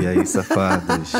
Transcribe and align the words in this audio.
E 0.00 0.06
aí, 0.06 0.26
safados? 0.26 1.12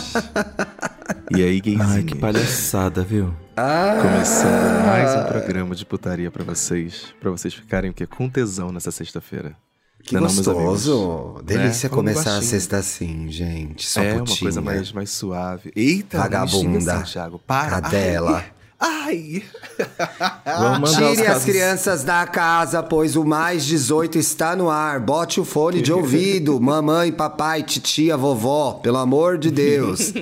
E 1.31 1.43
aí, 1.43 1.61
gayzinhos? 1.61 1.91
Ai, 1.91 2.03
que 2.03 2.15
palhaçada, 2.15 3.03
viu? 3.03 3.35
Ah, 3.57 3.99
Começando 4.03 4.87
mais 4.87 5.15
um 5.17 5.25
programa 5.29 5.75
de 5.75 5.85
putaria 5.85 6.31
pra 6.31 6.45
vocês. 6.45 7.15
Pra 7.21 7.31
vocês 7.31 7.55
ficarem 7.55 7.91
o 7.91 7.95
quê? 7.95 8.07
Com 8.07 8.29
tesão 8.29 8.71
nessa 8.73 8.91
sexta-feira. 8.91 9.55
Que 10.03 10.15
Não 10.15 10.21
é 10.21 10.29
não, 10.29 10.35
gostoso. 10.35 11.41
Delícia 11.45 11.89
Né? 11.89 11.91
Falando 11.91 12.15
começar 12.15 12.37
a 12.37 12.43
sexta 12.43 12.77
assim, 12.77 13.29
gente. 13.29 13.89
Só 13.89 14.03
é 14.03 14.13
uma 14.13 14.19
putinha. 14.21 14.39
coisa 14.41 14.61
mais, 14.61 14.93
mais 14.93 15.11
suave. 15.11 15.73
Eita, 15.75 16.19
Vagabunda. 16.19 16.79
não 16.95 17.01
assim, 17.01 17.13
Thiago. 17.13 17.41
Para. 17.45 17.81
Cadela. 17.81 18.37
Ai. 18.39 18.53
Os 20.83 20.93
Tire 20.93 21.05
as 21.07 21.21
casos... 21.21 21.45
crianças 21.45 22.05
da 22.05 22.27
casa, 22.27 22.83
pois 22.83 23.17
o 23.17 23.25
mais 23.25 23.65
18 23.65 24.19
está 24.19 24.55
no 24.55 24.69
ar. 24.69 25.01
Bote 25.01 25.41
o 25.41 25.45
fone 25.45 25.81
de 25.81 25.93
ouvido, 25.93 26.59
mamãe, 26.61 27.11
papai, 27.11 27.63
titia, 27.63 28.17
vovó, 28.17 28.75
pelo 28.75 28.99
amor 28.99 29.39
de 29.39 29.51
Deus. 29.51 30.13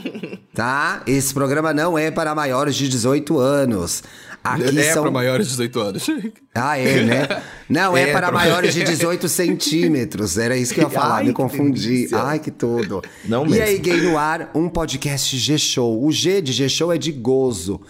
tá? 0.54 1.02
Esse 1.06 1.32
programa 1.32 1.72
não 1.72 1.96
é 1.96 2.10
para 2.10 2.34
maiores 2.34 2.76
de 2.76 2.88
18 2.88 3.38
anos. 3.38 4.02
Aqui 4.44 4.76
é 4.80 4.92
são 4.92 5.02
pra 5.04 5.10
maiores 5.12 5.46
de 5.46 5.52
18 5.52 5.80
anos. 5.80 6.06
Ah, 6.52 6.76
é, 6.76 7.04
né? 7.04 7.28
Não, 7.68 7.96
é, 7.96 8.10
É 8.10 8.12
para 8.12 8.26
pra- 8.28 8.38
maiores 8.38 8.74
de 8.74 8.82
18 8.82 9.28
centímetros. 9.28 10.36
Era 10.36 10.56
isso 10.56 10.74
que 10.74 10.80
eu 10.80 10.84
ia 10.84 10.90
falar, 10.90 11.18
Ai, 11.18 11.26
me 11.26 11.32
confundi. 11.32 12.08
Ai, 12.12 12.40
que 12.40 12.50
tudo. 12.50 13.02
Não 13.24 13.46
e 13.46 13.50
mesmo. 13.50 13.64
aí, 13.64 13.78
Gay 13.78 14.00
no 14.00 14.18
Ar, 14.18 14.50
um 14.52 14.68
podcast 14.68 15.38
G-Show. 15.38 16.04
O 16.04 16.10
G 16.10 16.42
de 16.42 16.52
G-Show 16.52 16.92
é 16.92 16.98
de 16.98 17.12
gozo. 17.12 17.80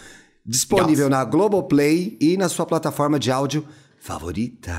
Disponível 0.45 1.09
na 1.09 1.25
Globoplay 1.25 2.17
e 2.21 2.37
na 2.37 2.49
sua 2.49 2.67
plataforma 2.67 3.19
de 3.19 3.31
áudio 3.31 3.67
favorita. 3.99 4.73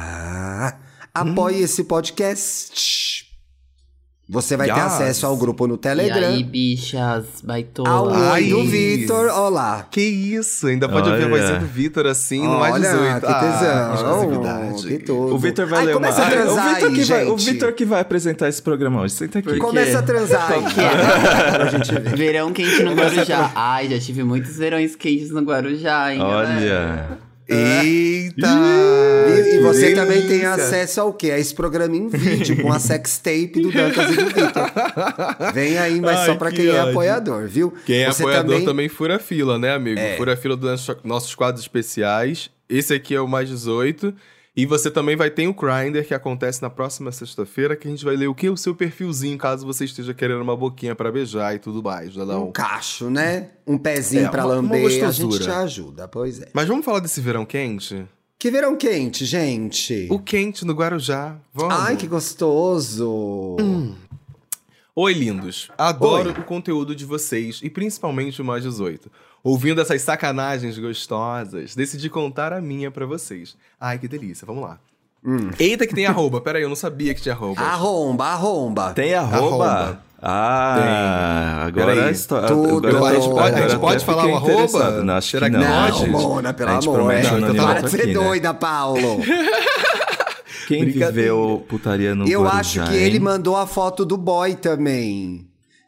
Apoie 1.14 1.58
Hum. 1.62 1.64
esse 1.64 1.84
podcast. 1.86 3.23
Você 4.28 4.56
vai 4.56 4.68
ter 4.68 4.74
Yes. 4.74 4.84
acesso 4.86 5.26
ao 5.26 5.36
grupo 5.36 5.68
no 5.68 5.76
E 5.76 5.78
Telegram. 5.78 6.30
aí, 6.30 6.44
bichas, 6.44 7.26
Ao 7.42 7.48
baitola. 7.48 8.32
Ai. 8.32 8.44
oi 8.44 8.50
do 8.52 8.64
Vitor. 8.64 9.28
Olá. 9.30 9.86
Que 9.92 10.00
isso? 10.02 10.68
Ainda 10.68 10.88
pode 10.88 11.10
ouvir 11.10 11.24
a 11.24 11.28
Olha. 11.28 11.42
vozinha 11.42 11.60
do 11.60 11.66
Vitor 11.66 12.08
assim, 12.08 12.42
no 12.42 12.58
mais 12.58 12.74
Olha, 12.74 12.90
18. 12.90 13.20
que 13.28 13.34
tesão. 13.34 14.44
Ah, 14.46 14.74
que 14.88 14.98
tudo. 15.00 15.36
O 15.36 15.38
Vitor 15.38 15.68
vai 15.68 15.80
Ai, 15.80 15.86
ler 15.88 15.94
começa 15.94 16.22
uma... 16.22 16.24
a 16.24 16.28
Ai, 16.30 16.34
transar 16.38 16.54
o 16.54 16.70
Vitor 16.74 16.88
aí, 16.90 16.96
que 16.96 17.04
vai, 17.06 17.70
O 17.70 17.74
que 17.74 17.86
vai 17.86 18.00
apresentar 18.00 18.48
esse 18.48 18.62
programa 18.62 19.02
hoje. 19.02 19.14
Senta 19.14 19.40
aqui. 19.40 19.58
Começa 19.58 20.00
a 20.00 20.02
transar 20.02 20.52
aí. 20.54 20.64
É? 20.64 21.52
pra 21.52 21.66
gente 21.68 21.92
ver. 22.00 22.16
Verão 22.16 22.54
quente 22.54 22.82
no 22.82 22.94
Guarujá. 22.94 23.52
Ai, 23.54 23.90
já 23.90 24.00
tive 24.00 24.24
muitos 24.24 24.56
verões 24.56 24.96
quentes 24.96 25.32
no 25.32 25.42
Guarujá, 25.42 26.14
hein? 26.14 26.20
galera? 26.20 27.20
Eita! 27.48 28.48
E, 29.30 29.56
e 29.56 29.60
você 29.60 29.90
Que 29.90 29.96
também 29.96 30.20
tem 30.22 30.28
delícia. 30.30 30.54
acesso 30.54 31.02
ao 31.02 31.14
quê? 31.14 31.32
A 31.32 31.40
esse 31.40 31.54
programa 31.54 31.96
em 31.96 32.08
vídeo, 32.10 32.62
com 32.62 32.72
a 32.72 32.80
sextape 32.80 33.62
do 33.62 33.72
Dantas 33.72 34.12
e 34.12 34.16
do 34.16 34.26
Vitor. 34.26 35.52
Vem 35.54 35.78
aí, 35.78 36.00
mas 36.02 36.20
Ai, 36.20 36.26
só 36.28 36.36
pra 36.36 36.50
que 36.52 36.58
quem 36.58 36.68
é 36.68 36.80
ódio. 36.80 36.90
apoiador, 36.92 37.48
viu? 37.48 37.74
Quem 37.86 38.04
é 38.04 38.12
você 38.12 38.24
apoiador 38.24 38.62
também... 38.64 38.88
fura 38.90 39.16
a 39.18 39.20
fila, 39.20 39.58
né, 39.58 39.74
amigo? 39.74 40.00
É. 40.00 40.16
Fura 40.18 40.34
a 40.34 40.38
fila 40.38 40.56
dos 40.56 40.70
nossos- 40.70 40.96
nossos 41.04 41.36
quadros 41.36 41.64
especiais. 41.64 42.50
Esse 42.70 42.94
aqui 42.94 43.14
é 43.16 43.22
o 43.22 43.28
mais 43.28 43.50
18. 43.50 44.14
E 44.56 44.68
você 44.68 44.92
também 44.92 45.16
vai 45.16 45.32
ter 45.32 45.48
o 45.48 45.54
Grindr, 45.54 46.06
que 46.08 46.14
acontece 46.14 46.62
na 46.62 46.70
próxima 46.70 47.12
sexta-feira, 47.12 47.76
que 47.76 47.88
a 47.88 47.92
gente 47.92 48.06
vai 48.06 48.16
ler 48.16 48.28
o 48.28 48.36
quê? 48.36 48.50
O 48.50 48.58
seu 48.58 48.76
perfilzinho, 48.76 49.36
caso 49.36 49.66
você 49.66 49.84
esteja 49.86 50.14
querendo 50.14 50.42
uma 50.42 50.56
boquinha 50.56 50.94
pra 50.94 51.12
beijar 51.12 51.56
e 51.56 51.60
tudo 51.60 51.82
mais, 51.82 52.16
né? 52.16 52.24
Um 52.24 52.28
Não? 52.28 52.52
cacho, 52.52 53.10
né? 53.10 53.50
Um 53.66 53.80
pezinho 53.80 54.28
É, 54.28 54.30
pra 54.30 54.46
uma- 54.46 54.54
uma 54.60 54.62
lamber, 54.62 55.04
a 55.08 55.12
gente 55.12 55.40
te 55.40 55.50
ajuda, 55.50 56.08
pois 56.08 56.40
é. 56.40 56.50
Mas 56.54 56.68
vamos 56.68 56.86
falar 56.86 57.00
desse 57.00 57.20
verão 57.20 57.46
quente? 57.48 58.06
Que 58.38 58.52
verão 58.52 58.76
quente, 58.76 59.26
gente. 59.26 60.08
O 60.12 60.20
quente 60.20 60.64
no 60.66 60.74
Guarujá. 60.74 61.36
Vamos. 61.52 61.74
Ai, 61.76 61.96
que 61.98 62.06
gostoso. 62.06 63.56
Oi, 64.96 65.14
lindos. 65.14 65.72
Adoro 65.78 66.30
Oi. 66.30 66.40
o 66.40 66.44
conteúdo 66.44 66.96
de 66.96 67.06
vocês 67.06 67.60
e 67.64 67.70
principalmente 67.72 68.40
o 68.42 68.46
mais 68.46 68.62
18. 68.64 69.10
Ouvindo 69.44 69.82
essas 69.82 70.02
sacanagens 70.02 70.78
gostosas, 70.80 71.76
decidi 71.76 72.10
contar 72.10 72.54
a 72.54 72.62
minha 72.62 72.90
pra 72.90 73.06
vocês. 73.06 73.58
Ai, 73.80 74.00
que 74.00 74.08
delícia. 74.08 74.46
Vamos 74.48 74.64
lá. 74.64 74.78
Hum. 75.26 75.50
Eita, 75.60 75.86
que 75.86 75.94
tem 75.94 76.06
arroba. 76.08 76.40
Pera 76.40 76.58
aí, 76.60 76.64
eu 76.64 76.70
não 76.70 76.76
sabia 76.78 77.14
que 77.14 77.22
tinha 77.22 77.36
arroba. 77.36 77.62
Arromba, 77.62 78.26
arromba. 78.26 78.94
Tem 78.94 79.14
arroba? 79.14 79.38
Arroba. 79.66 80.00
Ah, 80.26 81.66
agora 81.68 81.88
Peraí. 81.88 82.08
a 82.08 82.12
história. 82.12 82.48
Tudo. 82.48 82.88
agora 82.88 83.12
A 83.12 83.16
gente 83.20 83.28
eu- 83.28 83.34
pode- 83.34 83.44
a 83.44 83.48
agora 83.58 83.70
gente 83.70 83.80
pode 83.82 84.06
falar 84.06 84.26
o 84.28 84.36
arroba? 84.38 85.04
Não, 85.04 85.14
acho 85.16 85.32
Será 85.32 85.50
que 85.50 85.58
que 85.58 85.62
não. 86.08 86.08
Mona, 86.22 86.54
pelo 86.54 86.70
A 86.70 86.74
gente 86.76 86.88
amor. 86.88 86.96
promete 87.00 87.28
Não, 87.28 87.38
anonimato 87.38 87.72
Para 87.74 87.82
de 87.82 87.90
ser 87.90 88.02
aqui, 88.04 88.08
né? 88.08 88.14
doida, 88.14 88.54
Paulo. 88.54 89.20
Quem 90.68 90.86
viveu 90.86 91.66
putaria 91.68 92.16
no 92.16 92.26
Eu 92.26 92.44
Guarujá, 92.44 92.60
acho 92.60 92.84
que 92.90 92.96
hein? 92.98 93.04
ele 93.04 93.20
mandou 93.20 93.58
a 93.58 93.68
foto 93.68 94.06
do 94.06 94.16
boy 94.16 94.56
também. 94.56 95.46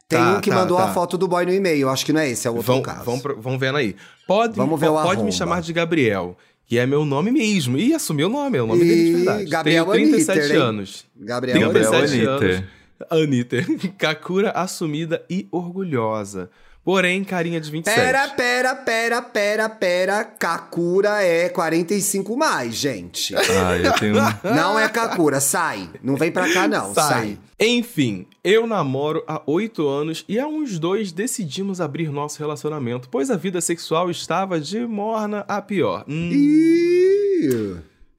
Tem 0.08 0.18
Tá, 0.18 0.36
um 0.36 0.40
que 0.40 0.50
tá, 0.50 0.56
mandou 0.56 0.76
tá. 0.76 0.84
a 0.84 0.94
foto 0.94 1.18
do 1.18 1.26
boy 1.26 1.44
no 1.44 1.52
e-mail. 1.52 1.88
Acho 1.88 2.06
que 2.06 2.12
não 2.12 2.20
é 2.20 2.28
esse, 2.30 2.46
é 2.46 2.50
outro 2.50 2.64
Vão, 2.66 2.82
caso. 2.82 3.04
vão, 3.04 3.20
vão 3.38 3.58
vendo 3.58 3.76
aí. 3.76 3.96
Pode, 4.26 4.56
Vamos 4.56 4.78
ver 4.78 4.88
o 4.88 4.92
pode 4.94 5.08
arromba. 5.08 5.24
me 5.24 5.32
chamar 5.32 5.60
de 5.62 5.72
Gabriel, 5.72 6.36
que 6.66 6.78
é 6.78 6.86
meu 6.86 7.04
nome 7.04 7.30
mesmo. 7.32 7.76
Ih, 7.76 7.92
assumiu 7.94 8.28
o 8.28 8.30
nome, 8.30 8.56
é 8.58 8.62
o 8.62 8.66
nome 8.66 8.84
dele 8.84 9.04
de 9.04 9.12
verdade. 9.16 9.44
Gabriel 9.46 9.84
Tenho 9.86 10.08
37 10.08 10.38
Anitter, 10.38 10.56
hein? 10.56 10.62
anos. 10.62 11.06
Gabriel, 11.16 11.60
Gabriel 11.60 11.90
37 11.90 12.28
Anitter. 12.28 12.56
anos. 12.56 12.64
Anitta. 13.10 13.56
Kakura 13.98 14.50
assumida 14.52 15.24
e 15.28 15.46
orgulhosa. 15.50 16.50
Porém, 16.86 17.24
carinha 17.24 17.60
de 17.60 17.68
27. 17.68 17.98
Pera, 18.00 18.28
pera, 18.28 18.76
pera, 18.76 19.20
pera, 19.20 19.68
pera. 19.68 20.22
Kakura 20.24 21.20
é 21.20 21.48
45 21.48 22.36
mais, 22.36 22.76
gente. 22.76 23.34
Ah, 23.34 23.76
eu 23.76 23.92
tenho... 23.94 24.14
Não 24.54 24.78
é 24.78 24.88
Kakura, 24.88 25.40
sai. 25.40 25.90
Não 26.00 26.14
vem 26.14 26.30
pra 26.30 26.48
cá, 26.52 26.68
não. 26.68 26.94
Sai. 26.94 27.08
Sai. 27.08 27.38
Enfim, 27.58 28.24
eu 28.44 28.68
namoro 28.68 29.24
há 29.26 29.42
oito 29.46 29.88
anos 29.88 30.24
e 30.28 30.38
há 30.38 30.46
uns 30.46 30.78
dois 30.78 31.10
decidimos 31.10 31.80
abrir 31.80 32.08
nosso 32.12 32.38
relacionamento, 32.38 33.08
pois 33.08 33.32
a 33.32 33.36
vida 33.36 33.60
sexual 33.60 34.08
estava 34.08 34.60
de 34.60 34.86
morna 34.86 35.44
a 35.48 35.60
pior. 35.60 36.04
Hum, 36.06 36.30
Ih, 36.32 37.78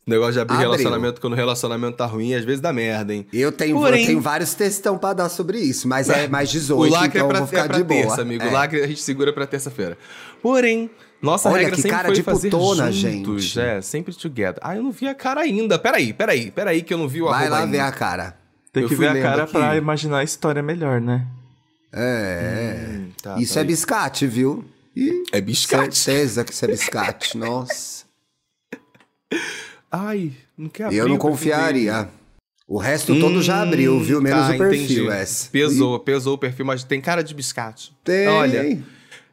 negócio 0.10 0.34
de 0.34 0.40
abrir 0.40 0.56
Abriu. 0.56 0.70
relacionamento 0.72 1.20
quando 1.22 1.34
o 1.34 1.36
relacionamento 1.36 1.98
tá 1.98 2.06
ruim, 2.06 2.34
às 2.34 2.44
vezes 2.46 2.62
dá 2.62 2.72
merda, 2.74 3.14
hein? 3.14 3.28
Eu 3.34 3.52
tenho, 3.52 3.78
Porém- 3.78 4.02
eu 4.02 4.08
tenho 4.08 4.22
vários 4.22 4.54
textão 4.54 4.98
pra 4.98 5.14
dar 5.14 5.30
sobre 5.30 5.60
isso, 5.60 5.88
mas 5.88 6.10
é 6.10 6.28
mais 6.28 6.50
O 6.50 6.54
18, 6.54 6.94
lacre 6.94 7.08
então 7.10 7.22
é 7.22 7.24
eu 7.24 7.28
pra, 7.28 7.38
vou 7.40 7.48
ficar 7.48 7.66
é 7.66 7.68
pra 7.68 7.78
de 7.78 7.84
boa. 7.84 8.02
terça, 8.02 8.22
amigo. 8.22 8.44
É. 8.44 8.48
O 8.48 8.52
lacre 8.52 8.82
a 8.82 8.88
gente 8.88 9.02
segura 9.02 9.34
pra 9.34 9.46
terça-feira. 9.46 9.98
Porém, 10.42 10.90
nossa 11.22 11.50
Olha 11.50 11.58
regra 11.60 11.76
que 11.76 11.82
sempre 11.82 11.96
cara 11.98 12.08
foi 12.10 12.16
de 12.16 12.24
fazer 12.24 12.50
putona, 12.50 12.92
juntos. 12.92 13.44
gente. 13.44 13.60
É, 13.60 13.82
sempre 13.82 14.14
together. 14.14 14.60
Ah, 14.62 14.76
eu 14.76 14.84
não 14.84 14.92
vi 14.92 15.08
a 15.08 15.16
cara 15.16 15.42
ainda. 15.42 15.78
Peraí, 15.80 16.14
peraí, 16.14 16.52
peraí 16.52 16.82
que 16.84 16.94
eu 16.94 16.98
não 16.98 17.08
vi 17.08 17.22
o 17.22 17.26
Vai 17.28 17.50
lá 17.50 17.60
ainda. 17.60 17.72
ver 17.72 17.80
a 17.80 17.92
cara. 17.92 18.38
Tem 18.72 18.84
Eu 18.84 18.90
que 18.90 18.96
ver 18.96 19.08
a 19.10 19.22
cara 19.22 19.44
aqui. 19.44 19.52
pra 19.54 19.76
imaginar 19.76 20.20
a 20.20 20.24
história 20.24 20.62
melhor, 20.62 21.02
né? 21.02 21.26
É. 21.92 22.76
Hum, 22.90 23.10
tá, 23.22 23.40
isso 23.40 23.54
é 23.54 23.56
peraí. 23.64 23.68
biscate, 23.68 24.28
viu? 24.28 24.64
Ih, 24.96 25.24
É 25.32 25.42
biscate. 25.42 25.98
certeza 25.98 26.44
que 26.44 26.52
isso 26.54 26.66
é 26.66 26.68
biscate. 26.68 27.38
Nossa. 27.40 28.06
Ai, 30.00 30.32
não 30.56 30.70
quer 30.70 30.86
abrir 30.86 30.98
Eu 30.98 31.08
não 31.08 31.18
confiaria. 31.18 32.08
O 32.68 32.78
resto 32.78 33.18
todo 33.20 33.42
já 33.42 33.62
abriu, 33.62 34.00
viu? 34.00 34.22
Menos 34.22 34.48
tá, 34.48 34.54
o 34.54 34.58
perfil, 34.58 35.06
entendi. 35.06 35.50
Pesou, 35.52 36.00
pesou 36.00 36.36
o 36.36 36.38
perfil, 36.38 36.66
mas 36.66 36.84
tem 36.84 37.00
cara 37.00 37.24
de 37.24 37.34
biscate. 37.34 37.94
Tem. 38.04 38.28
Olha, 38.28 38.78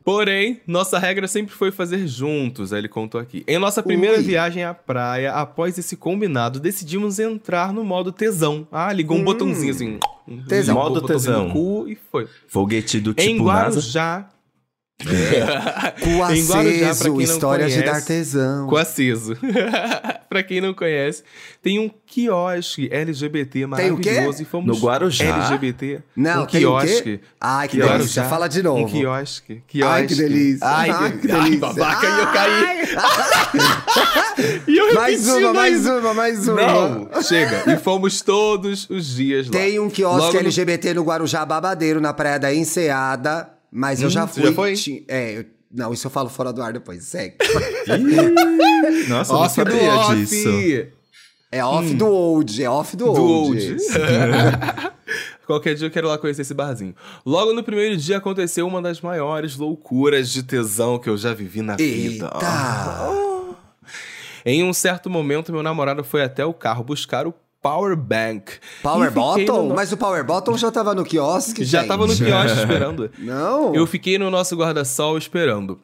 porém, 0.05 0.61
nossa 0.67 0.99
regra 1.01 1.27
sempre 1.27 1.53
foi 1.53 1.73
fazer 1.73 2.07
juntos, 2.07 2.73
aí 2.73 2.81
ele 2.81 2.89
contou 2.89 3.21
aqui. 3.21 3.43
Em 3.49 3.59
nossa 3.59 3.83
primeira 3.83 4.19
Ui. 4.19 4.23
viagem 4.23 4.63
à 4.63 4.73
praia, 4.73 5.33
após 5.33 5.77
esse 5.77 5.97
combinado, 5.97 6.61
decidimos 6.61 7.19
entrar 7.19 7.73
no 7.73 7.85
modo 7.85 8.13
tesão. 8.13 8.69
Ah, 8.71 8.93
ligou 8.93 9.17
um 9.19 9.25
botãozinho 9.25 9.73
assim. 9.73 9.99
Hum. 10.29 10.45
Tesão. 10.49 10.77
Modo 10.77 11.03
tesão. 11.03 11.49
no 11.49 11.53
cu 11.53 11.89
e 11.89 11.97
foi. 11.97 12.29
Foguete 12.47 13.01
do 13.01 13.11
em 13.19 13.35
tipo 13.35 13.45
NASA. 13.45 14.29
Guarujá... 15.03 15.95
Cu 16.01 16.09
Em 16.09 16.19
Guarujá, 16.19 16.55
pra 16.55 16.91
aceso, 16.91 17.03
quem 17.05 17.13
não 17.13 17.21
histórias 17.21 17.73
de 17.73 17.83
conhece, 17.83 17.93
dar 18.01 18.07
tesão. 18.07 18.67
Com 18.69 18.77
aceso. 18.77 19.37
pra 20.31 20.43
quem 20.43 20.61
não 20.61 20.73
conhece, 20.73 21.23
tem 21.63 21.79
um 21.81 21.91
quiosque 22.07 22.89
LGBT 22.91 23.67
Tem 23.77 23.91
o 23.91 23.97
quê? 23.99 24.11
maravilhoso 24.11 24.43
e 24.43 24.45
fomos 24.45 24.67
No 24.69 24.85
Guarujá? 24.87 25.25
LGBT. 25.25 26.01
Não, 26.17 26.45
um 26.45 26.47
tem 26.47 26.65
o 26.65 26.79
quê? 26.79 26.87
quiosque. 26.87 27.21
Ai, 27.41 27.69
que 27.69 27.77
Guarujá, 27.79 27.97
delícia. 27.99 28.25
Fala 28.25 28.49
de 28.49 28.63
novo. 28.63 28.83
Um 28.85 28.89
quiosque. 28.89 29.63
quiosque. 29.67 29.83
Ai, 29.95 30.07
que 30.07 30.15
delícia. 30.15 30.67
Ai, 30.67 30.91
Ai, 30.91 31.13
que, 31.13 31.19
que 31.27 31.33
Ai, 31.33 31.41
delícia. 31.43 31.59
babaca, 31.61 32.07
e 32.07 32.21
eu 32.21 32.27
caí. 32.33 32.89
e 34.69 34.77
eu 34.77 34.95
Mais 34.95 35.29
uma, 35.29 35.53
mais 35.53 35.87
uma, 35.87 36.15
mais 36.15 36.49
uma. 36.49 36.63
Não, 36.63 37.23
chega. 37.23 37.65
E 37.73 37.77
fomos 37.79 38.21
todos 38.23 38.89
os 38.89 39.15
dias 39.17 39.47
lá. 39.47 39.53
Tem 39.53 39.79
um 39.81 39.91
quiosque 39.91 40.19
Logo 40.21 40.33
no- 40.35 40.39
LGBT 40.41 40.95
no 40.95 41.03
Guarujá 41.03 41.45
Babadeiro, 41.45 42.01
na 42.01 42.13
Praia 42.15 42.39
da 42.39 42.55
Enseada. 42.55 43.54
Mas 43.77 44.01
eu 44.01 44.07
Hum, 44.07 44.11
já 44.11 44.27
você 44.27 44.41
fui. 44.41 44.49
já 44.51 44.55
foi? 44.55 44.73
ti- 44.75 45.05
É, 45.09 45.39
eu- 45.39 45.45
não, 45.73 45.93
isso 45.93 46.07
eu 46.07 46.11
falo 46.11 46.29
fora 46.29 46.53
do 46.53 46.63
ar 46.63 46.73
depois. 46.73 47.03
Segue. 47.03 47.35
Nossa, 49.09 49.33
eu 49.33 49.39
não 49.41 49.49
sabia 49.49 49.95
off. 49.95 50.15
disso. 50.17 50.49
É 51.51 51.65
off 51.65 51.95
do 51.95 52.07
old, 52.07 52.63
é 52.63 52.71
off 52.71 52.97
do, 52.97 53.11
Hum. 53.11 53.15
Do 53.15 53.23
old. 53.23 53.71
old. 53.73 53.77
Qualquer 55.47 55.75
dia 55.75 55.87
eu 55.87 55.91
quero 55.91 56.09
lá 56.09 56.17
conhecer 56.17 56.43
esse 56.43 56.55
barzinho. 56.55 56.95
Logo 57.27 57.53
no 57.53 57.63
primeiro 57.63 57.97
dia 57.97 58.17
aconteceu 58.17 58.67
uma 58.67 58.81
das 58.81 59.01
maiores 59.01 59.57
loucuras 59.57 60.31
de 60.31 60.43
tesão 60.43 60.99
que 60.99 61.09
eu 61.09 61.17
já 61.19 61.35
vivi 61.35 61.61
na 61.61 61.77
vida. 61.77 62.25
Eita! 62.33 62.39
Em 64.47 64.63
um 64.65 64.73
certo 64.73 65.09
momento, 65.11 65.53
meu 65.53 65.63
namorado 65.63 66.03
foi 66.05 66.23
até 66.23 66.45
o 66.45 66.53
carro 66.55 66.83
buscar 66.85 67.27
o 67.27 67.35
Power 67.65 67.97
Bank. 67.97 68.53
Power 68.83 69.09
E 69.09 69.11
Bottom? 69.11 69.69
no- 69.69 69.75
Mas 69.75 69.91
o 69.91 69.97
Power 69.97 70.23
Bottom 70.23 70.59
já 70.59 70.71
tava 70.71 70.95
no 70.95 71.03
quiosque, 71.03 71.65
Já 71.65 71.79
gente. 71.81 71.89
tava 71.89 72.07
no 72.07 72.15
quiosque 72.15 72.59
esperando. 72.61 73.11
Não? 73.19 73.75
Eu 73.75 73.87
fiquei 73.87 74.19
no 74.19 74.31
nosso 74.31 74.55
guarda-sol 74.55 75.17
esperando. 75.17 75.81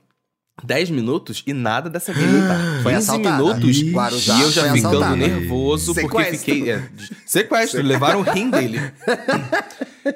10 0.62 0.90
minutos 0.90 1.42
e 1.46 1.54
nada 1.54 1.88
dessa 1.88 2.12
grieta. 2.12 2.54
Foi 2.82 2.92
15 2.92 3.10
assaltada. 3.10 3.42
minutos 3.42 3.82
Guarujá 3.82 4.36
e 4.38 4.42
eu 4.42 4.50
já 4.50 4.62
ficando 4.74 4.88
assaltada. 4.88 5.16
nervoso 5.16 5.94
porque 5.94 6.22
Sequestro. 6.24 6.38
fiquei. 6.54 6.70
é, 6.70 6.88
sequestro, 7.24 7.82
levaram 7.82 8.20
o 8.20 8.22
rim 8.22 8.50
dele. 8.50 8.78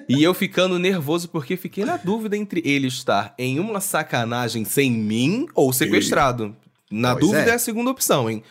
e 0.07 0.23
eu 0.23 0.35
ficando 0.35 0.79
nervoso 0.79 1.31
porque 1.31 1.57
fiquei 1.57 1.87
na 1.87 1.97
dúvida 1.97 2.37
entre 2.37 2.61
ele 2.63 2.89
estar 2.89 3.35
em 3.39 3.59
uma 3.59 3.81
sacanagem 3.81 4.67
sem 4.67 4.91
mim 4.91 5.47
ou 5.55 5.73
sequestrado. 5.73 6.55
Na 6.91 7.13
Pois 7.13 7.21
dúvida 7.25 7.49
é. 7.49 7.53
é. 7.53 7.55
a 7.55 7.59
segunda 7.59 7.91
opção, 7.91 8.29
hein? 8.29 8.43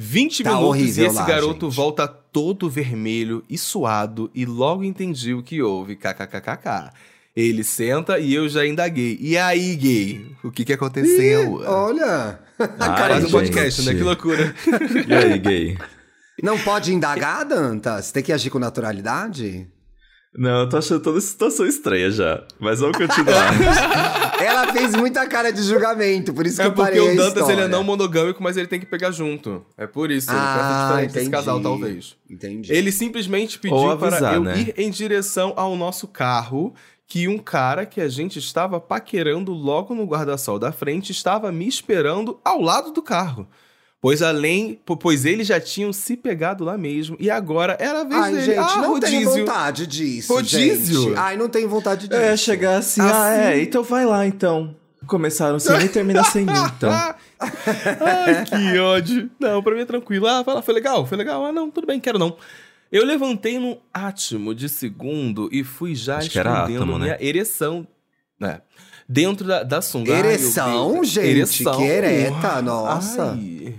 20 0.00 0.44
Tá 0.44 0.54
minutos 0.54 0.96
e 0.96 1.02
esse 1.02 1.16
lá, 1.16 1.26
garoto 1.26 1.66
gente. 1.66 1.74
volta 1.76 2.06
todo 2.06 2.70
vermelho 2.70 3.42
e 3.50 3.58
suado 3.58 4.30
e 4.32 4.46
logo 4.46 4.84
entendi 4.84 5.34
o 5.34 5.42
que 5.42 5.60
houve. 5.60 5.96
KKKKK. 5.96 6.92
Ele 7.34 7.64
senta 7.64 8.18
e 8.18 8.32
eu 8.32 8.48
já 8.48 8.64
indaguei. 8.64 9.18
E 9.20 9.36
aí, 9.36 9.74
gay? 9.76 10.36
O 10.44 10.50
que 10.52 10.64
que 10.64 10.72
aconteceu? 10.72 11.54
Olha. 11.66 12.38
Ai, 12.58 12.68
Cara 12.78 13.08
Faz 13.14 13.22
do 13.22 13.28
um 13.28 13.30
podcast, 13.32 13.82
né? 13.82 13.94
Que 13.94 14.02
loucura. 14.02 14.54
E 15.06 15.14
aí, 15.14 15.38
gay? 15.38 15.78
Não 16.42 16.56
pode 16.58 16.92
indagar, 16.94 17.44
Dantas? 17.44 18.12
Tem 18.12 18.22
que 18.22 18.32
agir 18.32 18.50
com 18.50 18.58
naturalidade? 18.60 19.68
Não, 20.38 20.60
eu 20.60 20.68
tô 20.68 20.76
achando 20.76 21.00
toda 21.00 21.18
essa 21.18 21.26
situação 21.26 21.66
estranha 21.66 22.10
já. 22.12 22.44
Mas 22.60 22.78
vamos 22.78 22.96
continuar. 22.96 23.52
Ela 24.40 24.72
fez 24.72 24.94
muita 24.94 25.26
cara 25.26 25.50
de 25.50 25.60
julgamento, 25.62 26.32
por 26.32 26.46
isso 26.46 26.56
que 26.56 26.62
É 26.62 26.66
eu 26.66 26.72
porque 26.72 26.92
parei 26.92 27.00
o 27.00 27.10
a 27.10 27.24
Dantas 27.24 27.48
ele 27.48 27.62
é 27.62 27.66
não 27.68 27.82
monogâmico, 27.82 28.40
mas 28.40 28.56
ele 28.56 28.68
tem 28.68 28.78
que 28.78 28.86
pegar 28.86 29.10
junto. 29.10 29.66
É 29.76 29.84
por 29.84 30.12
isso. 30.12 30.30
Ele 30.30 30.38
Ah, 30.40 30.86
diferente 30.88 31.06
desse 31.08 31.18
entendi. 31.26 31.30
casal, 31.36 31.60
talvez. 31.60 32.16
Entendi. 32.30 32.72
Ele 32.72 32.92
simplesmente 32.92 33.58
pediu 33.58 33.90
avisar, 33.90 34.20
para 34.20 34.34
eu 34.36 34.44
né? 34.44 34.58
ir 34.60 34.74
em 34.76 34.90
direção 34.90 35.52
ao 35.56 35.74
nosso 35.76 36.06
carro, 36.06 36.72
que 37.04 37.26
um 37.26 37.38
cara 37.38 37.84
que 37.84 38.00
a 38.00 38.08
gente 38.08 38.38
estava 38.38 38.78
paquerando 38.80 39.52
logo 39.52 39.92
no 39.92 40.04
guarda-sol 40.04 40.56
da 40.58 40.70
frente 40.70 41.10
estava 41.10 41.50
me 41.50 41.66
esperando 41.66 42.38
ao 42.44 42.60
lado 42.62 42.92
do 42.92 43.02
carro. 43.02 43.48
Pois 44.00 44.22
além, 44.22 44.80
po- 44.86 44.96
pois 44.96 45.24
eles 45.24 45.46
já 45.48 45.60
tinham 45.60 45.92
se 45.92 46.16
pegado 46.16 46.64
lá 46.64 46.78
mesmo 46.78 47.16
e 47.18 47.28
agora 47.28 47.76
era 47.80 48.02
a 48.02 48.04
vez 48.04 48.20
Ai, 48.22 48.32
dele. 48.32 48.44
gente, 48.44 48.58
ah, 48.58 48.76
não 48.76 49.00
tenho 49.00 49.24
rodízio. 49.24 49.46
vontade 49.46 49.86
disso, 49.88 50.32
Rodízio? 50.34 51.02
gente. 51.08 51.16
Ai, 51.18 51.36
não 51.36 51.48
tenho 51.48 51.68
vontade 51.68 52.06
disso. 52.06 52.20
é, 52.20 52.36
chegar 52.36 52.76
assim, 52.78 53.00
ah, 53.02 53.34
é, 53.34 53.60
então 53.60 53.82
vai 53.82 54.04
lá 54.06 54.24
então. 54.24 54.76
Começaram 55.06 55.58
sem 55.58 55.76
mim 55.78 55.84
e 55.84 55.88
termina 55.88 56.22
sem 56.22 56.44
mim, 56.44 56.52
então. 56.76 56.90
Ai, 57.40 58.44
que 58.44 58.78
ódio. 58.78 59.30
Não, 59.40 59.62
pra 59.62 59.74
mim 59.74 59.80
é 59.80 59.84
tranquilo. 59.86 60.26
Ah, 60.26 60.42
vai 60.42 60.54
lá, 60.56 60.62
foi 60.62 60.74
legal, 60.74 61.06
foi 61.06 61.16
legal. 61.16 61.44
Ah, 61.46 61.52
não, 61.52 61.70
tudo 61.70 61.86
bem, 61.86 61.98
quero 61.98 62.18
não. 62.18 62.36
Eu 62.90 63.04
levantei 63.04 63.58
num 63.58 63.76
átimo 63.92 64.54
de 64.54 64.68
segundo 64.68 65.48
e 65.52 65.62
fui 65.64 65.94
já 65.94 66.18
Acho 66.18 66.28
escondendo 66.28 66.76
átomo, 66.82 66.98
né? 66.98 67.04
minha 67.06 67.16
ereção. 67.20 67.86
né? 68.38 68.60
Dentro 69.08 69.46
da, 69.46 69.62
da 69.62 69.80
sunga. 69.80 70.12
Ai, 70.12 70.18
Ereção, 70.20 70.92
Deus. 70.94 71.08
gente, 71.08 71.64
que 71.64 71.82
ereta, 71.82 72.60
nossa. 72.60 73.32
Ai. 73.32 73.74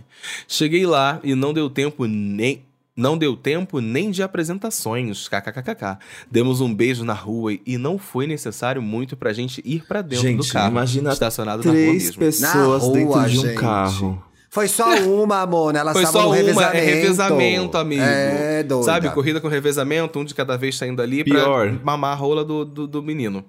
Cheguei 0.48 0.86
lá 0.86 1.20
e 1.24 1.36
não 1.36 1.54
deu 1.54 1.70
tempo 1.70 2.06
nem. 2.06 2.64
Não 2.98 3.18
deu 3.18 3.38
tempo 3.38 3.80
nem 3.80 4.12
de 4.12 4.22
apresentações, 4.22 5.30
kkkk. 5.30 5.98
Demos 6.30 6.60
um 6.60 6.74
beijo 6.74 7.06
na 7.06 7.14
rua 7.14 7.54
e 7.66 7.78
não 7.78 7.98
foi 7.98 8.28
necessário 8.28 8.82
muito 8.82 9.16
pra 9.16 9.32
gente 9.32 9.62
ir 9.64 9.86
pra 9.88 10.02
dentro 10.02 10.26
do 10.26 10.44
Gente, 10.44 10.52
carro, 10.52 10.72
imagina 10.72 11.14
estacionado 11.14 11.60
na 11.64 11.72
rua 11.72 11.80
Três 11.82 12.04
mesmo. 12.04 12.20
pessoas 12.20 12.84
Na 12.88 12.94
dentro 12.94 13.08
rua, 13.14 13.30
de 13.30 13.40
um 13.40 13.42
gente. 13.44 13.56
carro. 13.56 14.24
Foi 14.50 14.68
só 14.68 14.96
uma, 15.04 15.46
Mona. 15.46 15.80
Elas 15.80 15.94
Foi 15.94 16.06
só 16.08 16.24
no 16.24 16.28
uma, 16.30 16.36
revezamento. 16.36 16.76
é 16.76 16.80
revezamento, 16.82 17.78
amigo. 17.78 18.02
É, 18.02 18.64
doida. 18.64 18.84
Sabe, 18.84 19.10
corrida 19.12 19.40
com 19.40 19.48
revezamento, 19.48 20.20
um 20.20 20.26
de 20.26 20.34
cada 20.36 20.58
vez 20.58 20.76
saindo 20.76 21.02
ali 21.02 21.24
Pior. 21.24 21.70
pra 21.70 21.80
mamar 21.86 22.12
a 22.14 22.16
rola 22.16 22.44
do, 22.44 22.66
do, 22.66 22.86
do 22.88 23.02
menino. 23.04 23.46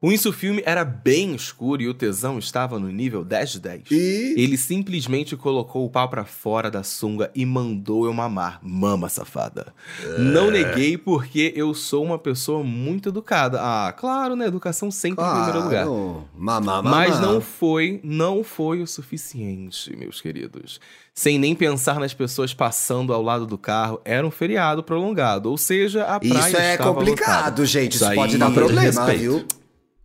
O 0.00 0.12
insufilme 0.12 0.62
era 0.64 0.84
bem 0.84 1.34
escuro 1.34 1.82
e 1.82 1.88
o 1.88 1.94
tesão 1.94 2.38
estava 2.38 2.78
no 2.78 2.88
nível 2.88 3.24
10 3.24 3.50
de 3.50 3.60
10. 3.60 3.82
E... 3.90 4.34
Ele 4.36 4.56
simplesmente 4.56 5.36
colocou 5.36 5.84
o 5.84 5.90
pau 5.90 6.08
pra 6.08 6.24
fora 6.24 6.70
da 6.70 6.84
sunga 6.84 7.32
e 7.34 7.44
mandou 7.44 8.06
eu 8.06 8.12
mamar. 8.14 8.60
Mama, 8.62 9.08
safada. 9.08 9.74
Não 10.16 10.52
neguei 10.52 10.96
porque 10.96 11.52
eu 11.56 11.74
sou 11.74 12.04
uma 12.04 12.16
pessoa 12.16 12.62
muito 12.62 13.08
educada. 13.08 13.58
Ah, 13.60 13.92
claro, 13.92 14.36
né? 14.36 14.46
Educação 14.46 14.88
sempre 14.88 15.24
em 15.24 15.28
primeiro 15.32 15.64
lugar. 15.64 15.84
Claro. 15.84 16.28
Mamá, 16.32 16.60
mamá. 16.80 16.90
Mas 16.90 17.18
não 17.18 17.40
foi, 17.40 18.00
não 18.04 18.44
foi 18.44 18.80
o 18.80 18.86
suficiente, 18.86 19.96
meus 19.96 20.20
queridos. 20.20 20.78
Sem 21.12 21.40
nem 21.40 21.56
pensar 21.56 21.98
nas 21.98 22.14
pessoas 22.14 22.54
passando 22.54 23.12
ao 23.12 23.20
lado 23.20 23.46
do 23.46 23.58
carro, 23.58 24.00
era 24.04 24.24
um 24.24 24.30
feriado 24.30 24.80
prolongado, 24.84 25.50
ou 25.50 25.58
seja, 25.58 26.04
a 26.04 26.20
praia 26.20 26.46
Isso 26.48 26.56
é 26.56 26.76
complicado, 26.76 27.36
lotada. 27.38 27.66
gente. 27.66 27.96
Isso 27.96 28.04
Isso 28.04 28.14
pode 28.14 28.38
dar 28.38 28.52
problema, 28.52 28.80
respeito. 28.82 29.18
viu? 29.18 29.44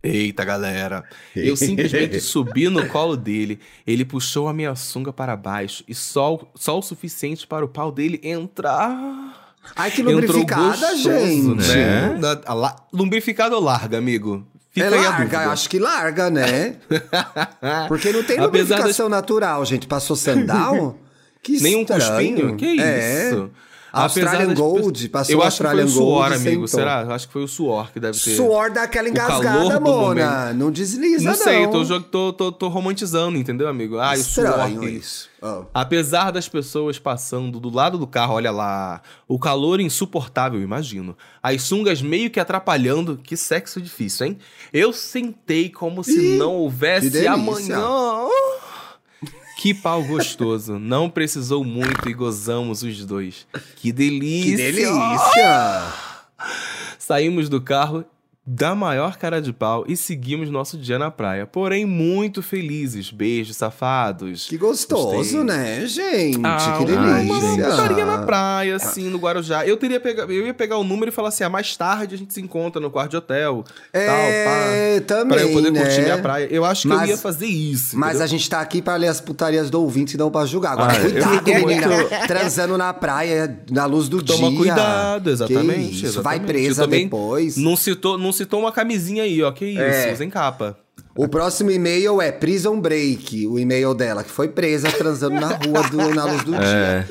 Eita, 0.04 0.44
galera. 0.44 1.02
Eu 1.34 1.56
simplesmente 1.56 2.20
subi 2.20 2.68
no 2.68 2.86
colo 2.88 3.16
dele, 3.16 3.58
ele 3.86 4.04
puxou 4.04 4.46
a 4.48 4.52
minha 4.52 4.74
sunga 4.76 5.12
para 5.12 5.34
baixo 5.36 5.82
e 5.88 5.94
só, 5.94 6.38
só 6.54 6.78
o 6.78 6.82
suficiente 6.82 7.46
para 7.46 7.64
o 7.64 7.68
pau 7.68 7.90
dele 7.90 8.20
entrar. 8.22 9.40
Ai, 9.74 9.90
que 9.90 10.02
lubrificada, 10.02 10.90
gostoso, 10.92 11.02
gente. 11.60 11.72
Né? 11.72 12.20
La- 12.46 12.76
Lubrificado 12.92 13.54
ou 13.56 13.62
larga, 13.62 13.96
amigo? 13.96 14.46
Fica 14.70 14.86
é 14.88 14.98
aí 14.98 15.06
a 15.06 15.10
larga, 15.10 15.50
acho 15.52 15.70
que 15.70 15.78
larga, 15.78 16.28
né? 16.30 16.76
Porque 17.88 18.12
não 18.12 18.22
tem 18.24 18.40
lubrificação 18.40 19.08
natural, 19.08 19.64
gente. 19.64 19.86
Passou 19.86 20.16
sandal? 20.16 20.98
Que 21.42 21.60
Nenhum 21.60 21.82
estranho. 21.82 22.06
cuspinho? 22.08 22.56
Que 22.56 22.80
É. 22.80 23.28
isso? 23.28 23.50
Australian 24.02 24.48
das 24.48 24.58
Gold, 24.58 25.08
passou 25.08 25.32
Eu 25.32 25.38
o 25.38 25.42
acho 25.42 25.56
que 25.62 25.68
foi 25.70 25.84
o 25.84 25.88
suor, 25.88 26.04
Gold 26.28 26.34
amigo. 26.34 26.68
sentou. 26.68 26.68
Será? 26.68 27.02
Eu 27.02 27.12
acho 27.12 27.26
que 27.26 27.32
foi 27.32 27.42
o 27.44 27.48
suor 27.48 27.92
que 27.92 28.00
deve 28.00 28.18
ter. 28.18 28.36
Suor 28.36 28.70
daquela 28.70 29.08
engasgada, 29.08 29.80
Mona. 29.80 29.80
momento. 29.80 30.54
Não 30.58 30.70
desliza, 30.70 31.24
não. 31.24 31.32
Não 31.32 31.38
sei, 31.38 31.66
tô, 31.68 32.00
tô, 32.00 32.32
tô, 32.32 32.52
tô 32.52 32.68
romantizando, 32.68 33.38
entendeu, 33.38 33.68
amigo? 33.68 33.98
Ah, 33.98 34.14
o 34.14 34.16
suor. 34.18 34.84
isso. 34.84 35.28
Ah. 35.42 35.62
Apesar 35.74 36.30
das 36.30 36.48
pessoas 36.48 36.98
passando 36.98 37.60
do 37.60 37.68
lado 37.68 37.98
do 37.98 38.06
carro, 38.06 38.34
olha 38.34 38.50
lá, 38.50 39.02
o 39.28 39.38
calor 39.38 39.78
insuportável, 39.78 40.60
imagino. 40.60 41.14
As 41.42 41.62
sungas 41.62 42.00
meio 42.00 42.30
que 42.30 42.40
atrapalhando, 42.40 43.18
que 43.22 43.36
sexo 43.36 43.80
difícil, 43.80 44.26
hein? 44.26 44.38
Eu 44.72 44.92
sentei 44.92 45.68
como 45.68 46.02
se 46.02 46.34
Ih, 46.34 46.38
não 46.38 46.52
houvesse 46.52 47.26
amanhã. 47.26 47.78
Que 49.56 49.72
pau 49.72 50.02
gostoso. 50.02 50.78
Não 50.78 51.08
precisou 51.08 51.64
muito 51.64 52.08
e 52.08 52.14
gozamos 52.14 52.82
os 52.82 53.04
dois. 53.04 53.46
Que 53.76 53.92
delícia. 53.92 54.56
Que 54.56 54.72
delícia! 54.72 55.82
Saímos 56.98 57.48
do 57.48 57.60
carro 57.60 58.04
da 58.46 58.74
maior 58.74 59.16
cara 59.16 59.40
de 59.40 59.54
pau 59.54 59.84
e 59.88 59.96
seguimos 59.96 60.50
nosso 60.50 60.76
dia 60.76 60.98
na 60.98 61.10
praia. 61.10 61.46
Porém, 61.46 61.86
muito 61.86 62.42
felizes. 62.42 63.10
Beijos, 63.10 63.56
safados. 63.56 64.46
Que 64.46 64.58
gostoso, 64.58 65.12
Gostei. 65.16 65.42
né, 65.44 65.86
gente? 65.86 66.40
Ah, 66.44 66.76
que 66.78 66.84
delícia. 66.84 67.32
Uma 67.32 67.70
putaria 67.70 68.04
na 68.04 68.18
praia, 68.18 68.76
assim, 68.76 69.08
no 69.08 69.16
Guarujá. 69.18 69.66
Eu 69.66 69.78
teria 69.78 69.98
pega... 69.98 70.22
eu 70.24 70.46
ia 70.46 70.52
pegar 70.52 70.76
o 70.76 70.84
número 70.84 71.08
e 71.10 71.12
falar 71.12 71.28
assim: 71.28 71.42
ah, 71.42 71.48
mais 71.48 71.74
tarde 71.74 72.14
a 72.14 72.18
gente 72.18 72.34
se 72.34 72.40
encontra 72.42 72.80
no 72.80 72.90
quarto 72.90 73.12
de 73.12 73.16
hotel. 73.16 73.64
É, 73.92 75.00
tal, 75.00 75.16
pá. 75.16 75.22
também, 75.22 75.38
Pra 75.38 75.46
eu 75.46 75.52
poder 75.54 75.72
curtir 75.72 75.98
né? 76.00 76.04
minha 76.04 76.18
praia. 76.18 76.48
Eu 76.50 76.66
acho 76.66 76.82
que 76.82 76.88
Mas- 76.88 77.08
eu 77.08 77.16
ia 77.16 77.18
fazer 77.18 77.46
isso. 77.46 77.98
Mas 77.98 78.10
entendeu? 78.10 78.24
a 78.24 78.26
gente 78.26 78.50
tá 78.50 78.60
aqui 78.60 78.82
pra 78.82 78.96
ler 78.96 79.08
as 79.08 79.20
putarias 79.22 79.70
do 79.70 79.80
ouvinte 79.80 80.14
e 80.14 80.18
não 80.18 80.30
pra 80.30 80.44
julgar. 80.44 80.72
Agora, 80.72 80.92
Ah, 80.92 81.00
eu 81.00 81.10
cuidado, 81.10 81.44
menina. 81.66 81.86
muito- 81.88 82.26
Transando 82.26 82.76
na 82.76 82.92
praia, 82.92 83.58
na 83.70 83.86
luz 83.86 84.06
do 84.08 84.22
Toma 84.22 84.48
dia. 84.50 84.58
cuidado, 84.58 85.30
exatamente. 85.30 86.04
Isso, 86.04 86.20
vai 86.22 86.36
exatamente. 86.36 86.46
presa 86.46 86.82
Eu 86.82 86.86
também 86.86 87.04
depois. 87.04 87.56
Não 87.56 87.74
citou, 87.76 88.18
não 88.18 88.33
citou 88.34 88.60
uma 88.60 88.70
camisinha 88.72 89.22
aí, 89.22 89.42
ó. 89.42 89.50
Que 89.50 89.64
isso, 89.64 89.80
É. 89.80 90.12
usem 90.12 90.28
capa. 90.28 90.76
O 91.16 91.26
próximo 91.28 91.70
e-mail 91.70 92.20
é 92.20 92.30
Prison 92.32 92.78
Break, 92.80 93.46
o 93.46 93.58
e-mail 93.58 93.94
dela, 93.94 94.22
que 94.24 94.30
foi 94.30 94.48
presa 94.48 94.90
transando 94.90 95.40
na 95.40 95.46
rua 95.48 95.82
do, 95.88 96.14
na 96.14 96.24
luz 96.24 96.42
do 96.44 96.52
dia. 96.58 96.60
É. 96.60 97.04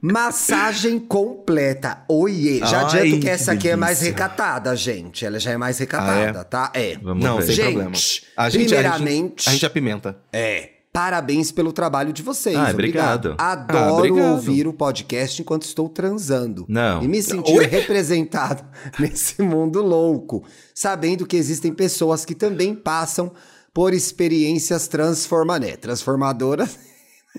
Massagem 0.00 0.98
completa. 0.98 2.04
Oiê. 2.08 2.58
Já 2.58 2.80
Ai, 2.80 2.84
adianto 2.84 3.20
que 3.20 3.28
essa 3.28 3.52
aqui 3.52 3.70
é 3.70 3.76
mais 3.76 4.00
delícia. 4.00 4.12
recatada, 4.22 4.76
gente. 4.76 5.24
Ela 5.24 5.38
já 5.38 5.52
é 5.52 5.56
mais 5.56 5.78
recatada, 5.78 6.38
Ah, 6.38 6.40
é? 6.40 6.44
tá? 6.44 6.72
É. 6.74 6.96
Vamos 7.02 7.24
não, 7.24 7.36
ver. 7.38 7.44
sem 7.46 7.54
Gente, 7.54 7.64
problema. 7.72 7.90
A 8.36 8.48
gente, 8.50 8.64
primeiramente- 8.66 9.02
A 9.06 9.06
gente, 9.08 9.48
a 9.48 9.52
gente 9.52 9.66
apimenta. 9.66 10.16
É. 10.30 10.68
Parabéns 10.94 11.50
pelo 11.50 11.72
trabalho 11.72 12.12
de 12.12 12.22
vocês. 12.22 12.54
Ah, 12.54 12.70
obrigado. 12.70 13.32
obrigado. 13.32 13.34
Adoro 13.36 13.78
Ah, 13.84 13.92
obrigado. 13.94 14.30
ouvir 14.30 14.68
o 14.68 14.72
podcast 14.72 15.42
enquanto 15.42 15.64
estou 15.64 15.88
transando. 15.88 16.64
Não. 16.68 17.02
E 17.02 17.08
me 17.08 17.20
sentir 17.20 17.58
Oi? 17.58 17.66
representado 17.66 18.64
nesse 19.00 19.42
mundo 19.42 19.82
louco, 19.82 20.44
sabendo 20.72 21.26
que 21.26 21.36
existem 21.36 21.74
pessoas 21.74 22.24
que 22.24 22.32
também 22.32 22.76
passam 22.76 23.32
por 23.72 23.92
experiências 23.92 24.86
transforma, 24.86 25.58
né, 25.58 25.74
transformadoras. 25.76 26.78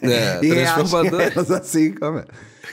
É, 0.01 0.37
transformador. 0.39 1.19
reagem 1.21 1.33
elas 1.37 1.49
assim 1.49 1.93
como 1.93 2.17
é. 2.19 2.25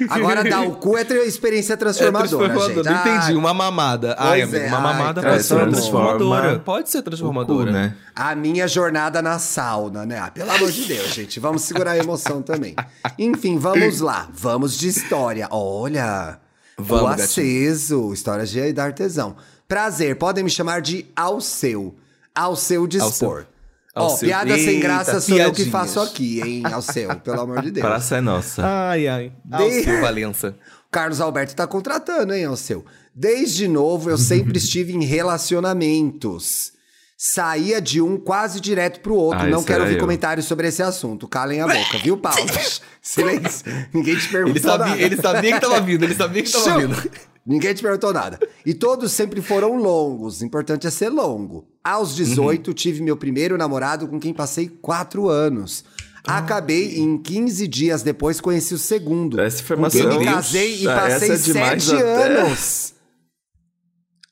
Agora 0.09 0.43
dar 0.45 0.63
o 0.63 0.73
cu 0.77 0.97
é 0.97 1.05
tra- 1.05 1.25
experiência 1.25 1.75
É 1.75 1.77
transformadora, 1.77 2.29
transformador. 2.29 2.75
gente. 2.85 2.85
Não 2.85 3.01
entendi. 3.01 3.33
Ah, 3.35 3.39
Uma 3.39 3.55
mamada. 3.55 4.17
Ai, 4.19 4.43
amigo, 4.43 4.57
é, 4.59 4.67
uma 4.69 4.77
ai, 4.79 4.83
mamada 4.83 5.23
pode 5.23 5.43
ser 5.43 5.55
transforma. 5.55 5.73
transformadora. 5.73 6.59
Pode 6.61 6.91
ser 6.91 7.03
transformadora. 7.03 7.67
cu, 7.67 7.73
né? 7.73 7.97
A 8.15 8.35
minha 8.35 8.67
jornada 8.69 9.21
na 9.23 9.39
sauna, 9.39 10.05
né? 10.07 10.19
Ah, 10.19 10.31
pelo 10.31 10.51
amor 10.51 10.71
de 10.71 10.85
Deus, 10.85 11.09
gente. 11.15 11.39
Vamos 11.41 11.63
segurar 11.63 11.93
a 11.93 11.99
emoção 11.99 12.43
também. 12.43 12.75
Enfim, 13.19 13.59
vamos 13.59 14.01
lá. 14.01 14.29
Vamos 14.33 14.77
de 14.79 14.89
história. 14.89 15.49
Olha, 15.51 16.39
Vamos, 16.79 17.03
o 17.03 17.07
gatinho. 17.09 17.25
aceso, 17.25 18.13
histórias 18.13 18.51
de 18.51 18.73
da 18.73 18.85
artesão. 18.85 19.37
Prazer, 19.69 20.17
podem 20.17 20.45
me 20.45 20.51
chamar 20.51 20.81
de 20.81 21.07
Alceu. 21.17 21.95
Alceu 22.35 22.87
dispor. 22.87 23.47
Ó, 23.95 24.05
Alceu. 24.05 24.29
piada 24.29 24.57
sem 24.59 24.81
graça 24.81 25.21
sou 25.21 25.37
eu 25.37 25.51
que 25.53 25.65
piadinhas. 25.65 25.71
faço 25.71 26.01
aqui, 26.01 26.41
hein, 26.41 26.63
Alceu, 26.73 27.15
pelo 27.17 27.41
amor 27.43 27.61
de 27.63 27.71
Deus. 27.71 27.87
Praça 27.87 28.17
é 28.17 28.21
nossa. 28.23 28.63
Ai, 28.65 29.07
ai. 29.07 29.33
De- 29.45 29.55
Alceu 29.55 30.01
Valença. 30.01 30.57
Carlos 30.91 31.21
Alberto 31.21 31.55
tá 31.55 31.67
contratando, 31.67 32.33
hein, 32.35 32.45
Alceu? 32.47 32.85
Desde 33.15 33.69
novo, 33.69 34.09
eu 34.09 34.17
sempre 34.17 34.57
estive 34.59 34.95
em 34.95 35.05
relacionamentos. 35.05 36.73
Saía 37.17 37.81
de 37.81 38.01
um 38.01 38.17
quase 38.19 38.61
direto 38.61 38.99
pro 39.01 39.15
outro. 39.15 39.43
Ah, 39.43 39.47
Não 39.47 39.63
quero 39.63 39.83
ouvir 39.83 39.95
eu. 39.95 40.01
comentários 40.01 40.45
sobre 40.47 40.67
esse 40.67 40.83
assunto. 40.83 41.29
Calem 41.29 41.61
a 41.61 41.69
boca, 41.69 41.99
viu, 42.03 42.17
Paulo? 42.17 42.51
Silêncio. 43.01 43.65
Ninguém 43.93 44.17
te 44.17 44.29
perguntou 44.29 44.57
Ele 44.57 44.61
sabia, 44.61 44.87
nada. 44.87 45.01
ele 45.03 45.17
sabia 45.17 45.53
que 45.53 45.61
tava 45.61 45.81
vindo, 45.83 46.03
ele 46.05 46.15
sabia 46.17 46.43
que 46.43 46.51
tava 46.51 46.65
Show. 46.65 46.81
vindo. 46.81 47.11
Ninguém 47.45 47.75
te 47.75 47.83
perguntou 47.83 48.13
nada. 48.13 48.39
E 48.65 48.73
todos 48.73 49.11
sempre 49.13 49.43
foram 49.43 49.77
longos. 49.77 50.41
O 50.41 50.45
importante 50.45 50.87
é 50.87 50.91
ser 50.91 51.09
longo. 51.09 51.67
Aos 51.83 52.15
18, 52.15 52.73
tive 52.73 53.03
meu 53.03 53.17
primeiro 53.17 53.59
namorado 53.59 54.07
com 54.07 54.21
quem 54.21 54.33
passei 54.33 54.69
quatro 54.69 55.29
anos. 55.29 55.85
Acabei 56.25 56.99
em 56.99 57.19
15 57.19 57.67
dias 57.67 58.03
depois 58.05 58.41
conheci 58.41 58.73
o 58.75 58.79
segundo. 58.79 59.41
Essa 59.41 59.57
com 59.59 59.65
informação- 59.65 60.09
quem 60.09 60.19
me 60.21 60.25
casei 60.25 60.83
e 60.83 60.89
Ah, 60.89 60.95
passei 61.01 61.31
é 61.33 61.37
sete 61.37 61.95
até. 61.97 62.39
anos. 62.39 62.95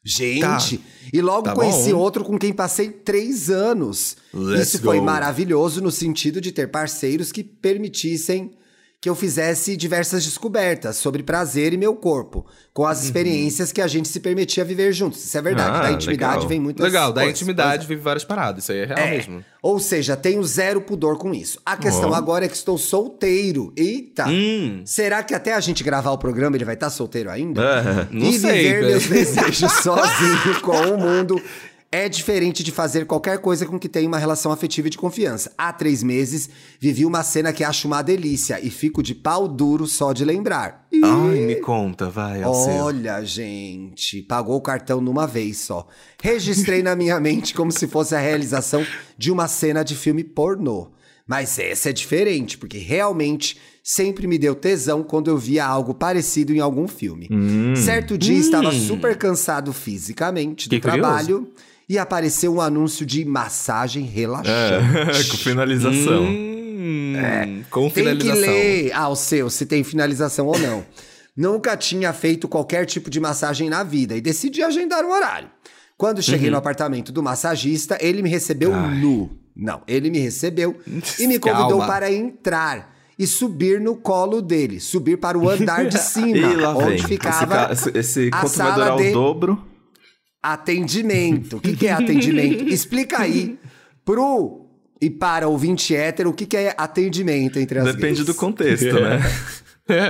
Gente, 0.03 0.81
e 1.13 1.21
logo 1.21 1.43
Tá 1.43 1.55
conheci 1.55 1.93
bom. 1.93 1.99
outro 1.99 2.25
com 2.25 2.39
quem 2.39 2.53
passei 2.55 2.91
três 2.91 3.51
anos. 3.51 4.17
Let's 4.33 4.75
Isso 4.75 4.83
foi 4.83 4.99
go. 4.99 5.05
maravilhoso 5.05 5.83
no 5.83 5.91
sentido 5.91 6.41
de 6.41 6.53
ter 6.53 6.69
parceiros 6.71 7.31
que 7.31 7.45
permitissem 7.45 8.53
que 9.01 9.09
eu 9.09 9.15
fizesse 9.15 9.79
diversas 9.79 10.25
descobertas 10.27 10.97
sobre 10.97 11.23
prazer 11.23 11.73
e 11.73 11.77
meu 11.79 11.95
corpo, 11.95 12.45
com 12.75 12.83
Uhum. 12.83 12.89
as 12.89 13.03
experiências 13.03 13.73
que 13.73 13.81
a 13.81 13.87
gente 13.87 14.07
se 14.09 14.21
permitia 14.21 14.63
viver 14.63 14.93
juntos. 14.93 15.25
Isso 15.25 15.39
é 15.39 15.41
verdade. 15.41 15.75
Ah, 15.79 15.83
da 15.85 15.93
intimidade 15.93 16.35
legal. 16.35 16.49
vem 16.49 16.61
muitas 16.61 16.85
Legal, 16.85 17.11
da 17.11 17.23
coisas, 17.23 17.41
intimidade 17.41 17.79
pois 17.79 17.89
vive 17.89 18.03
várias 18.03 18.25
paradas. 18.25 18.65
Isso 18.65 18.73
aí 18.73 18.79
é 18.81 18.85
real 18.85 18.99
é. 18.99 19.11
mesmo. 19.13 19.45
Ou 19.63 19.79
seja, 19.81 20.17
tenho 20.17 20.43
zero 20.45 20.83
pudor 20.83 21.17
com 21.17 21.33
isso. 21.35 21.59
A 21.65 21.77
questão 21.79 22.11
Ó. 22.11 22.15
agora 22.15 22.45
é 22.45 22.49
que 22.49 22.57
estou 22.57 22.77
solteiro. 22.77 23.73
Eita! 23.77 24.27
Hum. 24.29 24.83
Será 24.85 25.23
que 25.23 25.35
até 25.35 25.55
a 25.55 25.61
gente 25.61 25.83
gravar 25.83 26.11
o 26.13 26.19
programa 26.19 26.57
ele 26.57 26.65
vai 26.67 26.75
estar 26.75 26.91
solteiro 26.91 27.31
ainda? 27.31 27.63
É. 27.63 28.15
Não 28.15 28.27
e 28.29 28.39
sei, 28.39 28.53
viver 28.65 28.75
velho. 28.81 28.87
meus 28.91 29.07
desejos 29.07 29.73
sozinho 29.83 30.61
com 30.63 30.77
o 30.77 30.99
mundo 30.99 31.41
é 31.93 32.09
diferente 32.09 32.63
de 32.63 32.71
fazer 32.71 33.05
qualquer 33.05 33.39
coisa 33.39 33.67
com 33.67 33.79
que 33.79 33.89
tenha 33.89 34.07
uma 34.07 34.19
relação 34.19 34.53
afetiva 34.53 34.87
e 34.87 34.91
de 34.91 34.97
confiança. 34.99 35.53
Há 35.59 35.73
três 35.73 36.05
meses, 36.05 36.49
vivi 36.79 37.05
uma 37.05 37.25
cena 37.25 37.53
que 37.53 37.65
acho 37.65 37.89
uma 37.89 38.01
delícia 38.01 38.61
e 38.65 38.71
fico 38.71 39.03
de 39.03 39.13
pau 39.13 39.49
duro 39.49 39.89
só 39.89 40.13
de 40.13 40.25
lembrar. 40.25 40.87
Ih, 40.93 41.01
Ai, 41.03 41.41
me 41.41 41.57
conta, 41.57 42.09
vai, 42.09 42.45
Alceu. 42.45 42.75
Olha, 42.75 43.25
gente, 43.25 44.23
pagou 44.23 44.57
o 44.57 44.61
cartão 44.61 45.01
numa 45.01 45.27
vez 45.27 45.59
só. 45.59 45.89
Registrei 46.23 46.81
na 46.81 46.95
minha 46.95 47.19
mente 47.21 47.53
como 47.53 47.73
se 47.73 47.89
fosse 47.89 48.15
a 48.15 48.21
realização 48.21 48.87
de 49.19 49.33
uma 49.33 49.49
cena 49.49 49.83
de 49.83 49.97
filme 49.97 50.23
pornô. 50.23 50.93
Mas 51.27 51.59
essa 51.59 51.91
é 51.91 51.93
diferente, 51.93 52.59
porque 52.59 52.79
realmente 52.79 53.57
sempre 53.85 54.27
me 54.27 54.37
deu 54.37 54.55
tesão 54.55 55.03
quando 55.03 55.29
eu 55.29 55.39
via 55.39 55.65
algo 55.65 55.95
parecido 55.95 56.53
em 56.53 56.59
algum 56.59 56.89
filme. 56.89 57.29
Certo 57.77 58.19
dia 58.19 58.37
estava 58.37 58.73
super 58.73 59.17
cansado 59.17 59.73
fisicamente 59.73 60.69
do 60.69 60.75
Que 60.75 60.81
curioso. 60.81 61.49
E 61.91 61.99
apareceu 61.99 62.55
um 62.55 62.61
anúncio 62.61 63.05
de 63.05 63.25
massagem 63.25 64.05
relaxante. 64.07 64.51
É, 65.19 65.25
com 65.29 65.37
finalização. 65.37 66.23
Hum, 66.23 67.63
Com 67.69 67.91
Tem 67.91 67.91
que 67.91 68.25
finalização. 68.25 68.41
ler 68.55 68.93
ao 68.95 69.17
seu 69.17 69.51
se 69.51 69.67
tem 69.67 69.83
finalização 69.85 70.47
ou 70.47 70.59
não. 70.59 70.85
Nunca 71.37 71.77
tinha 71.77 72.13
feito 72.13 72.47
qualquer 72.49 72.87
tipo 72.87 73.11
de 73.11 73.19
massagem 73.21 73.69
na 73.69 73.83
vida 73.83 74.17
e 74.17 74.21
decidi 74.21 74.63
agendar 74.63 75.05
um 75.05 75.11
horário. 75.13 75.49
Quando 75.97 76.23
cheguei 76.23 76.47
Uhum. 76.49 76.53
no 76.53 76.59
apartamento 76.59 77.13
do 77.13 77.23
massagista, 77.23 77.99
ele 78.01 78.23
me 78.23 78.31
recebeu 78.31 78.75
nu. 78.75 79.31
Não, 79.55 79.83
ele 79.87 80.11
me 80.11 80.19
recebeu 80.19 80.77
e 81.19 81.27
me 81.27 81.39
convidou 81.39 81.79
Calma. 81.79 81.87
para 81.87 82.11
entrar 82.13 82.97
e 83.19 83.27
subir 83.27 83.81
no 83.81 83.97
colo 83.97 84.41
dele, 84.41 84.81
subir 84.81 85.19
para 85.19 85.37
o 85.37 85.49
andar 85.51 85.87
de 85.87 85.99
cima, 86.01 86.33
vem. 86.49 86.65
onde 86.67 87.03
ficava 87.07 87.71
esse, 87.73 87.91
esse, 87.99 88.31
a 88.33 88.47
sala 88.47 88.97
de- 88.97 89.11
dobro? 89.13 89.63
Atendimento. 90.43 91.59
O 91.59 91.61
que, 91.61 91.77
que 91.77 91.87
é 91.87 91.93
atendimento? 91.93 92.69
Explica 92.69 93.21
aí 93.21 93.59
pro 94.05 94.67
e 95.01 95.09
para 95.09 95.49
o 95.49 95.53
ouvinte 95.53 95.95
hétero 95.95 96.31
o 96.31 96.33
que, 96.33 96.45
que 96.47 96.57
é 96.57 96.75
atendimento 96.77 97.59
entre 97.59 97.79
as 97.79 97.87
Depende 97.87 98.17
gays. 98.17 98.27
do 98.27 98.35
contexto, 98.35 99.01
né? 99.01 99.21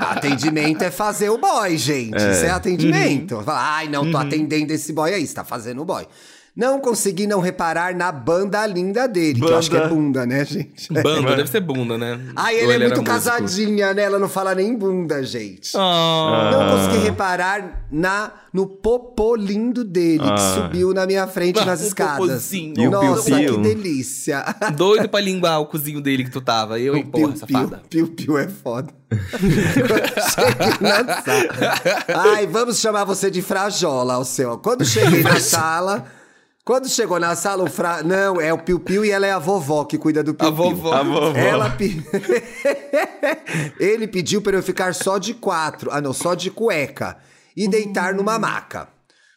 Atendimento 0.00 0.82
é 0.82 0.90
fazer 0.90 1.28
o 1.28 1.38
boy, 1.38 1.76
gente. 1.76 2.16
Isso 2.16 2.44
é 2.44 2.50
atendimento. 2.50 3.40
Fala, 3.42 3.76
Ai, 3.76 3.88
não 3.88 4.10
tô 4.10 4.16
atendendo 4.16 4.72
esse 4.72 4.92
boy 4.92 5.12
aí, 5.14 5.24
você 5.24 5.34
tá 5.34 5.44
fazendo 5.44 5.82
o 5.82 5.84
boy. 5.84 6.06
Não 6.56 6.80
consegui 6.80 7.26
não 7.26 7.38
reparar 7.40 7.94
na 7.94 8.10
banda 8.10 8.66
linda 8.66 9.06
dele, 9.06 9.38
que 9.38 9.44
eu 9.46 9.58
acho 9.58 9.68
que 9.70 9.76
é 9.76 9.80
Banda. 9.80 9.94
bunda, 9.94 10.24
né, 10.26 10.42
gente? 10.42 10.90
Banda, 10.90 11.36
deve 11.36 11.50
ser 11.50 11.60
bunda, 11.60 11.98
né? 11.98 12.18
Ai, 12.34 12.54
Ou 12.64 12.72
ele 12.72 12.84
é 12.84 12.88
muito 12.88 13.02
músico? 13.02 13.04
casadinha, 13.04 13.92
né? 13.92 14.04
Ela 14.04 14.18
não 14.18 14.26
fala 14.28 14.54
nem 14.54 14.74
bunda, 14.74 15.22
gente. 15.22 15.72
Ah. 15.76 16.50
Não 16.52 16.78
consegui 16.86 17.04
reparar 17.04 17.84
na, 17.92 18.32
no 18.54 18.66
popô 18.66 19.36
lindo 19.36 19.84
dele, 19.84 20.22
que 20.24 20.30
Ah. 20.30 20.54
subiu 20.54 20.94
na 20.94 21.04
minha 21.04 21.26
frente 21.26 21.58
Ah, 21.58 21.66
nas 21.66 21.82
o 21.84 21.86
escadas. 21.88 22.16
popozinho. 22.16 22.72
E 22.78 22.88
o 22.88 22.90
Nossa, 22.90 23.22
piu-piu? 23.36 23.54
que 23.56 23.60
delícia. 23.60 24.42
Doido 24.74 25.10
pra 25.10 25.20
linguar 25.20 25.60
o 25.60 25.66
cozinho 25.66 26.00
dele 26.00 26.24
que 26.24 26.30
tu 26.30 26.40
tava. 26.40 26.80
Eu, 26.80 26.94
O 26.94 27.04
porra, 27.04 27.32
piu-piu, 27.34 27.36
safada. 27.58 27.82
piu-piu 27.90 28.38
é 28.38 28.48
foda. 28.48 28.88
cheguei 30.34 30.78
na 30.80 31.22
sala. 31.22 32.32
Ai, 32.34 32.46
vamos 32.46 32.78
chamar 32.80 33.04
você 33.04 33.30
de 33.30 33.42
Frajola, 33.42 34.16
o 34.18 34.24
seu. 34.24 34.56
Quando 34.58 34.86
cheguei 34.86 35.22
na 35.22 35.38
sala... 35.38 36.04
Quando 36.66 36.88
chegou 36.88 37.20
na 37.20 37.36
sala, 37.36 37.62
o 37.62 37.70
Fra... 37.70 38.02
Não, 38.02 38.40
é 38.40 38.52
o 38.52 38.58
piu-piu 38.58 39.04
e 39.04 39.10
ela 39.12 39.24
é 39.24 39.30
a 39.30 39.38
vovó 39.38 39.84
que 39.84 39.96
cuida 39.96 40.20
do 40.20 40.34
piu-piu. 40.34 40.48
A 40.48 40.68
vovó. 40.74 40.92
A 40.94 41.02
vovó. 41.04 41.38
Ela 41.38 41.70
pe- 41.70 42.02
Ele 43.78 44.08
pediu 44.08 44.42
para 44.42 44.56
eu 44.56 44.62
ficar 44.64 44.92
só 44.92 45.16
de 45.16 45.32
quatro, 45.32 45.90
ah 45.92 46.00
não, 46.00 46.12
só 46.12 46.34
de 46.34 46.50
cueca 46.50 47.16
e 47.56 47.68
deitar 47.68 48.14
numa 48.14 48.36
maca. 48.38 48.88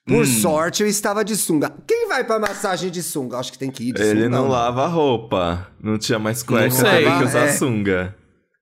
Por 0.07 0.23
Hum. 0.23 0.25
sorte, 0.25 0.81
eu 0.81 0.89
estava 0.89 1.23
de 1.23 1.35
sunga. 1.35 1.71
Quem 1.85 2.07
vai 2.07 2.23
pra 2.23 2.39
massagem 2.39 2.89
de 2.89 3.03
sunga? 3.03 3.37
Acho 3.37 3.51
que 3.51 3.59
tem 3.59 3.69
que 3.69 3.89
ir 3.89 3.93
de 3.93 4.01
Ele 4.01 4.23
sunga. 4.23 4.29
não 4.29 4.43
né? 4.45 4.49
lava 4.49 4.85
a 4.85 4.87
roupa. 4.87 5.67
Não 5.79 5.99
tinha 5.99 6.17
mais 6.17 6.41
cueca, 6.41 6.75
Não 6.75 6.83
teve 6.83 7.17
que 7.19 7.23
usar 7.25 7.41
É. 7.45 7.51
sunga. 7.51 8.15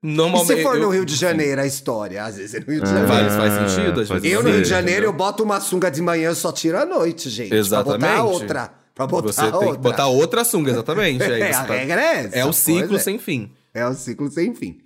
E 0.03 0.07
Normalmente. 0.07 0.57
se 0.57 0.63
for 0.63 0.75
no 0.77 0.83
eu- 0.83 0.89
Rio 0.91 1.05
de 1.05 1.15
Janeiro 1.15 1.59
a 1.59 1.65
história? 1.65 2.23
Às 2.23 2.37
vezes 2.37 2.53
é 2.55 2.59
no 2.59 2.65
Rio 2.67 2.83
de 2.83 2.89
Ah, 2.89 2.93
Janeiro. 2.93 3.07
Faz, 3.07 3.35
faz 3.35 3.71
sentido, 3.71 4.01
às 4.01 4.09
vezes. 4.09 4.31
Eu 4.31 4.43
no 4.43 4.49
Rio 4.49 4.61
de 4.61 4.67
ser, 4.67 4.73
Janeiro, 4.73 5.05
eu 5.05 5.13
boto 5.13 5.43
uma 5.43 5.59
sunga 5.59 5.89
de 5.89 6.01
manhã, 6.01 6.29
eu 6.29 6.35
só 6.35 6.51
tiro 6.51 6.77
à 6.77 6.85
noite, 6.85 7.29
gente. 7.29 7.53
Exatamente. 7.53 7.99
Pra 7.99 8.09
botar 8.17 8.23
outra. 8.23 8.73
Pra 8.93 9.07
botar 9.07 9.27
Você 9.33 9.41
outra. 9.45 9.59
tem 9.59 9.71
que 9.73 9.77
botar 9.79 10.07
outra 10.07 10.43
sunga, 10.43 10.71
exatamente. 10.71 11.23
É, 11.23 11.27
você 11.51 11.55
a 11.55 11.63
tá- 11.65 11.73
regra 11.73 12.01
é 12.01 12.15
essa. 12.25 12.35
É 12.37 12.45
o 12.45 12.53
ciclo 12.53 12.95
é. 12.95 12.99
sem 12.99 13.17
fim. 13.19 13.51
É 13.73 13.87
o 13.87 13.93
ciclo 13.93 14.29
sem 14.31 14.53
fim. 14.55 14.77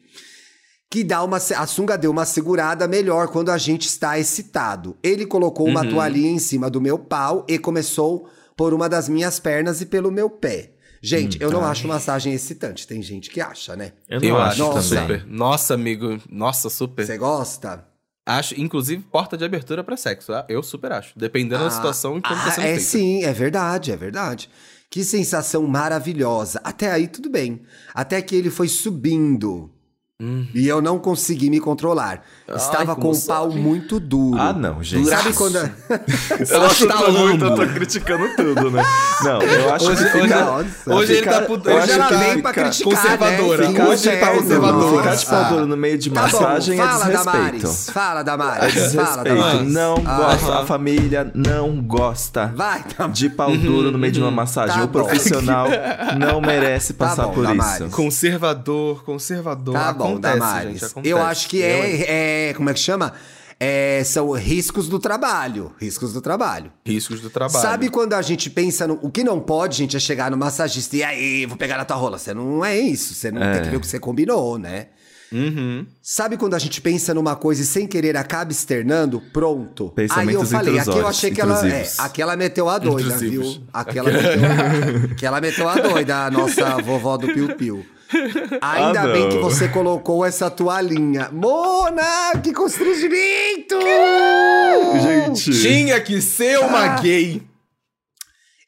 Que 0.89 1.03
dá 1.03 1.23
uma. 1.23 1.37
A 1.37 1.65
sunga 1.67 1.97
deu 1.97 2.11
uma 2.11 2.25
segurada 2.25 2.87
melhor 2.87 3.27
quando 3.29 3.49
a 3.51 3.57
gente 3.57 3.87
está 3.87 4.19
excitado. 4.19 4.97
Ele 5.01 5.25
colocou 5.25 5.65
uma 5.67 5.81
Uhum. 5.83 5.89
toalhinha 5.91 6.31
em 6.31 6.39
cima 6.39 6.69
do 6.69 6.81
meu 6.81 6.97
pau 6.99 7.45
e 7.47 7.57
começou 7.57 8.27
por 8.57 8.73
uma 8.73 8.89
das 8.89 9.07
minhas 9.07 9.39
pernas 9.39 9.79
e 9.81 9.85
pelo 9.85 10.11
meu 10.11 10.29
pé. 10.29 10.71
Gente, 11.01 11.37
Hum, 11.37 11.39
eu 11.41 11.51
não 11.51 11.65
acho 11.65 11.87
massagem 11.87 12.31
excitante. 12.33 12.85
Tem 12.85 13.01
gente 13.01 13.29
que 13.29 13.41
acha, 13.41 13.75
né? 13.75 13.93
Eu 14.07 14.21
não 14.21 14.27
Eu 14.29 14.37
acho 14.37 14.63
acho 14.63 14.73
Nossa. 14.75 14.95
também. 14.95 15.17
super. 15.19 15.27
Nossa, 15.31 15.73
amigo. 15.73 16.19
Nossa, 16.29 16.69
super. 16.69 17.05
Você 17.05 17.17
gosta? 17.17 17.85
Acho, 18.23 18.59
inclusive, 18.61 19.01
porta 19.11 19.35
de 19.35 19.43
abertura 19.43 19.83
pra 19.83 19.97
sexo. 19.97 20.31
ah, 20.31 20.45
Eu 20.47 20.61
super 20.61 20.91
acho. 20.91 21.17
Dependendo 21.17 21.63
da 21.63 21.71
situação 21.71 22.17
e 22.17 22.21
como 22.21 22.39
ah, 22.39 22.43
tá 22.45 22.51
sendo 22.51 22.63
É 22.65 22.75
feita. 22.75 22.81
sim, 22.83 23.23
é 23.23 23.33
verdade, 23.33 23.91
é 23.91 23.97
verdade. 23.97 24.47
Que 24.91 25.03
sensação 25.03 25.65
maravilhosa. 25.65 26.61
Até 26.63 26.91
aí 26.91 27.07
tudo 27.07 27.29
bem. 27.31 27.61
Até 27.95 28.21
que 28.21 28.35
ele 28.35 28.51
foi 28.51 28.67
subindo. 28.67 29.71
E 30.53 30.67
eu 30.67 30.81
não 30.81 30.99
consegui 30.99 31.49
me 31.49 31.59
controlar. 31.59 32.21
Estava 32.53 32.95
como 32.95 33.11
com 33.13 33.17
o 33.17 33.21
pau 33.25 33.49
muito 33.51 33.99
duro. 33.99 34.39
Ah, 34.39 34.51
não, 34.53 34.83
gente. 34.83 35.07
Sabe 35.09 35.33
quando. 35.33 35.57
Que 35.61 36.85
tá 36.87 36.97
tô 36.97 37.11
muito, 37.11 37.45
eu 37.45 37.55
tô 37.55 37.65
criticando 37.67 38.27
tudo, 38.35 38.69
né? 38.71 38.83
Não, 39.23 39.41
eu 39.41 39.73
acho 39.73 39.85
Hoje, 39.89 40.03
que 40.11 40.17
hoje, 40.17 40.23
ficar... 40.27 40.45
Nossa. 40.45 40.93
hoje 40.93 41.13
ele 41.13 41.25
tá, 41.29 41.41
puto- 41.43 41.69
hoje 41.69 41.91
ela 41.91 42.07
tá 42.09 42.17
vem 42.17 42.41
pra 42.41 42.51
criticar, 42.53 42.93
conservadora. 42.93 43.69
né? 43.69 43.85
Hoje 43.87 44.09
ele 44.09 44.17
tá 44.17 44.25
Ficar 44.27 44.37
conservadora. 44.41 44.97
Ficar 45.01 45.15
de 45.15 45.25
pau 45.25 45.45
duro 45.45 45.65
no 45.67 45.77
meio 45.77 45.97
de 45.97 46.09
Tá 46.11 46.21
bom, 46.27 46.39
massagem 46.41 46.79
é 46.79 46.83
fala, 46.85 47.05
desrespeito. 47.05 47.25
Damares. 47.31 47.89
Fala, 47.89 48.19
É 48.19 48.23
Damares. 48.23 48.73
Fala, 48.73 48.83
desrespeito. 48.83 49.35
Damares. 49.37 49.71
Não 49.73 49.95
Ah, 50.05 50.17
gosta, 50.17 50.55
a 50.59 50.65
família 50.65 51.31
não 51.33 51.81
gosta 51.81 52.53
Vai, 52.55 52.83
Damares. 52.97 53.17
de 53.17 53.29
pau 53.29 53.55
duro 53.57 53.91
no 53.91 53.97
meio 53.97 54.11
de 54.11 54.19
uma 54.21 54.31
massagem. 54.31 54.75
Tá 54.77 54.83
o 54.83 54.87
profissional 54.89 55.67
não 56.19 56.41
merece 56.41 56.93
Tá 56.93 57.07
passar 57.07 57.27
bom, 57.27 57.33
por 57.33 57.43
Damares. 57.45 57.81
isso. 57.87 57.95
Conservador, 57.95 59.03
conservador. 59.03 59.73
Tá 59.73 59.93
bom, 59.93 60.10
acontece, 60.11 60.33
Damares. 60.39 60.71
gente. 60.73 60.85
Acontece. 60.85 61.09
Eu 61.13 61.21
acho 61.21 61.49
que 61.49 61.61
é, 61.63 62.49
é. 62.49 62.53
Como 62.53 62.69
é 62.69 62.73
que 62.73 62.79
chama? 62.79 63.13
É, 63.63 64.01
são 64.03 64.31
riscos 64.31 64.89
do 64.89 64.97
trabalho. 64.97 65.71
Riscos 65.79 66.13
do 66.13 66.19
trabalho. 66.21 66.71
Riscos 66.83 67.21
do 67.21 67.29
trabalho. 67.29 67.61
Sabe 67.61 67.89
quando 67.89 68.13
a 68.13 68.21
gente 68.21 68.49
pensa 68.49 68.87
no. 68.87 68.97
O 69.03 69.11
que 69.11 69.23
não 69.23 69.39
pode, 69.39 69.77
gente, 69.77 69.95
é 69.95 69.99
chegar 69.99 70.31
no 70.31 70.37
massagista 70.37 70.95
e 70.97 71.03
aí, 71.03 71.45
vou 71.45 71.55
pegar 71.57 71.77
na 71.77 71.85
tua 71.85 71.95
rola. 71.95 72.17
Você 72.17 72.33
não 72.33 72.65
é 72.65 72.79
isso. 72.79 73.13
Você 73.13 73.29
não 73.29 73.41
É. 73.43 73.53
tem 73.53 73.63
que 73.63 73.69
ver 73.69 73.77
o 73.77 73.79
que 73.79 73.85
você 73.87 73.99
combinou, 73.99 74.57
né? 74.57 74.87
Uhum. 75.31 75.85
Sabe 76.01 76.35
quando 76.35 76.55
a 76.55 76.59
gente 76.59 76.81
pensa 76.81 77.13
numa 77.13 77.37
coisa 77.37 77.61
e 77.61 77.65
sem 77.65 77.87
querer 77.87 78.17
acaba 78.17 78.51
externando? 78.51 79.21
Pronto. 79.31 79.93
Aí 80.09 80.33
eu 80.33 80.43
falei, 80.45 80.77
aqui 80.77 80.89
eu 80.97 81.07
achei 81.07 81.31
que 81.31 81.39
ela. 81.39 81.65
É, 81.69 81.89
aqui 81.99 82.21
ela 82.21 82.35
meteu 82.35 82.67
a 82.67 82.77
doida, 82.77 83.15
viu? 83.17 83.63
Aquela 83.71 84.11
meteu, 84.11 84.41
aqui 85.13 85.25
ela 85.25 85.39
meteu 85.39 85.69
a 85.69 85.75
doida, 85.75 86.25
a 86.25 86.31
nossa 86.31 86.77
vovó 86.81 87.15
do 87.15 87.27
Piu 87.27 87.55
Piu. 87.55 87.85
Ainda 88.61 89.01
Ah, 89.01 89.07
bem 89.07 89.29
que 89.29 89.37
você 89.37 89.67
colocou 89.67 90.25
essa 90.25 90.49
toalhinha. 90.49 91.29
Mona, 91.31 92.33
que 92.43 92.53
constrangimento! 92.53 93.75
Gente. 95.01 95.61
Tinha 95.61 95.99
que 95.99 96.21
ser 96.21 96.59
uma 96.59 96.99
gay. 96.99 97.41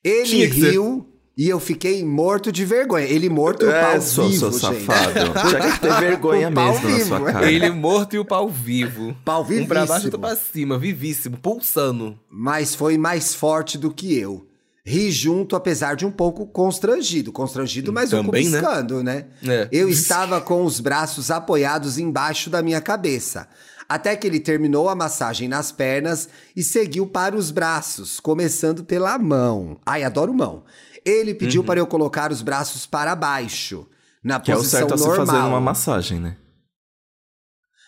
Ele 0.04 0.28
ser. 0.28 0.48
riu 0.72 1.08
e 1.38 1.50
eu 1.50 1.60
fiquei 1.60 2.04
morto 2.04 2.52
de 2.52 2.64
vergonha. 2.66 3.06
Ele 3.06 3.30
morto 3.30 3.64
e 3.66 3.68
o 3.68 3.72
É, 3.72 3.82
pau 3.92 4.02
sou, 4.02 4.30
vivo, 4.30 4.52
sou 4.52 4.74
gente. 4.74 4.86
safado. 4.86 5.14
Tinha 5.50 5.72
que 5.72 5.80
ter 5.80 5.94
vergonha 6.00 6.50
mesmo 6.50 6.74
na 6.74 6.80
sua 6.80 6.90
vivo. 7.20 7.26
cara. 7.26 7.52
Ele 7.52 7.70
morto 7.72 8.16
e 8.16 8.20
o 8.20 8.26
pau 8.26 8.48
vivo. 8.50 9.16
Pau 9.26 9.42
Um 9.50 9.66
pra 9.66 9.86
baixo, 9.86 10.04
vivíssimo. 10.04 10.06
outro 10.06 10.20
pra 10.20 10.36
cima, 10.36 10.78
vivíssimo, 10.78 11.38
pulsando. 11.38 12.20
Mas 12.30 12.76
foi 12.76 12.98
mais 12.98 13.34
forte 13.34 13.78
do 13.78 13.92
que 13.92 14.18
eu. 14.18 14.46
Ri 14.86 15.12
junto, 15.12 15.56
apesar 15.56 15.96
de 15.96 16.06
um 16.06 16.12
pouco 16.12 16.46
constrangido. 16.46 17.32
Constrangido, 17.32 17.94
mas 17.94 18.10
Também, 18.10 18.50
né? 18.50 18.60
piscando, 18.60 19.02
né? 19.02 19.26
É. 19.48 19.70
Eu 19.72 19.88
estava 19.90 20.42
com 20.42 20.64
os 20.66 20.80
braços 20.82 21.32
apoiados 21.32 21.98
embaixo 21.98 22.50
da 22.50 22.62
minha 22.62 22.82
cabeça. 22.82 23.48
Até 23.88 24.16
que 24.16 24.28
ele 24.28 24.40
terminou 24.42 24.90
a 24.90 24.96
massagem 24.96 25.48
nas 25.48 25.72
pernas 25.72 26.28
e 26.56 26.62
seguiu 26.64 27.08
para 27.08 27.36
os 27.36 27.50
braços, 27.52 28.20
começando 28.20 28.84
pela 28.84 29.18
mão. 29.18 29.78
Ai, 29.86 30.04
adoro 30.04 30.34
mão. 30.34 30.64
Ele 31.06 31.34
pediu 31.34 31.62
Uhum. 31.62 31.68
para 31.68 31.80
eu 31.80 31.88
colocar 31.88 32.32
os 32.32 32.42
braços 32.42 32.86
para 32.86 33.16
baixo, 33.16 33.88
na 34.24 34.40
Que 34.40 34.52
é 34.52 34.56
o 34.56 34.58
posição 34.58 34.80
certo 34.80 34.94
a 34.96 34.98
se 34.98 35.06
normal. 35.08 35.26
fazer 35.28 35.42
numa 35.44 35.62
massagem, 35.62 36.20
né? 36.20 36.36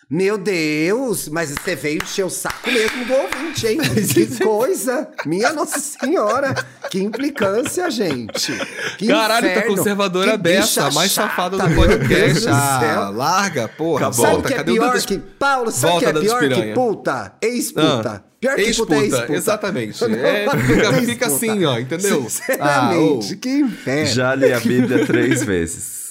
Meu 0.08 0.38
Deus, 0.38 1.28
mas 1.30 1.50
você 1.50 1.76
veio 1.76 1.98
encher 2.04 2.24
o 2.26 2.30
saco 2.30 2.70
mesmo 2.72 3.06
do 3.06 3.14
ouvinte, 3.14 3.66
hein? 3.66 3.80
Que 4.14 4.28
coisa! 4.44 5.08
Minha 5.26 5.52
Nossa 5.52 5.80
Senhora! 5.80 6.54
Que 6.92 7.00
implicância, 7.02 7.90
gente! 7.90 8.52
Que 9.00 9.08
Caralho, 9.08 9.52
tá 9.52 9.64
conservadora 9.64 10.34
Que 10.34 10.38
beça, 10.38 10.86
a 10.86 10.92
mais 10.92 11.12
chata, 11.12 11.30
safada 11.30 11.58
do 11.58 11.70
meu 11.70 11.88
Deus 11.88 11.98
podcast. 11.98 12.46
do 12.46 12.54
Ah, 12.54 12.80
céu. 12.80 13.12
larga, 13.14 13.68
porra. 13.68 14.08
Acabou. 14.08 14.14
Sabe 14.26 14.28
o 14.28 14.34
Volta, 14.36 14.48
que 14.48 14.54
é 14.54 14.58
cadê 14.58 14.72
o 14.72 14.76
pior 14.76 15.02
que... 15.02 15.18
Paulo, 15.18 15.72
sabe 15.72 15.88
o 15.88 15.90
Volta, 16.00 16.12
que 16.14 16.18
é 16.18 16.22
pior 16.22 16.50
que 16.50 16.74
puta? 16.74 17.34
Ex-puta. 17.42 18.10
Ah, 18.10 18.22
Pior 18.40 18.56
que 18.58 18.62
puta 18.62 18.62
é 18.62 18.68
Ex-puta, 18.68 18.96
ex-puta. 19.18 19.34
exatamente. 19.34 20.08
Não, 20.08 20.16
É, 20.20 20.48
fica, 20.68 20.88
é 20.88 21.02
fica 21.02 21.26
assim, 21.26 21.66
ó, 21.66 21.80
entendeu? 21.80 22.22
Sinceramente, 22.30 23.34
Ah, 23.34 23.36
ô. 23.36 23.40
que 23.42 23.50
inferno. 23.50 24.06
Já 24.14 24.36
li 24.36 24.54
a 24.54 24.60
Bíblia 24.60 25.04
três 25.08 25.44
vezes. 25.44 26.05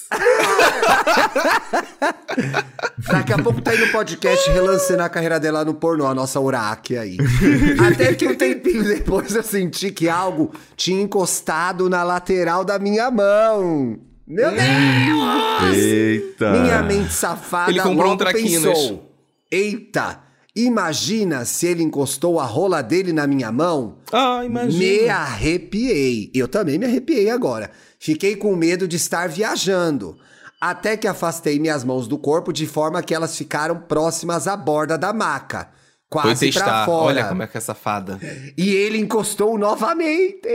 Daqui 3.09 3.33
a 3.33 3.39
pouco 3.39 3.61
tá 3.61 3.71
aí 3.73 3.79
no 3.79 3.89
podcast 3.89 4.51
relancando 4.51 5.03
a 5.03 5.09
carreira 5.09 5.39
dela 5.39 5.65
no 5.65 5.75
pornô, 5.75 6.07
a 6.07 6.15
nossa 6.15 6.41
Uraque 6.41 6.97
aí. 6.97 7.17
Até 7.93 8.15
que 8.15 8.27
um 8.27 8.35
tempinho 8.35 8.85
depois 8.85 9.35
eu 9.35 9.43
senti 9.43 9.91
que 9.91 10.09
algo 10.09 10.53
tinha 10.77 11.03
encostado 11.03 11.89
na 11.89 12.03
lateral 12.03 12.65
da 12.65 12.79
minha 12.79 13.11
mão. 13.11 13.99
Meu 14.27 14.51
Deus! 14.51 15.77
Eita. 15.77 16.51
Minha 16.51 16.83
mente 16.83 17.13
safada 17.13 17.71
Ele 17.71 17.81
comprou 17.81 18.07
um 18.07 18.11
logo 18.11 18.19
traquinas. 18.25 18.63
pensou. 18.63 19.11
Eita, 19.51 20.21
imagina 20.55 21.45
se 21.45 21.67
ele 21.67 21.83
encostou 21.83 22.39
a 22.39 22.45
rola 22.45 22.83
dele 22.83 23.13
na 23.13 23.27
minha 23.27 23.51
mão. 23.51 23.99
Ah, 24.13 24.45
imagina. 24.45 24.79
Me 24.79 25.09
arrepiei. 25.09 26.31
Eu 26.35 26.47
também 26.49 26.79
me 26.79 26.87
arrepiei 26.87 27.31
agora. 27.31 27.71
Fiquei 27.99 28.37
com 28.37 28.55
medo 28.55 28.87
de 28.87 28.97
estar 28.97 29.29
viajando. 29.29 30.17
Até 30.61 30.97
que 30.97 31.07
afastei 31.07 31.59
minhas 31.59 31.85
mãos 31.85 32.09
do 32.09 32.17
corpo 32.17 32.53
de 32.53 32.67
forma 32.67 33.03
que 33.03 33.15
elas 33.15 33.37
ficaram 33.37 33.77
próximas 33.81 34.49
à 34.49 34.57
borda 34.57 34.97
da 34.97 35.13
maca. 35.13 35.69
Foi 36.11 36.23
Quase 36.23 36.53
pra 36.53 36.85
fora. 36.85 37.07
Olha 37.07 37.25
como 37.25 37.43
é 37.43 37.47
que 37.47 37.59
é 37.59 37.61
safada. 37.61 38.21
E 38.57 38.73
ele 38.73 38.99
encostou 38.99 39.59
novamente. 39.59 40.49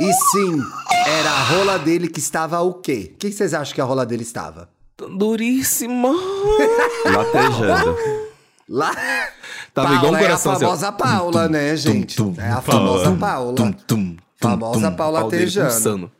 E 0.00 0.12
sim, 0.12 0.62
era 1.06 1.30
a 1.30 1.42
rola 1.42 1.78
dele 1.78 2.08
que 2.08 2.20
estava 2.20 2.60
o 2.60 2.74
quê? 2.74 3.10
O 3.12 3.18
que 3.18 3.32
vocês 3.32 3.52
acham 3.52 3.74
que 3.74 3.80
a 3.80 3.84
rola 3.84 4.06
dele 4.06 4.22
estava? 4.22 4.70
Duríssima. 5.08 6.10
Latejando. 7.04 7.96
Lá. 8.68 8.92
Tava 9.74 9.88
Paula 9.88 9.96
igual 9.96 10.12
um 10.12 10.16
é 10.16 10.18
a 10.18 10.22
coração, 10.22 10.52
assim, 10.52 10.64
famosa 10.64 10.92
Paula, 10.92 11.48
né, 11.48 11.76
gente? 11.76 12.16
tum, 12.16 12.34
é 12.38 12.50
a 12.50 12.60
famosa 12.60 13.04
tum, 13.04 13.18
Paula. 13.18 13.54
tum, 13.54 13.72
tum, 13.72 14.16
Famosa 14.36 14.90
tum, 14.90 14.96
Paula 14.96 15.28
Tejano. 15.28 16.10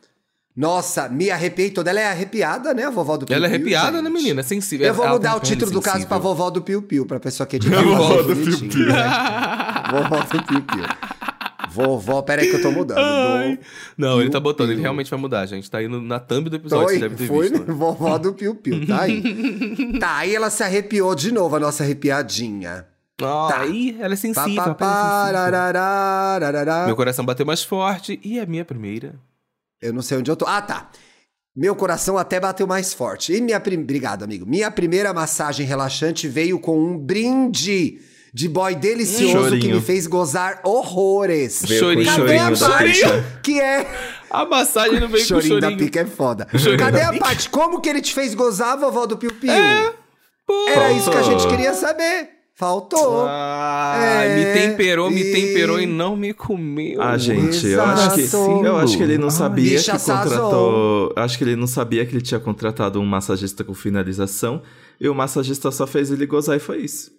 Nossa, 0.57 1.09
me 1.09 1.31
arrepiei 1.31 1.71
toda. 1.71 1.91
Ela 1.91 2.01
é 2.01 2.09
arrepiada, 2.09 2.75
né, 2.75 2.85
a 2.85 2.91
vovó 2.91 3.17
do 3.17 3.25
Piu 3.25 3.35
Ela 3.37 3.47
é 3.47 3.49
arrepiada, 3.49 3.93
gente? 3.93 4.03
né, 4.03 4.11
menina? 4.11 4.41
É 4.41 4.43
sensível. 4.43 4.87
Eu 4.87 4.95
vou 4.95 5.05
Ela 5.05 5.15
mudar 5.15 5.31
tem 5.31 5.39
o 5.39 5.43
título 5.43 5.71
do 5.71 5.81
caso 5.81 6.07
pra 6.07 6.19
vovó 6.19 6.51
do 6.51 6.61
Piu 6.61 6.83
Piu, 6.83 7.07
pra 7.07 7.21
pessoa 7.21 7.47
que 7.47 7.57
edita. 7.57 7.75
Vovó 7.81 8.09
mais 8.15 8.27
do 8.27 8.35
bonitinho, 8.35 8.87
né? 8.89 9.11
Vovó 9.93 10.21
do 10.21 10.43
Piu 10.45 10.63
Piu. 10.63 10.85
Vovó, 11.71 12.23
peraí 12.23 12.51
que 12.51 12.57
eu 12.57 12.63
tô 12.63 12.71
mudando. 12.71 12.99
Ai. 13.05 13.59
Não, 13.97 14.21
ele 14.21 14.29
tá 14.31 14.39
Piu 14.39 14.43
botando, 14.43 14.69
ele 14.69 14.77
Piu. 14.77 14.83
realmente 14.83 15.11
vai 15.11 15.21
mudar, 15.21 15.47
gente. 15.47 15.71
Tá 15.71 15.79
aí 15.79 15.89
na 15.89 16.19
thumb 16.19 16.49
do 16.51 16.57
episódio, 16.57 16.85
Foi, 16.87 16.95
você 16.95 17.01
deve 17.01 17.17
ter 17.17 17.27
foi 17.27 17.49
visto. 17.51 17.65
né? 17.67 17.73
vovó 17.75 18.19
do 18.19 18.33
Piu 18.35 18.55
Piu, 18.55 18.87
tá 18.87 19.03
aí. 19.03 19.23
tá, 20.01 20.17
aí 20.17 20.35
ela 20.35 20.51
se 20.51 20.63
arrepiou 20.63 21.15
de 21.15 21.33
novo, 21.33 21.57
a 21.57 21.61
nossa 21.61 21.83
arrepiadinha. 21.85 22.87
Ah, 23.23 23.49
Tá. 23.51 23.61
Aí, 23.61 23.97
ela 24.01 24.15
é 24.15 24.17
sensível. 24.17 24.55
pá, 24.57 24.71
a 24.71 24.75
pele 24.75 24.91
é 24.91 24.95
sensível. 24.95 25.41
rarará, 25.41 26.39
rarará. 26.41 26.87
Meu 26.87 26.97
coração 26.97 27.23
bateu 27.25 27.45
mais 27.45 27.63
forte 27.63 28.19
e 28.25 28.41
a 28.41 28.47
minha 28.47 28.65
primeira. 28.65 29.15
Eu 29.81 29.93
não 29.93 30.01
sei 30.01 30.17
onde 30.17 30.31
eu 30.31 30.37
tô. 30.37 30.47
Ah, 30.47 30.63
tá. 30.63 30.91
Meu 31.55 31.77
coração 31.77 32.17
até 32.17 32.41
bateu 32.41 32.67
mais 32.67 32.95
forte. 32.95 33.35
E 33.35 33.41
minha 33.43 33.61
prim... 33.61 33.79
Obrigado, 33.83 34.23
amigo. 34.23 34.47
Minha 34.47 34.71
primeira 34.71 35.13
massagem 35.13 35.67
relaxante 35.67 36.29
veio 36.29 36.59
com 36.59 36.79
um 36.83 36.97
brinde 36.97 37.99
de 38.33 38.49
boy 38.49 38.75
delicioso 38.75 39.33
que 39.35 39.61
Chorinho. 39.63 39.77
me 39.77 39.81
fez 39.83 40.07
gozar 40.07 40.61
horrores. 40.65 41.63
Chorinho. 41.67 42.05
Cadê 42.07 42.37
a 42.39 42.55
chorinho 42.55 42.57
da 42.59 42.69
parte 42.69 43.01
que 43.43 43.61
é... 43.61 43.87
A 44.31 44.45
massagem 44.45 45.01
não 45.01 45.09
veio 45.09 45.25
chorinho, 45.25 45.55
com 45.55 45.61
da 45.61 45.71
chorinho. 45.71 45.85
pica 45.87 46.01
é 46.01 46.07
foda. 46.07 46.47
Chorinho 46.57 46.79
Cadê 46.79 47.01
da 47.01 47.09
a 47.11 47.19
parte? 47.19 47.51
Como 47.51 47.81
que 47.81 47.89
ele 47.89 48.01
te 48.01 48.15
fez 48.15 48.33
gozar, 48.35 48.79
vovó 48.79 49.05
do 49.05 49.17
Piu 49.17 49.33
Piu? 49.33 49.51
Pô. 50.47 50.69
Era 50.69 50.93
isso 50.93 51.11
que 51.11 51.17
a 51.17 51.23
gente 51.23 51.47
queria 51.49 51.73
saber. 51.75 52.29
Faltou. 52.55 53.25
Ah, 53.27 53.97
É, 53.99 54.37
me 54.37 54.61
temperou, 54.69 55.11
me 55.11 55.21
e- 55.23 55.33
temperou 55.33 55.81
e 55.81 55.87
não 55.87 56.15
me 56.15 56.35
comeu. 56.35 57.01
Ah, 57.01 57.17
gente, 57.17 57.67
eu 57.67 57.83
acho 57.83 58.15
que 58.15 58.37
eu 58.37 58.77
acho 58.77 58.97
que 58.99 59.03
ele 59.03 59.17
não 59.17 59.31
sabia 59.31 59.71
bicha 59.79 59.99
que 59.99 60.05
contratou. 60.05 61.13
Acho 61.17 61.39
que 61.39 61.45
ele 61.45 61.57
não 61.57 61.67
sabia 61.67 62.05
que 62.05 62.15
ele 62.15 62.21
tinha 62.23 62.39
contratado 62.39 63.01
um 63.01 63.07
massagista 63.07 63.65
com 63.65 63.73
finalização 63.75 64.63
e 65.01 65.09
o 65.09 65.15
massagista 65.15 65.71
só 65.71 65.87
fez 65.87 66.11
ele 66.11 66.27
gozar 66.27 66.57
e 66.57 66.61
foi 66.61 66.79
isso. 66.83 67.11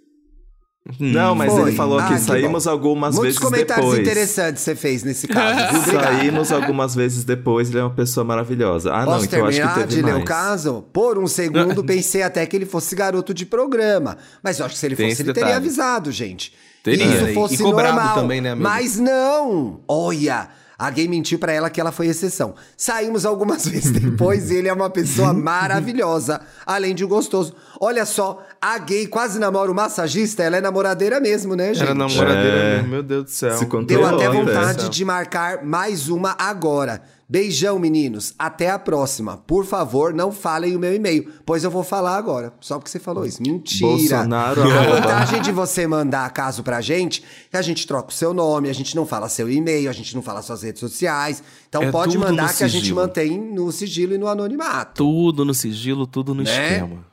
Não, 0.99 1.35
mas 1.35 1.51
Foi. 1.53 1.61
ele 1.61 1.71
falou 1.77 1.99
Ah, 1.99 2.07
que 2.07 2.15
que 2.15 2.19
saímos 2.21 2.65
algumas 2.65 3.13
Muitos 3.15 3.35
vezes 3.35 3.39
comentários 3.39 3.85
depois. 3.85 3.99
interessantes 3.99 4.63
você 4.63 4.75
fez 4.75 5.03
nesse 5.03 5.27
caso. 5.27 5.91
Saímos 5.91 6.51
algumas 6.51 6.95
vezes 6.95 7.23
depois, 7.23 7.69
ele 7.69 7.77
é 7.79 7.83
uma 7.83 7.93
pessoa 7.93 8.23
maravilhosa. 8.23 8.91
Ah, 8.91 9.05
não, 9.05 9.13
Posso 9.13 9.25
então 9.25 9.39
eu 9.39 9.45
acho 9.45 9.61
que 9.61 9.73
teve 9.75 9.85
de 9.87 10.01
ler 10.01 10.11
mais. 10.13 10.23
o 10.23 10.25
caso? 10.25 10.85
Por 10.91 11.17
um 11.19 11.27
segundo, 11.27 11.83
pensei 11.85 12.23
até 12.23 12.45
que 12.47 12.55
ele 12.55 12.65
fosse 12.65 12.95
garoto 12.95 13.33
de 13.33 13.45
programa. 13.45 14.17
Mas 14.43 14.59
eu 14.59 14.65
acho 14.65 14.73
que 14.73 14.79
se 14.79 14.85
ele 14.87 14.95
Tem 14.95 15.09
fosse, 15.09 15.21
ele 15.21 15.33
teria 15.33 15.49
detalhe. 15.49 15.65
avisado, 15.65 16.11
gente. 16.11 16.51
Teria, 16.83 17.05
E 17.05 17.15
isso 17.15 17.27
E 17.29 17.33
fosse 17.35 17.57
cobrado 17.61 17.95
normal. 17.95 18.15
também, 18.15 18.41
né, 18.41 18.51
amigo? 18.51 18.67
Mas 18.67 18.97
não! 18.97 19.81
Olha, 19.87 20.49
a 20.81 20.89
gay 20.89 21.07
mentiu 21.07 21.37
pra 21.37 21.51
ela 21.53 21.69
que 21.69 21.79
ela 21.79 21.91
foi 21.91 22.07
exceção. 22.07 22.55
Saímos 22.75 23.23
algumas 23.23 23.65
vezes 23.69 23.91
depois 23.91 24.49
e 24.49 24.55
ele 24.55 24.67
é 24.67 24.73
uma 24.73 24.89
pessoa 24.89 25.31
maravilhosa, 25.31 26.41
além 26.65 26.95
de 26.95 27.05
gostoso. 27.05 27.53
Olha 27.79 28.03
só, 28.03 28.43
a 28.59 28.79
gay 28.79 29.05
quase 29.05 29.37
namora 29.37 29.71
o 29.71 29.75
massagista, 29.75 30.41
ela 30.41 30.57
é 30.57 30.61
namoradeira 30.61 31.19
mesmo, 31.19 31.55
né, 31.55 31.73
gente? 31.73 31.83
Era 31.83 31.93
namoradeira 31.93 32.57
É. 32.57 32.75
mesmo, 32.77 32.89
meu 32.89 33.03
Deus 33.03 33.23
do 33.25 33.29
céu. 33.29 33.55
Se 33.57 33.65
Deu 33.85 34.05
até 34.05 34.27
vontade 34.27 34.89
de 34.89 35.05
marcar 35.05 35.63
mais 35.63 36.09
uma 36.09 36.35
agora. 36.37 37.03
Beijão, 37.31 37.79
meninos. 37.79 38.33
Até 38.37 38.69
a 38.69 38.77
próxima. 38.77 39.37
Por 39.37 39.63
favor, 39.65 40.13
não 40.13 40.33
falem 40.33 40.75
o 40.75 40.79
meu 40.79 40.93
e-mail, 40.93 41.31
pois 41.45 41.63
eu 41.63 41.71
vou 41.71 41.81
falar 41.81 42.17
agora. 42.17 42.53
Só 42.59 42.77
porque 42.77 42.91
você 42.91 42.99
falou 42.99 43.25
isso. 43.25 43.41
Mentira. 43.41 43.87
Bolsonaro, 43.89 44.61
a 44.63 44.83
vantagem 44.95 45.41
de 45.41 45.49
você 45.49 45.87
mandar 45.87 46.29
caso 46.33 46.61
pra 46.61 46.81
gente 46.81 47.23
é 47.47 47.51
que 47.51 47.55
a 47.57 47.61
gente 47.61 47.87
troca 47.87 48.09
o 48.09 48.13
seu 48.13 48.33
nome, 48.33 48.67
a 48.69 48.73
gente 48.73 48.97
não 48.97 49.05
fala 49.05 49.29
seu 49.29 49.49
e-mail, 49.49 49.89
a 49.89 49.93
gente 49.93 50.13
não 50.13 50.21
fala 50.21 50.41
suas 50.41 50.61
redes 50.61 50.81
sociais. 50.81 51.41
Então 51.69 51.83
É 51.83 51.89
pode 51.89 52.17
mandar 52.17 52.53
que 52.53 52.65
a 52.65 52.67
gente 52.67 52.93
mantém 52.93 53.39
no 53.39 53.71
sigilo 53.71 54.13
e 54.13 54.17
no 54.17 54.27
anonimato. 54.27 54.95
Tudo 55.01 55.45
no 55.45 55.53
sigilo, 55.53 56.05
tudo 56.05 56.35
no 56.35 56.43
Né? 56.43 56.51
esquema. 56.51 57.05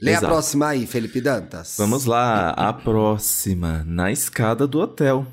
Lê 0.00 0.10
a 0.14 0.18
Exato. 0.18 0.26
próxima 0.32 0.66
aí, 0.66 0.84
Felipe 0.84 1.20
Dantas. 1.20 1.76
Vamos 1.78 2.06
lá, 2.06 2.50
a 2.50 2.72
próxima, 2.72 3.84
na 3.86 4.10
escada 4.10 4.66
do 4.66 4.80
hotel. 4.80 5.24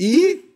E 0.00 0.47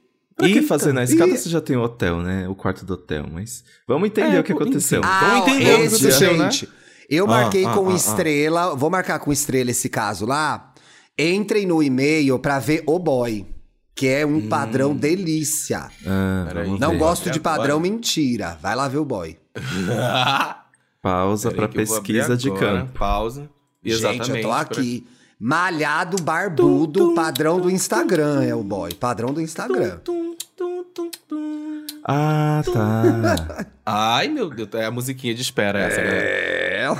Pra 0.42 0.48
que 0.48 0.54
Eita, 0.58 0.66
fazer 0.68 0.92
na 0.92 1.04
escada 1.04 1.30
e- 1.32 1.38
você 1.38 1.48
já 1.48 1.60
tem 1.60 1.76
o 1.76 1.82
hotel, 1.82 2.20
né? 2.20 2.48
O 2.48 2.54
quarto 2.54 2.84
do 2.84 2.94
hotel, 2.94 3.26
mas 3.32 3.62
vamos 3.86 4.08
entender 4.08 4.36
É, 4.36 4.40
o 4.40 4.44
que 4.44 4.52
aconteceu. 4.52 5.00
enfim. 5.00 5.08
Ah, 5.10 5.20
Vamos 5.40 5.48
entender 5.48 5.74
o 5.74 5.76
que 5.78 5.82
esse, 5.84 5.94
aconteceu, 5.96 6.36
né? 6.36 6.50
gente. 6.50 6.68
Eu 7.08 7.24
Ah, 7.26 7.28
marquei 7.28 7.64
ah, 7.66 7.72
com 7.72 7.88
ah, 7.88 7.92
ah. 7.92 7.96
estrela, 7.96 8.74
vou 8.74 8.88
marcar 8.90 9.18
com 9.18 9.32
estrela 9.32 9.70
esse 9.70 9.88
caso 9.88 10.24
lá. 10.26 10.72
Entrem 11.18 11.66
no 11.66 11.82
e-mail 11.82 12.38
pra 12.38 12.58
ver 12.58 12.82
o 12.86 12.98
boy, 12.98 13.46
que 13.94 14.06
é 14.08 14.24
um 14.24 14.48
padrão 14.48 14.94
delícia. 14.96 15.88
Ah, 16.06 16.48
Não 16.80 16.96
gosto 16.96 17.30
de 17.30 17.38
padrão 17.38 17.76
agora. 17.76 17.90
mentira. 17.90 18.58
Vai 18.62 18.74
lá 18.74 18.88
ver 18.88 18.98
o 18.98 19.04
boy. 19.04 19.36
Pausa 21.02 21.50
pra 21.50 21.64
abrir 21.64 21.78
pesquisa 21.86 22.36
de 22.36 22.50
campo. 22.52 22.98
Pausa. 22.98 23.50
Exatamente. 23.84 24.26
Gente, 24.26 24.36
eu 24.36 24.42
tô 24.42 24.48
pra- 24.48 24.60
aqui. 24.60 25.06
Malhado, 25.44 26.22
barbudo, 26.22 27.16
padrão 27.16 27.60
do 27.60 27.68
Instagram 27.68 28.44
é 28.44 28.54
o 28.54 28.62
boy. 28.62 28.94
Padrão 28.94 29.34
do 29.34 29.40
Instagram. 29.40 29.98
Tum, 30.04 30.36
tum, 30.56 30.84
tum, 30.94 31.10
tum. 31.28 31.84
Ah, 32.04 32.62
tá. 32.72 33.66
Ai, 33.84 34.28
meu 34.28 34.48
Deus, 34.48 34.68
é 34.74 34.84
a 34.84 34.90
musiquinha 34.92 35.34
de 35.34 35.42
espera 35.42 35.80
essa, 35.80 35.96
galera. 36.00 36.24
É. 36.24 36.96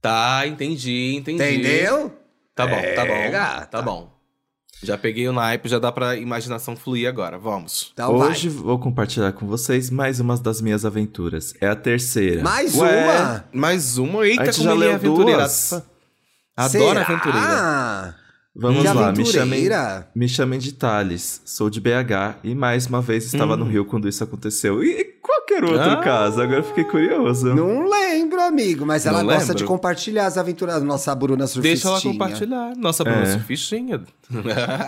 Tá, 0.00 0.46
entendi, 0.46 1.16
entendi. 1.16 1.42
Entendeu? 1.42 2.12
Tá 2.54 2.64
bom, 2.64 2.80
tá 2.94 3.04
bom. 3.04 3.30
gata. 3.32 3.66
Tá 3.66 3.82
bom. 3.82 4.14
Já 4.80 4.96
peguei 4.96 5.26
o 5.26 5.32
naipe, 5.32 5.68
já 5.68 5.80
dá 5.80 5.90
pra 5.90 6.14
imaginação 6.14 6.76
fluir 6.76 7.08
agora. 7.08 7.38
Vamos. 7.38 7.90
Então 7.92 8.14
Hoje 8.14 8.48
vou 8.48 8.78
compartilhar 8.78 9.32
com 9.32 9.48
vocês 9.48 9.90
mais 9.90 10.20
umas 10.20 10.38
das 10.38 10.60
minhas 10.60 10.84
aventuras. 10.84 11.54
É 11.60 11.66
a 11.66 11.74
terceira. 11.74 12.40
vai. 12.40 12.52
Mais 12.62 12.76
Ué, 12.76 13.04
uma? 13.04 13.44
Mais 13.52 13.98
uma. 13.98 14.24
Eita, 14.24 14.42
A 14.42 14.44
gente 14.46 14.58
como 14.58 14.68
já 14.68 14.74
ele 14.76 14.84
é 14.84 14.86
leu 14.86 14.94
aventureira. 14.94 15.38
duas? 15.40 15.82
Adoro 16.56 16.84
Será? 16.84 17.00
aventureira. 17.02 18.14
Vamos 18.56 18.82
Que 18.82 18.88
lá, 18.92 19.10
me 19.10 19.26
chamem, 19.26 19.68
me 20.14 20.28
chamem 20.28 20.60
de 20.60 20.72
Thales, 20.72 21.42
sou 21.44 21.68
de 21.68 21.80
BH 21.80 22.36
e 22.44 22.54
mais 22.54 22.86
uma 22.86 23.02
vez 23.02 23.24
estava 23.24 23.56
no 23.56 23.64
Rio 23.64 23.84
quando 23.84 24.08
isso 24.08 24.22
aconteceu. 24.22 24.80
E 24.84 25.02
qualquer 25.20 25.64
outro 25.64 25.80
Ah. 25.90 25.96
caso, 25.96 26.40
agora 26.40 26.60
eu 26.60 26.62
fiquei 26.62 26.84
curioso. 26.84 27.52
Não 27.52 27.88
lembro, 27.88 28.40
amigo, 28.40 28.86
mas 28.86 29.06
ela 29.06 29.18
Não 29.18 29.24
gosta 29.26 29.40
lembro. 29.48 29.56
de 29.56 29.64
compartilhar 29.64 30.26
as 30.26 30.38
aventuras 30.38 30.76
da 30.76 30.84
nossa 30.84 31.12
Bruna 31.16 31.48
surfistinha. 31.48 31.74
Deixa 31.74 31.88
ela 31.88 32.00
compartilhar. 32.14 32.76
Nossa, 32.76 33.02
Bruna 33.02 33.22
É. 33.22 33.26
Surfistinha. 33.32 34.00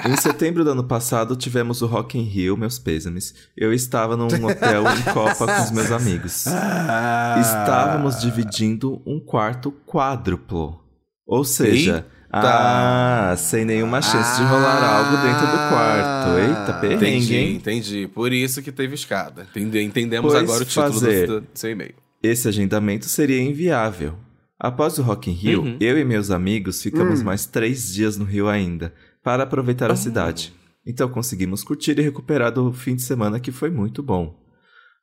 Em 0.09 0.16
setembro 0.16 0.62
do 0.62 0.70
ano 0.70 0.85
passado, 0.85 1.35
tivemos 1.35 1.83
o 1.83 1.87
Rock 1.87 2.16
in 2.16 2.22
Rio, 2.22 2.57
meus 2.57 2.79
pêsames. 2.79 3.35
Eu 3.57 3.72
estava 3.72 4.16
num 4.16 4.26
hotel 4.26 4.85
em 4.96 5.12
Copa 5.12 5.44
com 5.44 5.62
os 5.64 5.72
meus 5.72 5.90
amigos. 5.90 6.44
Ah. 6.88 7.37
Estávamos 7.40 8.20
dividindo 8.20 9.02
um 9.05 9.18
quarto 9.18 9.72
quádruplo. 9.85 10.86
Ou 11.26 11.42
seja, 11.44 11.96
Eita. 11.96 12.06
ah, 12.32 13.34
sem 13.36 13.64
nenhuma 13.64 14.00
chance 14.00 14.36
de 14.40 14.46
rolar 14.46 14.78
Ah. 14.82 14.98
algo 14.98 15.16
dentro 15.26 15.46
do 15.46 15.68
quarto. 15.68 16.38
Eita, 16.38 16.72
perrengue, 16.80 17.06
Entendi, 17.16 17.34
hein? 17.36 17.54
entendi. 17.56 18.08
Por 18.08 18.32
isso 18.32 18.62
que 18.62 18.70
teve 18.70 18.94
escada. 18.94 19.42
Entende- 19.50 19.82
Entendemos 19.82 20.32
Pois 20.32 20.42
agora 20.44 20.62
o 20.62 20.66
título 20.66 20.86
do, 20.90 21.00
fazer. 21.00 21.26
do 21.26 21.46
seu 21.54 21.70
e-mail. 21.70 21.94
Esse 22.22 22.48
agendamento 22.48 23.06
seria 23.06 23.42
inviável. 23.42 24.14
Após 24.58 24.98
o 24.98 25.02
Rock 25.02 25.30
in 25.30 25.34
Rio, 25.34 25.62
Uhum. 25.62 25.76
eu 25.80 25.98
e 25.98 26.04
meus 26.04 26.30
amigos 26.30 26.80
ficamos 26.82 27.20
Hum. 27.20 27.24
mais 27.24 27.44
três 27.44 27.92
dias 27.92 28.16
no 28.16 28.24
Rio 28.24 28.48
ainda, 28.48 28.94
para 29.22 29.42
aproveitar 29.42 29.90
a 29.90 29.96
cidade. 29.96 30.54
Então 30.86 31.08
conseguimos 31.08 31.62
curtir 31.64 31.98
e 31.98 32.02
recuperar 32.02 32.52
do 32.52 32.72
fim 32.72 32.94
de 32.94 33.02
semana 33.02 33.40
que 33.40 33.50
foi 33.52 33.70
muito 33.70 34.02
bom. 34.02 34.34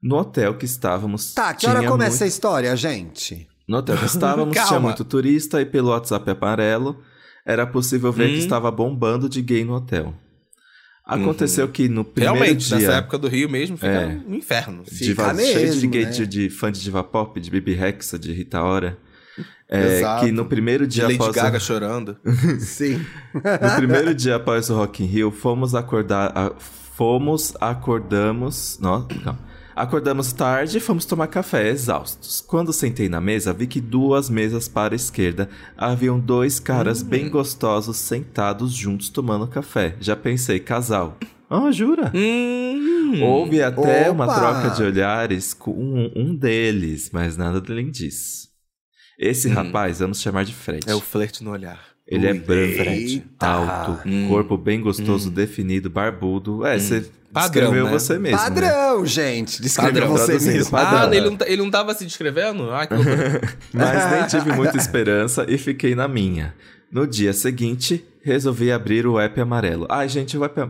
No 0.02 0.16
hotel 0.18 0.56
que 0.56 0.66
estávamos. 0.66 1.34
Tá, 1.34 1.54
que 1.54 1.68
hora 1.68 1.84
começa 1.88 2.10
muito- 2.12 2.24
a 2.24 2.28
história, 2.28 2.76
gente? 2.76 3.48
No 3.68 3.78
hotel 3.78 3.98
que 3.98 4.06
estávamos 4.06 4.58
tinha 4.58 4.80
muito 4.80 5.04
turista 5.06 5.62
e 5.62 5.66
pelo 5.66 5.90
WhatsApp 5.90 6.30
amarelo 6.32 7.00
era 7.46 7.66
possível 7.66 8.12
ver 8.12 8.28
que 8.30 8.36
Hum. 8.36 8.40
estava 8.40 8.70
bombando 8.72 9.28
de 9.30 9.42
gay 9.42 9.64
no 9.64 9.74
hotel. 9.74 10.14
Aconteceu 11.06 11.68
que 11.68 11.90
no 11.90 12.06
primeiro 12.06 12.36
Realmente, 12.40 12.66
dia. 12.68 12.78
nessa 12.78 12.94
época 12.94 13.18
do 13.18 13.28
Rio 13.28 13.50
mesmo, 13.50 13.76
fica 13.76 13.88
É. 13.92 14.20
um 14.26 14.34
inferno. 14.36 14.84
Fica 14.86 15.22
va- 15.34 15.36
cheio 15.36 15.60
de 15.60 15.66
mesmo, 15.88 15.92
gay 15.92 16.06
né? 16.06 16.12
de, 16.12 16.26
de 16.28 16.50
fã 16.50 16.72
de 16.72 16.82
diva 16.82 17.04
pop, 17.04 17.40
de 17.42 17.52
Bibi 17.52 17.74
Rexa, 17.74 18.18
de 18.18 18.32
Rita 18.32 18.62
Ora. 18.64 18.98
É, 19.68 19.98
Exato. 19.98 20.26
que 20.26 20.32
no 20.32 20.46
primeiro 20.46 20.86
dia 20.88 21.04
Lady 21.04 21.16
após 21.16 21.36
Gaga 21.36 21.58
o, 21.58 21.60
chorando. 21.62 22.18
Sim. 22.60 23.06
no 23.34 23.76
primeiro 23.76 24.14
dia 24.16 24.36
após 24.38 24.70
o 24.70 24.76
Rock 24.76 25.04
in 25.04 25.08
Rio, 25.08 25.30
fomos 25.32 25.76
acordar, 25.76 26.32
a- 26.38 26.54
fomos 26.60 27.54
acordamos, 27.60 28.78
não, 28.80 29.06
calma. 29.08 29.40
Acordamos 29.76 30.32
tarde 30.32 30.78
e 30.78 30.82
fomos 30.82 31.06
tomar 31.06 31.28
café 31.28 31.68
exaustos. 31.70 32.42
Quando 32.42 32.72
sentei 32.72 33.10
na 33.10 33.20
mesa, 33.20 33.52
vi 33.54 33.66
que 33.68 33.82
duas 33.82 34.30
mesas 34.30 34.68
para 34.68 34.94
a 34.94 34.96
esquerda 34.96 35.50
haviam 35.78 36.20
dois 36.20 36.60
caras 36.60 37.02
Hum. 37.02 37.06
bem 37.08 37.30
gostosos 37.30 37.98
sentados 37.98 38.74
juntos 38.74 39.10
tomando 39.10 39.48
café. 39.48 39.96
Já 40.00 40.16
pensei, 40.16 40.60
casal. 40.60 41.18
Ah, 41.50 41.72
jura? 41.72 42.12
Hum. 42.16 43.22
Houve 43.24 43.62
até 43.62 44.10
uma 44.10 44.26
Opa! 44.26 44.34
troca 44.36 44.70
de 44.76 44.84
olhares 44.84 45.54
com 45.54 45.72
um, 45.72 46.12
um 46.16 46.36
deles, 46.36 47.10
mas 47.14 47.38
nada 47.38 47.62
além 47.68 47.90
disso. 47.92 48.48
Esse 49.20 49.48
Hum. 49.50 49.54
rapaz, 49.54 50.00
vamos 50.00 50.20
chamar 50.22 50.46
de 50.46 50.54
Fred. 50.54 50.90
É 50.90 50.96
o 50.96 51.00
flerte 51.00 51.44
no 51.44 51.52
olhar. 51.52 51.93
Ele 52.16 52.28
é 52.28 52.34
branco, 52.34 53.24
alto, 53.40 54.00
Hum. 54.08 54.28
corpo 54.30 54.58
bem 54.58 54.80
gostoso, 54.82 55.30
definido, 55.32 55.90
barbudo. 55.90 56.66
É, 56.66 56.78
você 56.78 57.10
Padrão, 57.34 57.50
descreveu 57.72 57.86
né? 57.86 57.92
você 57.92 58.20
mesmo. 58.20 58.38
né? 58.38 58.44
Padrão, 58.44 59.06
gente. 59.06 59.62
Descreveu 59.62 60.02
Padrão, 60.02 60.18
você 60.18 60.34
mesmo. 60.52 60.72
padrão. 60.72 61.10
Ah, 61.10 61.16
ele 61.16 61.30
não, 61.30 61.36
tá- 61.38 61.46
ele 61.48 61.62
não 61.64 61.72
tava 61.72 61.94
se 61.96 62.06
descrevendo? 62.06 62.72
Ai, 62.72 62.86
que. 62.88 62.94
Mas 63.74 64.12
nem 64.12 64.28
tive 64.28 64.52
muita 64.56 64.78
esperança 64.78 65.46
e 65.50 65.58
fiquei 65.58 65.96
na 65.96 66.08
minha. 66.08 66.54
No 66.92 67.08
dia 67.08 67.34
seguinte, 67.34 68.06
resolvi 68.24 68.72
abrir 68.72 69.08
o 69.08 69.20
app 69.20 69.42
amarelo. 69.42 69.88
Ai, 69.90 70.08
gente, 70.08 70.38
o 70.38 70.44
app 70.44 70.62
am- 70.62 70.70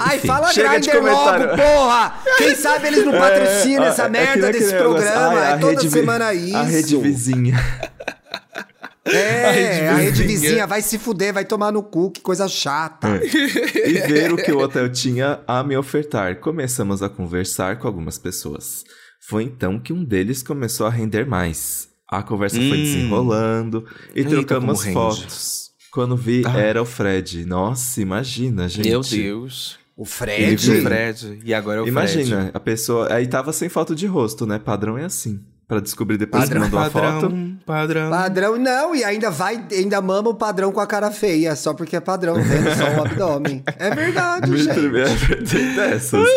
Ai, 0.00 0.16
Enfim, 0.18 0.28
fala 0.28 0.52
chega 0.52 0.78
de 0.80 0.88
Grindr 0.88 1.10
logo, 1.12 1.48
porra! 1.56 2.14
Quem 2.38 2.54
sabe 2.54 2.86
eles 2.86 3.04
não 3.04 3.12
patrocinam 3.12 3.82
É, 3.84 3.88
essa 3.88 4.02
é 4.02 4.04
que 4.06 4.10
merda 4.12 4.42
nem 4.50 4.52
desse 4.52 4.74
programa. 4.76 5.40
ai, 5.40 5.52
é 5.52 5.56
toda 5.58 5.72
rede 5.80 5.90
semana 5.90 6.32
isso. 6.34 6.56
A 6.56 6.62
rede 6.62 6.96
vizinha. 6.96 7.54
É, 9.06 9.44
A 9.46 9.50
rede 9.50 9.80
a 9.86 9.94
rede 9.96 10.22
vizinha. 10.22 10.66
vai 10.66 10.80
se 10.80 10.98
fuder, 10.98 11.32
vai 11.34 11.44
tomar 11.44 11.70
no 11.72 11.82
cu, 11.82 12.10
que 12.10 12.20
coisa 12.22 12.48
chata. 12.48 13.20
e 13.24 13.92
ver 14.06 14.32
o 14.32 14.36
que 14.36 14.50
o 14.50 14.58
hotel 14.60 14.90
tinha 14.90 15.40
a 15.46 15.62
me 15.62 15.76
ofertar. 15.76 16.36
Começamos 16.40 17.02
a 17.02 17.08
conversar 17.08 17.78
com 17.78 17.86
algumas 17.86 18.18
pessoas. 18.18 18.82
Foi 19.28 19.42
então 19.44 19.78
que 19.78 19.92
um 19.92 20.02
deles 20.04 20.42
começou 20.42 20.86
a 20.86 20.90
render 20.90 21.26
mais. 21.26 21.88
A 22.08 22.22
conversa 22.22 22.56
foi 22.56 22.66
Hum. 22.66 22.82
desenrolando 22.82 23.84
e 24.14 24.20
Eita, 24.20 24.30
trocamos 24.30 24.84
fotos. 24.86 25.70
Quando 25.90 26.16
vi, 26.16 26.42
Ah. 26.46 26.58
era 26.58 26.82
o 26.82 26.84
Fred. 26.86 27.44
Nossa, 27.46 28.00
imagina, 28.00 28.68
gente. 28.68 28.88
Meu 28.88 29.00
Deus. 29.00 29.78
O 29.96 30.02
Ele 30.02 30.10
Fred. 30.10 30.56
viu 30.56 30.78
o 30.80 30.82
Fred. 30.82 31.40
E 31.44 31.54
agora 31.54 31.78
é 31.78 31.82
o 31.82 31.86
Imagina, 31.88 32.36
Fred. 32.36 32.50
a 32.52 32.60
pessoa. 32.60 33.12
Aí 33.12 33.26
tava 33.26 33.52
sem 33.52 33.68
foto 33.68 33.94
de 33.94 34.06
rosto, 34.06 34.44
né? 34.44 34.58
Padrão 34.58 34.98
é 34.98 35.04
assim. 35.04 35.40
Pra 35.66 35.80
descobrir 35.80 36.18
depois 36.18 36.44
que 36.44 36.50
Padrão, 36.50 36.62
mandou 36.64 36.78
a 36.80 36.90
foto. 36.90 37.02
Padrão, 37.30 37.58
padrão. 37.64 38.10
Padrão 38.10 38.56
não, 38.58 38.94
e 38.94 39.02
ainda 39.02 39.30
vai, 39.30 39.64
ainda 39.72 40.00
mama 40.02 40.28
o 40.28 40.34
padrão 40.34 40.70
com 40.70 40.80
a 40.80 40.86
cara 40.86 41.10
feia, 41.10 41.56
só 41.56 41.72
porque 41.72 41.96
é 41.96 42.00
padrão, 42.00 42.34
vendo 42.34 42.68
só 42.76 43.00
o 43.00 43.04
abdômen. 43.04 43.62
É 43.78 43.90
verdade, 43.94 44.50
Me 44.50 44.58
gente. 44.58 44.74
treme- 44.74 45.00
é, 45.00 45.06
tem 45.48 45.74
dessas. 45.74 46.28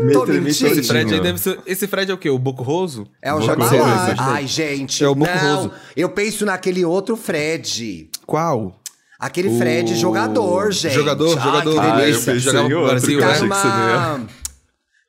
Me 0.00 0.12
Tô 0.12 0.24
tremi 0.24 0.40
mentindo. 0.46 0.72
Esse 0.72 0.82
Fred 0.82 1.20
deve 1.20 1.38
ser. 1.38 1.60
Esse 1.64 1.86
Fred 1.86 2.10
é 2.10 2.14
o 2.14 2.18
quê? 2.18 2.28
O 2.28 2.36
Boco 2.38 2.64
Roso? 2.64 3.06
É 3.22 3.32
o 3.32 3.40
Jabalá. 3.40 4.12
Ai, 4.18 4.44
gente. 4.48 5.04
É 5.04 5.08
o 5.08 5.14
Boco 5.14 5.30
não, 5.32 5.70
eu 5.96 6.08
penso 6.08 6.44
naquele 6.44 6.84
outro 6.84 7.16
Fred. 7.16 8.10
Qual? 8.26 8.80
Aquele 9.20 9.56
Fred 9.56 9.92
O- 9.92 9.96
jogador, 9.96 10.72
gente. 10.72 10.94
Jogador, 10.94 11.38
Ai, 11.38 11.44
jogador. 11.44 11.72
que 11.74 11.78
Ah, 11.78 12.08
eu 12.08 12.40
Jogava 12.40 12.64
outro 12.64 12.86
Brasil, 12.88 13.18
que 13.18 13.24
eu 13.24 13.28
Tá 13.28 13.28
né? 13.28 13.34
que 13.38 13.42
numa, 13.44 14.20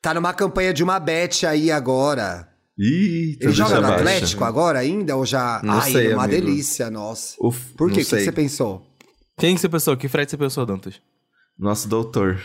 tá 0.00 0.14
numa 0.14 0.32
campanha 0.32 0.72
de 0.72 0.84
uma 0.84 1.00
bet 1.00 1.44
aí 1.44 1.72
agora. 1.72 2.46
Ih, 2.78 3.38
Ele 3.40 3.52
joga 3.52 3.76
no 3.76 3.82
baixa. 3.82 3.94
Atlético 3.96 4.44
agora 4.44 4.78
ainda? 4.80 5.16
Ou 5.16 5.24
já. 5.24 5.60
Não 5.64 5.74
Ai, 5.80 5.92
sei, 5.92 6.10
é 6.12 6.14
uma 6.14 6.24
amigo. 6.24 6.40
delícia, 6.44 6.90
nossa. 6.90 7.34
O 7.38 7.50
Por 7.50 7.90
quê? 7.90 8.02
O 8.02 8.04
que 8.04 8.20
você 8.20 8.32
pensou? 8.32 8.82
Quem 9.38 9.56
você 9.56 9.68
pensou? 9.68 9.96
Que 9.96 10.08
Fred 10.08 10.30
você 10.30 10.36
pensou, 10.36 10.66
Dantas? 10.66 10.94
nosso 11.58 11.88
doutor. 11.88 12.38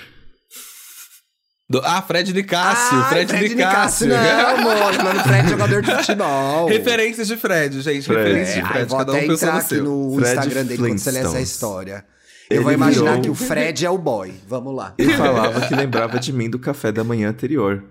Do- 1.70 1.82
Ah, 1.86 2.02
Fred 2.02 2.34
Nicásio. 2.34 2.98
Ai, 2.98 3.26
Fred, 3.26 3.56
Nicásio. 3.56 4.08
Não, 4.10 4.18
amor, 4.60 5.04
mano, 5.04 5.20
Fred 5.24 5.46
é 5.46 5.50
jogador 5.50 5.82
de 5.82 5.92
futebol. 5.96 6.68
Referências 6.68 7.28
de 7.28 7.38
Fred, 7.38 7.82
gente. 7.82 8.04
Fred. 8.06 8.20
Referências 8.24 8.58
É, 8.58 8.62
de 8.62 8.68
Fred. 8.68 8.90
vou 8.90 8.98
Cada 9.00 9.12
até 9.14 9.20
um 9.24 9.28
pensou 9.28 9.36
entrar 9.48 9.52
no 9.54 9.60
aqui 9.60 9.70
seu. 9.70 9.84
no 9.84 10.16
Fred 10.16 10.32
Instagram 10.38 10.66
dele 10.66 10.78
quando 10.90 11.00
você 11.00 11.12
lê 11.12 11.20
essa 11.20 11.40
história. 11.42 12.06
Ele 12.50 12.60
Eu 12.60 12.64
vou 12.64 12.72
imaginar 12.74 13.12
virou- 13.12 13.22
que 13.22 13.30
o 13.30 13.36
Fred 13.36 13.86
é 13.86 13.90
o 13.90 13.98
boy. 13.98 14.34
Vamos 14.48 14.76
lá. 14.76 14.94
E 14.98 15.06
falava 15.14 15.66
que 15.68 15.74
lembrava 15.76 16.20
de 16.20 16.34
mim 16.34 16.50
do 16.50 16.60
café 16.60 16.92
da 16.92 17.04
manhã 17.06 17.30
anterior. 17.30 17.82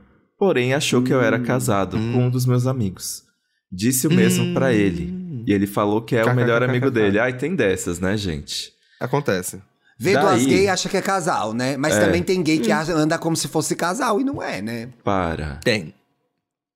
Porém, 0.41 0.73
achou 0.75 1.03
que 1.03 1.13
eu 1.13 1.21
era 1.21 1.39
casado 1.39 1.97
Hum. 1.99 2.13
com 2.15 2.19
um 2.25 2.31
dos 2.31 2.47
meus 2.47 2.67
amigos. 2.67 3.23
Disse 3.71 4.07
o 4.09 4.11
mesmo 4.13 4.53
pra 4.55 4.73
ele. 4.73 5.15
E 5.47 5.53
ele 5.53 5.67
falou 5.67 6.01
que 6.03 6.17
é 6.17 6.25
o 6.25 6.35
melhor 6.35 6.63
amigo 6.63 6.91
dele. 6.91 7.19
Ai, 7.21 7.35
tem 7.37 7.55
dessas, 7.55 8.01
né, 8.01 8.17
gente? 8.17 8.73
Acontece. 8.99 9.61
Vê 9.99 10.15
Daí- 10.15 10.23
duas 10.25 10.47
gay 10.47 10.67
acha 10.69 10.89
que 10.89 10.97
é 10.97 11.03
casal, 11.03 11.53
né? 11.53 11.77
Mas 11.77 11.95
É. 11.95 12.01
também 12.07 12.23
tem 12.23 12.43
gay 12.43 12.59
que 12.59 12.73
acha- 12.73 12.93
anda 12.95 13.19
como 13.19 13.37
se 13.37 13.47
fosse 13.49 13.77
casal 13.77 14.19
e 14.19 14.25
não 14.25 14.43
é, 14.43 14.63
né? 14.63 14.89
Para. 15.05 15.61
Tem. 15.63 15.93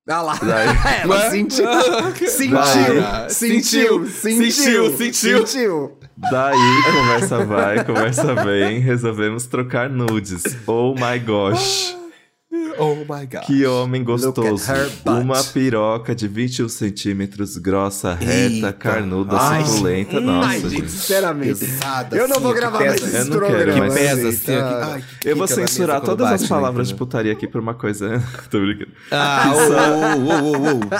Olha 0.07 0.21
lá. 0.21 0.35
Daí- 0.35 1.01
Ela 1.01 1.15
Ué? 1.25 1.29
sentiu. 1.31 1.65
Sentiu. 2.27 2.57
Sentiu. 3.29 3.29
Sentiu, 3.29 4.05
Sentiu. 4.09 4.97
sentiu. 4.97 5.47
Sentiu. 5.47 5.97
Daí, 6.31 6.83
conversa 6.93 7.43
vai, 7.45 7.83
conversa 7.83 8.35
vem, 8.45 8.77
resolvemos 8.79 9.47
trocar 9.47 9.89
nudes. 9.89 10.43
Oh 10.67 10.93
my 10.93 11.17
gosh. 11.19 11.95
Oh 12.77 12.95
my 12.95 13.25
god. 13.25 13.41
Que 13.45 13.65
homem 13.65 14.03
gostoso. 14.03 14.65
Uma 15.05 15.41
piroca 15.43 16.13
de 16.13 16.27
21 16.27 16.67
centímetros, 16.67 17.57
grossa, 17.57 18.13
reta, 18.13 18.33
Eita. 18.33 18.73
carnuda, 18.73 19.37
Ai, 19.39 19.65
suculenta. 19.65 20.17
Ai, 20.17 20.23
Nossa, 20.23 20.59
gente, 20.59 20.69
gente. 20.71 20.91
sinceramente. 20.91 21.59
Pesada, 21.59 22.17
eu 22.17 22.27
não 22.27 22.35
assim, 22.35 22.43
vou 22.43 22.53
que 22.53 22.59
gravar 22.59 22.79
mais 22.79 23.01
Eu 23.01 23.07
esse 23.21 23.29
não 23.29 23.39
quero, 23.39 23.73
Que 23.73 23.81
pesa 23.93 24.27
assim. 24.29 24.53
Ai, 24.55 25.03
que 25.21 25.29
Eu 25.29 25.35
vou 25.37 25.47
censurar 25.47 26.01
todas 26.01 26.31
as 26.31 26.47
palavras 26.47 26.87
né? 26.87 26.93
de 26.93 26.97
putaria 26.97 27.31
aqui 27.31 27.47
por 27.47 27.61
uma 27.61 27.73
coisa. 27.73 28.21
Tô 28.51 28.59
brincando. 28.59 28.91
Ah. 29.11 29.53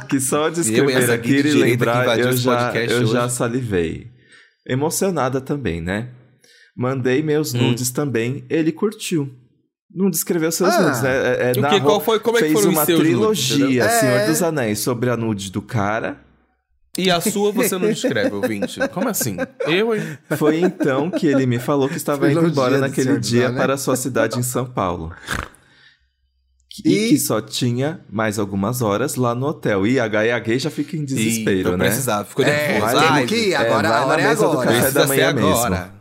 Que 0.08 0.20
só 0.20 0.50
de 0.50 0.60
Eu 0.60 0.62
escrever 0.62 1.12
aqui 1.12 1.36
e 1.38 1.52
lembrar, 1.54 2.18
eu 2.20 2.32
já, 2.36 2.74
eu 2.76 3.06
já 3.06 3.28
salivei. 3.30 4.08
Emocionada 4.68 5.42
também, 5.42 5.82
né? 5.82 6.10
Mandei 6.76 7.22
meus 7.22 7.54
Hum. 7.54 7.60
nudes 7.70 7.90
também, 7.90 8.44
ele 8.50 8.72
curtiu. 8.72 9.30
Não 9.96 10.10
descreveu 10.10 10.52
seus 10.52 10.74
Ah. 10.74 10.82
nudes, 10.82 11.02
né? 11.02 11.10
É, 11.10 11.48
é, 11.48 11.52
O 11.52 11.70
que- 11.70 11.80
qual 11.82 12.02
foi- 12.02 12.20
como 12.20 12.38
é 12.38 12.42
que 12.42 12.48
fez 12.50 12.66
uma 12.66 12.86
seus 12.86 13.00
nudes, 13.00 13.12
trilogia, 13.14 13.66
entendeu? 13.86 13.90
Senhor 14.00 14.18
É. 14.20 14.26
dos 14.28 14.44
Anéis, 14.44 14.80
sobre 14.80 15.10
a 15.10 15.16
nude 15.16 15.50
do 15.52 15.62
cara. 15.62 16.18
E 16.98 17.10
a 17.12 17.20
sua 17.22 17.52
você 17.52 17.78
não 17.78 17.90
descreve, 17.90 18.34
ouvinte. 18.36 18.80
Como 18.94 19.08
assim? 19.10 19.38
Eu, 19.68 19.96
hein? 19.96 20.18
Foi 20.38 20.60
então 20.60 21.10
que 21.10 21.28
ele 21.28 21.46
me 21.46 21.60
falou 21.60 21.88
que 21.90 21.98
estava 21.98 22.26
indo 22.30 22.40
Trilogia 22.40 22.52
embora 22.52 22.76
do 22.76 22.82
naquele 22.82 23.18
dia 23.20 23.52
para 23.54 23.74
a 23.74 23.78
sua 23.78 23.96
cidade 23.96 24.38
em 24.40 24.44
São 24.44 24.66
Paulo. 24.66 25.14
E, 26.84 26.90
E- 27.06 27.10
que 27.10 27.18
só 27.20 27.40
tinha 27.42 28.02
mais 28.10 28.38
algumas 28.38 28.82
horas 28.82 29.16
lá 29.16 29.34
no 29.34 29.46
hotel. 29.48 29.88
E 29.88 29.98
a 29.98 30.08
Gaia 30.10 30.38
Gay 30.40 30.60
já 30.60 30.70
fica 30.70 30.98
em 30.98 31.06
desespero, 31.06 31.70
Eita, 31.70 31.78
né? 31.78 31.86
precisava, 31.86 32.26
ficou 32.26 32.44
É, 32.44 32.50
nervoso. 32.74 32.92
temos 32.94 33.12
Ai, 33.12 33.26
que 33.26 33.36
ir, 33.36 33.54
é, 33.54 33.56
agora 33.56 33.90
vai 33.90 33.98
a 33.98 34.06
hora 34.06 34.22
é 34.22 34.28
mesa 34.28 34.42
do 34.46 34.52
agora. 34.52 34.66
café 34.68 34.80
Precisa 34.82 35.00
da 35.00 35.08
manhã 35.08 35.30
agora. 35.30 35.95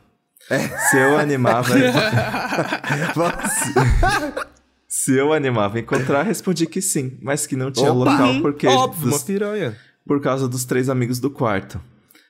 Se 0.90 0.98
eu 0.98 1.18
animava. 1.18 1.74
Se 4.88 5.16
eu 5.16 5.32
animava 5.32 5.78
encontrar, 5.80 6.22
respondi 6.22 6.66
que 6.66 6.80
sim, 6.80 7.18
mas 7.20 7.46
que 7.46 7.56
não 7.56 7.70
tinha 7.70 7.92
Opa! 7.92 8.10
local 8.12 8.40
porque 8.40 8.66
Óbvio, 8.66 9.10
dos- 9.10 9.18
uma 9.18 9.26
piranha. 9.26 9.76
por 10.06 10.20
causa 10.20 10.48
dos 10.48 10.64
três 10.64 10.88
amigos 10.88 11.18
do 11.18 11.30
quarto. 11.30 11.80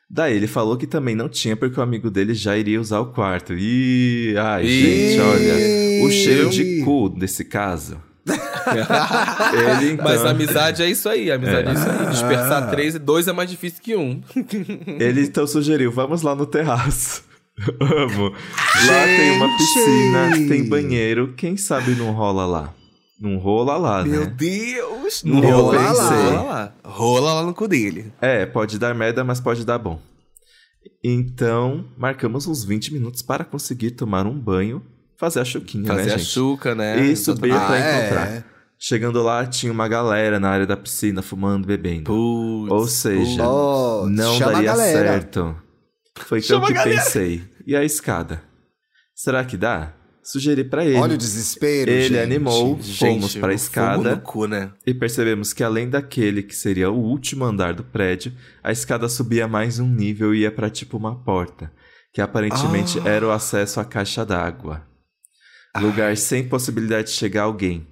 Daí 0.09 0.35
ele 0.37 0.47
falou 0.47 0.77
que 0.77 0.87
também 0.87 1.15
não 1.15 1.29
tinha 1.29 1.57
porque 1.57 1.79
o 1.79 1.83
amigo 1.83 2.11
dele 2.11 2.35
já 2.35 2.57
iria 2.57 2.81
usar 2.81 3.01
o 3.01 3.07
quarto. 3.13 3.53
Ih, 3.53 4.35
ai, 4.39 4.65
Ih. 4.65 5.11
gente, 5.11 5.21
olha, 5.21 6.07
o 6.07 6.11
cheiro 6.11 6.51
de 6.51 6.83
cu 6.85 7.09
desse 7.11 7.45
caso. 7.45 8.01
ele 8.25 9.93
então, 9.93 10.05
Mas 10.05 10.25
amizade 10.25 10.83
é 10.83 10.89
isso 10.89 11.09
aí, 11.09 11.31
amizade 11.31 11.69
é, 11.69 11.73
isso 11.73 11.85
aí. 11.89 11.97
Ah. 12.01 12.05
Dispersar 12.11 12.71
três 12.71 12.95
e 12.95 12.99
dois 12.99 13.29
é 13.29 13.33
mais 13.33 13.51
difícil 13.51 13.83
que 13.83 13.95
um. 13.95 14.23
ele 14.99 15.23
então 15.23 15.47
sugeriu, 15.47 15.93
vamos 15.93 16.23
lá 16.23 16.35
no 16.35 16.47
terraço. 16.47 17.23
Amo. 17.81 18.31
Lá 18.31 19.05
tem 19.07 19.31
uma 19.37 19.47
Gente! 19.49 19.59
piscina, 19.59 20.31
tem 20.49 20.69
banheiro, 20.69 21.35
quem 21.37 21.57
sabe 21.57 21.95
não 21.95 22.11
rola 22.13 22.45
lá. 22.47 22.75
Não 23.21 23.39
rola 23.39 23.77
lá, 23.77 24.05
Meu 24.05 24.23
né? 24.23 24.35
Deus! 24.37 25.23
Não 25.25 25.41
Rola 25.41 25.81
lá. 25.93 25.93
Rola 25.93 26.43
lá. 26.43 26.75
Rola 26.85 27.33
lá 27.35 27.43
no 27.45 27.55
cu 27.55 27.69
dele. 27.69 28.13
É, 28.21 28.45
pode 28.45 28.79
dar 28.79 28.93
merda, 28.95 29.23
mas 29.23 29.41
pode 29.41 29.65
dar 29.65 29.79
bom. 29.79 30.01
Então, 31.03 31.85
marcamos 31.97 32.47
uns 32.47 32.65
20 32.65 32.93
minutos 32.93 33.23
para 33.23 33.45
conseguir 33.45 33.93
tomar 33.93 34.27
um 34.27 34.39
banho, 34.39 34.83
fazer 35.17 35.41
a 35.41 35.45
chuquinha, 35.45 35.87
Fazer 35.87 36.07
né, 36.07 36.15
a 36.15 36.19
gente? 36.19 36.29
chuca, 36.31 36.75
né? 36.75 37.01
E 37.01 37.17
subir 37.17 37.51
Exatamente. 37.51 37.67
pra 37.67 37.77
Ah, 37.77 37.79
é. 37.79 37.99
encontrar. 38.07 38.45
Chegando 38.79 39.23
lá, 39.23 39.47
tinha 39.47 39.73
uma 39.73 39.87
galera 39.89 40.41
na 40.41 40.51
área 40.51 40.67
da 40.67 40.77
piscina 40.77 41.23
fumando, 41.23 41.67
bebendo. 41.67 42.05
Putz, 42.05 42.71
Ou 42.73 42.87
seja, 42.89 43.49
Oh, 43.49 44.07
não 44.09 44.37
a 44.37 44.39
daria 44.53 44.75
certo. 44.77 45.57
Foi 46.17 46.39
então 46.39 46.57
Chama 46.57 46.65
a 46.65 46.69
que 46.69 46.75
galera. 46.75 47.03
pensei. 47.03 47.43
E 47.67 47.75
a 47.75 47.85
escada? 47.85 48.43
Será 49.15 49.45
que 49.45 49.57
dá? 49.57 49.95
Sugeri 50.23 50.65
pra 50.65 50.85
ele. 50.85 50.97
Olha 50.97 51.15
o 51.15 51.19
desespero, 51.19 51.91
Ele 51.91 52.09
gente. 52.09 52.19
animou, 52.19 52.79
Gente, 52.81 52.99
fomos 52.99 53.33
pra 53.35 53.41
fogo 53.43 53.53
escada 53.53 54.15
no 54.17 54.21
cu, 54.23 54.47
né? 54.47 54.73
e 54.87 54.95
percebemos 54.95 55.53
que 55.53 55.63
além 55.63 55.89
daquele 55.91 56.43
que 56.43 56.55
seria 56.57 56.91
o 56.91 56.97
último 56.99 57.45
andar 57.45 57.75
do 57.75 57.85
prédio, 57.85 58.33
a 58.63 58.73
escada 58.73 59.07
subia 59.09 59.47
mais 59.47 59.79
um 59.79 59.87
nível 59.89 60.35
e 60.35 60.41
ia 60.41 60.51
pra 60.51 60.71
tipo 60.71 60.97
uma 60.97 61.23
porta, 61.23 61.71
que 62.13 62.23
aparentemente 62.23 62.99
Ah. 63.05 63.09
era 63.09 63.27
o 63.27 63.31
acesso 63.31 63.81
à 63.81 63.85
caixa 63.85 64.25
d'água. 64.25 64.87
Lugar 65.79 66.17
sem 66.17 66.49
possibilidade 66.49 67.09
de 67.09 67.15
chegar 67.15 67.43
alguém. 67.43 67.87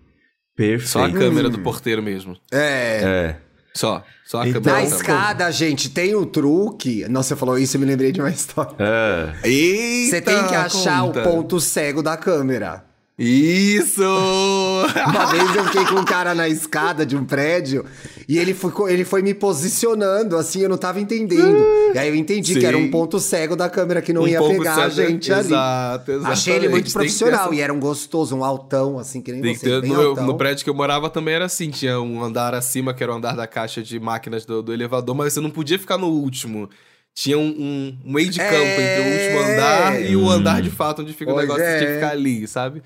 Perfeito. 0.56 0.88
Só 0.88 1.04
a 1.04 1.12
câmera 1.12 1.50
do 1.50 1.58
porteiro 1.58 2.02
mesmo. 2.02 2.36
É. 2.50 3.02
É. 3.02 3.40
Só. 3.74 4.04
Só 4.24 4.40
a 4.42 4.48
Então- 4.48 4.62
câmera. 4.62 4.82
Na 4.84 4.88
da- 4.90 4.96
escada, 4.96 5.52
gente, 5.52 5.90
tem 5.90 6.14
um 6.14 6.24
truque. 6.24 7.06
Nossa, 7.08 7.30
você 7.30 7.36
falou 7.36 7.58
isso, 7.58 7.76
eu 7.76 7.80
me 7.80 7.86
lembrei 7.86 8.12
de 8.12 8.20
uma 8.20 8.28
história. 8.30 8.74
É. 8.78 9.48
Eita, 9.48 10.10
Você 10.16 10.20
tem 10.22 10.46
que 10.46 10.54
achar 10.54 11.02
conta. 11.02 11.20
o 11.20 11.22
ponto 11.24 11.60
cego 11.60 12.02
da 12.02 12.16
câmera. 12.16 12.84
Isso! 13.18 14.02
Uma 14.02 15.26
vez 15.26 15.54
eu 15.54 15.64
fiquei 15.66 15.84
com 15.84 15.96
um 16.00 16.04
cara 16.04 16.34
na 16.34 16.48
escada 16.48 17.04
de 17.04 17.14
um 17.16 17.24
prédio 17.24 17.84
e 18.26 18.38
ele 18.38 18.54
foi, 18.54 18.92
ele 18.92 19.04
foi 19.04 19.20
me 19.22 19.34
posicionando, 19.34 20.36
assim, 20.36 20.60
eu 20.62 20.68
não 20.68 20.78
tava 20.78 20.98
entendendo. 20.98 21.62
E 21.94 21.98
aí 21.98 22.08
eu 22.08 22.14
entendi 22.14 22.54
Sim. 22.54 22.60
que 22.60 22.66
era 22.66 22.76
um 22.76 22.90
ponto 22.90 23.20
cego 23.20 23.54
da 23.54 23.68
câmera 23.68 24.00
que 24.00 24.12
não 24.12 24.22
Um 24.22 24.28
ia 24.28 24.40
pegar 24.42 24.72
a 24.86 24.90
cego, 24.90 25.08
gente 25.10 25.32
ali. 25.32 25.46
exato, 25.48 26.10
exatamente. 26.10 26.32
Achei 26.32 26.54
ele 26.54 26.68
muito 26.70 26.90
profissional 26.92 27.46
essa- 27.46 27.54
e 27.54 27.60
era 27.60 27.72
um 27.72 27.78
gostoso, 27.80 28.34
um 28.34 28.42
altão, 28.44 28.98
assim, 28.98 29.20
que 29.20 29.30
nem 29.30 29.42
Tem 29.42 29.54
que 29.54 29.60
você. 29.60 29.80
ter- 29.82 29.86
no, 29.86 30.14
no 30.16 30.34
prédio 30.36 30.64
que 30.64 30.70
eu 30.70 30.74
morava 30.74 31.10
também 31.10 31.34
era 31.34 31.44
assim, 31.44 31.68
tinha 31.70 32.00
um 32.00 32.22
andar 32.24 32.54
acima, 32.54 32.94
que 32.94 33.02
era 33.02 33.12
o 33.12 33.16
andar 33.16 33.36
da 33.36 33.46
caixa 33.46 33.82
de 33.82 34.00
máquinas 34.00 34.46
do, 34.46 34.62
do 34.62 34.72
elevador, 34.72 35.14
mas 35.14 35.34
você 35.34 35.40
não 35.40 35.50
podia 35.50 35.78
ficar 35.78 35.98
no 35.98 36.08
último. 36.08 36.68
Tinha 37.14 37.36
um, 37.38 37.46
um, 37.46 37.98
um 38.06 38.12
meio 38.12 38.30
de 38.30 38.38
campo 38.38 38.54
É. 38.54 38.98
entre 38.98 39.02
o 39.02 39.12
último 39.12 39.52
andar 39.52 40.00
e 40.02 40.16
o 40.16 40.30
andar 40.30 40.62
de 40.62 40.70
fato, 40.70 41.02
onde 41.02 41.12
fica 41.12 41.30
o 41.30 41.34
Pois 41.34 41.46
negócio, 41.46 41.62
você 41.64 41.76
tinha 41.78 41.86
que 41.86 41.92
é. 41.92 41.94
ficar 41.96 42.10
ali, 42.12 42.46
sabe? 42.48 42.82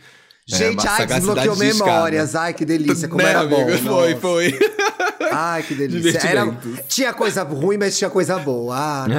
É, 0.53 0.57
Gente, 0.57 0.81
uma 0.81 0.91
ai, 0.93 1.07
desbloqueou 1.07 1.57
memórias. 1.57 2.35
Ai, 2.37 2.55
que 2.55 2.65
delícia, 2.65 3.09
como 3.09 3.21
Né, 3.23 3.31
era 3.31 3.45
bom. 3.45 3.63
amigo? 3.63 3.79
Foi, 3.79 4.09
nossa. 4.15 4.21
foi. 4.21 4.59
Ai, 5.33 5.63
que 5.65 5.75
delícia. 5.75 6.19
Era, 6.19 6.57
tinha 6.89 7.13
coisa 7.13 7.43
ruim, 7.43 7.77
mas 7.77 7.99
tinha 7.99 8.09
coisa 8.11 8.39
boa. 8.39 8.77
Ah, 8.79 9.07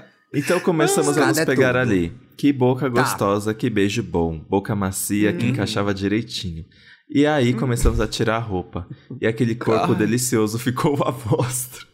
Então 0.32 0.60
começamos 0.60 1.18
a 1.18 1.26
nos 1.26 1.38
é 1.38 1.44
pegar 1.44 1.72
tudo. 1.72 1.74
Tá. 1.74 1.80
ali. 1.80 2.12
Que 2.36 2.52
boca 2.52 2.88
gostosa, 2.88 3.52
que 3.52 3.68
beijo 3.68 4.02
bom. 4.02 4.38
Boca 4.48 4.74
macia 4.76 5.30
Hum. 5.30 5.36
que 5.38 5.46
encaixava 5.46 5.92
direitinho. 5.92 6.64
E 7.12 7.26
aí 7.26 7.52
começamos 7.52 8.00
a 8.00 8.06
tirar 8.06 8.36
a 8.36 8.38
roupa. 8.38 8.86
E 9.20 9.26
aquele 9.26 9.56
corpo 9.56 9.92
delicioso 9.94 10.56
ficou 10.58 10.94
a 11.04 11.10
mostra. 11.28 11.89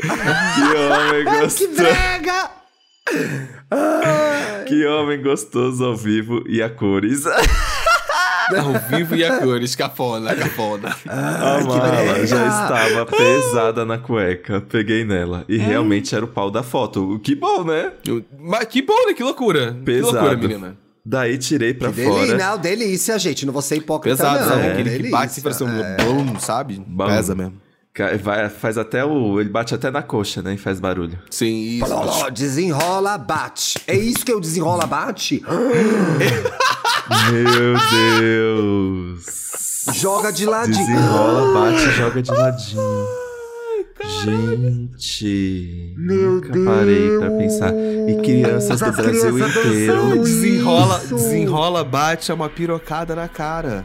Que 0.00 0.76
homem 0.76 1.24
que 1.24 1.40
gostoso. 1.40 1.72
brega! 1.74 2.50
Que 4.66 4.86
homem 4.86 5.22
gostoso 5.22 5.84
ao 5.84 5.96
vivo 5.96 6.42
e 6.48 6.62
a 6.62 6.68
cores. 6.70 7.24
Ao 8.50 8.72
vivo 8.98 9.14
e 9.14 9.24
a 9.24 9.38
cores, 9.38 9.76
cafona, 9.76 10.34
cafona. 10.34 10.88
A 11.06 11.60
mala 11.64 12.26
já 12.26 12.48
estava 12.48 13.06
pesada 13.06 13.84
na 13.84 13.96
cueca. 13.96 14.60
Peguei 14.60 15.04
nela. 15.04 15.44
E 15.48 15.56
realmente 15.56 16.16
era 16.16 16.24
o 16.24 16.28
pau 16.28 16.50
da 16.50 16.60
foto. 16.60 17.20
Que 17.22 17.36
bom, 17.36 17.62
né? 17.62 17.92
Mas 18.40 18.64
que 18.64 18.82
bom, 18.82 19.06
né? 19.06 19.14
Que 19.14 19.22
loucura. 19.22 19.76
Pesado. 19.84 20.08
Que 20.08 20.16
loucura, 20.16 20.36
menina. 20.36 20.76
Daí 21.06 21.38
tirei 21.38 21.72
pra 21.74 21.90
Delícia, 21.90 22.26
fora. 22.26 22.36
não, 22.38 22.58
delícia, 22.58 23.16
gente. 23.20 23.46
Não 23.46 23.52
vou 23.52 23.62
ser 23.62 23.76
hipócrita, 23.76 24.16
Pesado, 24.16 24.40
não. 24.40 24.48
sabe? 24.48 24.62
é, 24.62 24.72
Aquele 24.72 24.82
que 24.90 24.96
delícia. 24.96 25.10
bate 25.18 25.40
pra 25.40 25.52
ser 25.52 25.64
um 25.64 25.80
É. 25.80 25.96
bom, 26.02 26.38
sabe? 26.40 26.82
Bom. 26.84 27.06
Pesa 27.06 27.36
mesmo. 27.36 27.54
Vai, 28.22 28.48
faz 28.48 28.78
até 28.78 29.04
o. 29.04 29.40
Ele 29.40 29.48
bate 29.48 29.74
até 29.74 29.90
na 29.90 30.02
coxa, 30.02 30.42
né? 30.42 30.54
E 30.54 30.58
faz 30.58 30.80
barulho. 30.80 31.18
Sim, 31.30 31.78
isso. 31.78 31.94
Ó, 31.94 32.30
desenrola, 32.30 33.16
bate. 33.18 33.78
É 33.86 33.96
isso 33.96 34.24
que 34.24 34.32
eu 34.32 34.40
desenrola, 34.40 34.86
bate? 34.86 35.42
Meu 37.32 37.74
Deus! 37.90 39.40
Joga 39.92 40.32
de 40.32 40.46
ladinho. 40.46 40.76
Desenrola, 40.76 41.52
bate 41.52 41.90
joga 41.90 42.22
de 42.22 42.30
ladinho. 42.30 43.06
Gente, 44.24 45.94
Meu 45.96 46.32
nunca 46.32 46.48
parei 46.64 47.18
pra 47.18 47.30
pensar. 47.30 47.72
E 47.74 48.20
crianças 48.22 48.80
do 48.80 48.86
As 48.86 48.96
Brasil 48.96 49.34
crianças 49.34 49.56
inteiro. 49.56 50.22
Desenrola, 50.22 51.00
Isso. 51.04 51.14
desenrola, 51.14 51.84
bate, 51.84 52.30
é 52.30 52.34
uma 52.34 52.48
pirocada 52.48 53.14
na 53.14 53.28
cara. 53.28 53.84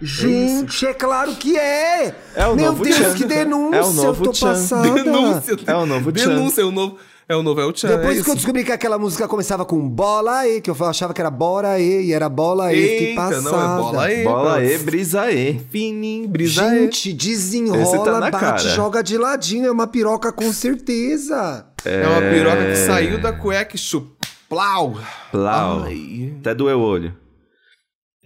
Gente, 0.00 0.86
é 0.86 0.92
claro 0.92 1.34
que 1.36 1.56
é! 1.56 2.14
É 2.34 2.46
o 2.46 2.54
Meu 2.54 2.66
novo 2.66 2.84
Deus, 2.84 2.96
Tchan. 2.96 3.14
que 3.14 3.24
denúncia! 3.24 3.76
É 3.76 3.82
o 3.82 3.92
novo 3.92 4.20
eu 4.22 4.24
tô 4.26 4.32
Tchan. 4.32 4.46
passada. 4.48 4.90
Denúncia. 4.90 5.56
É 5.66 5.74
o 5.74 5.86
novo 5.86 6.12
Tchan. 6.12 6.28
Denúncia, 6.28 6.60
é 6.60 6.64
o 6.64 6.70
novo. 6.70 6.98
É 7.28 7.34
o 7.34 7.42
novo, 7.42 7.60
é 7.60 7.64
o 7.64 7.72
Tchan. 7.72 7.88
é 7.88 7.96
Depois 7.96 8.22
que 8.22 8.30
eu 8.30 8.34
descobri 8.36 8.62
que 8.62 8.70
aquela 8.70 8.98
música 8.98 9.26
começava 9.26 9.64
com 9.64 9.88
bola 9.88 10.38
aí, 10.40 10.60
que 10.60 10.70
eu 10.70 10.76
achava 10.84 11.12
que 11.12 11.20
era 11.20 11.30
bora 11.30 11.70
aí, 11.70 12.04
e 12.06 12.12
era 12.12 12.28
bola 12.28 12.68
fiquei 12.68 13.08
Eita, 13.08 13.20
passada. 13.20 13.40
não, 13.42 13.50
é 13.50 13.76
bola 13.78 14.04
aí. 14.04 14.24
Bola 14.24 14.64
e 14.64 14.78
brisa 14.78 15.32
e. 15.32 15.58
Fininho, 15.70 16.28
brisa 16.28 16.62
aí. 16.66 16.82
Gente, 16.82 17.12
desenrola, 17.12 18.04
tá 18.04 18.12
na 18.20 18.30
bate, 18.30 18.38
cara. 18.38 18.58
joga 18.58 19.02
de 19.02 19.18
ladinho, 19.18 19.66
é 19.66 19.70
uma 19.72 19.86
piroca 19.88 20.30
com 20.30 20.52
certeza. 20.52 21.66
É 21.84 22.06
uma 22.06 22.20
piroca 22.20 22.64
que 22.66 22.76
saiu 22.76 23.20
da 23.20 23.32
cueca 23.32 23.74
e 23.74 23.78
chuplau. 23.78 24.96
Plau. 25.32 25.82
Ai. 25.84 26.32
Até 26.40 26.54
doeu 26.54 26.78
o 26.78 26.82
olho. 26.82 27.25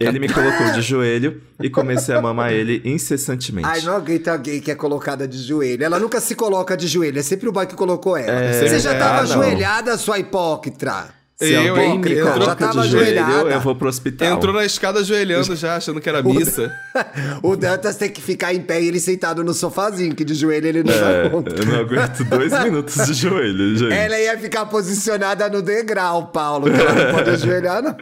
Ele 0.07 0.19
me 0.19 0.27
colocou 0.27 0.71
de 0.71 0.81
joelho 0.81 1.41
e 1.61 1.69
comecei 1.69 2.15
a 2.15 2.21
mamar 2.21 2.51
ele 2.51 2.81
incessantemente. 2.83 3.67
Ai, 3.67 3.81
não 3.81 3.95
aguento 3.95 4.27
alguém 4.27 4.59
que 4.59 4.71
é 4.71 4.75
colocada 4.75 5.27
de 5.27 5.37
joelho. 5.37 5.83
Ela 5.83 5.99
nunca 5.99 6.19
se 6.19 6.35
coloca 6.35 6.75
de 6.75 6.87
joelho, 6.87 7.19
é 7.19 7.23
sempre 7.23 7.47
o 7.47 7.51
boy 7.51 7.65
que 7.65 7.75
colocou 7.75 8.17
ela. 8.17 8.31
É, 8.31 8.53
Você 8.53 8.79
já 8.79 8.93
é, 8.93 8.99
tava 8.99 9.19
ah, 9.19 9.21
ajoelhada, 9.21 9.97
sua 9.97 10.19
hipócrita. 10.19 11.20
Se 11.41 11.51
Eu, 11.53 11.75
entrou- 11.77 12.31
coloca 12.33 12.45
já 12.45 12.55
tava 12.55 12.81
ajoelhada. 12.81 13.49
eu 13.49 13.59
vou 13.61 13.75
pro 13.75 13.89
hospital. 13.89 14.27
Entrou 14.37 14.53
na 14.53 14.63
escada 14.63 14.99
ajoelhando 14.99 15.55
já, 15.55 15.75
achando 15.75 15.99
que 15.99 16.07
era 16.07 16.21
missa. 16.23 16.71
O 17.41 17.55
Dantas 17.55 17.95
tem 17.95 18.09
que 18.09 18.21
ficar 18.21 18.53
em 18.53 18.61
pé 18.61 18.81
e 18.81 18.87
ele 18.87 18.99
sentado 18.99 19.43
no 19.43 19.53
sofazinho, 19.53 20.13
que 20.13 20.23
de 20.23 20.33
joelho 20.35 20.67
ele 20.67 20.83
não 20.83 20.93
É, 20.93 21.23
dá 21.23 21.29
conta. 21.29 21.55
eu 21.55 21.65
não 21.65 21.79
aguento 21.79 22.23
dois 22.25 22.51
minutos 22.63 23.05
de 23.07 23.13
joelho, 23.13 23.75
gente. 23.77 23.93
Ela 23.93 24.19
ia 24.19 24.37
ficar 24.37 24.65
posicionada 24.67 25.49
no 25.49 25.61
degrau, 25.61 26.27
Paulo, 26.27 26.69
que 26.71 26.79
ela 26.79 26.93
não 26.93 27.13
pode 27.15 27.29
ajoelhar, 27.31 27.81
não. 27.81 27.95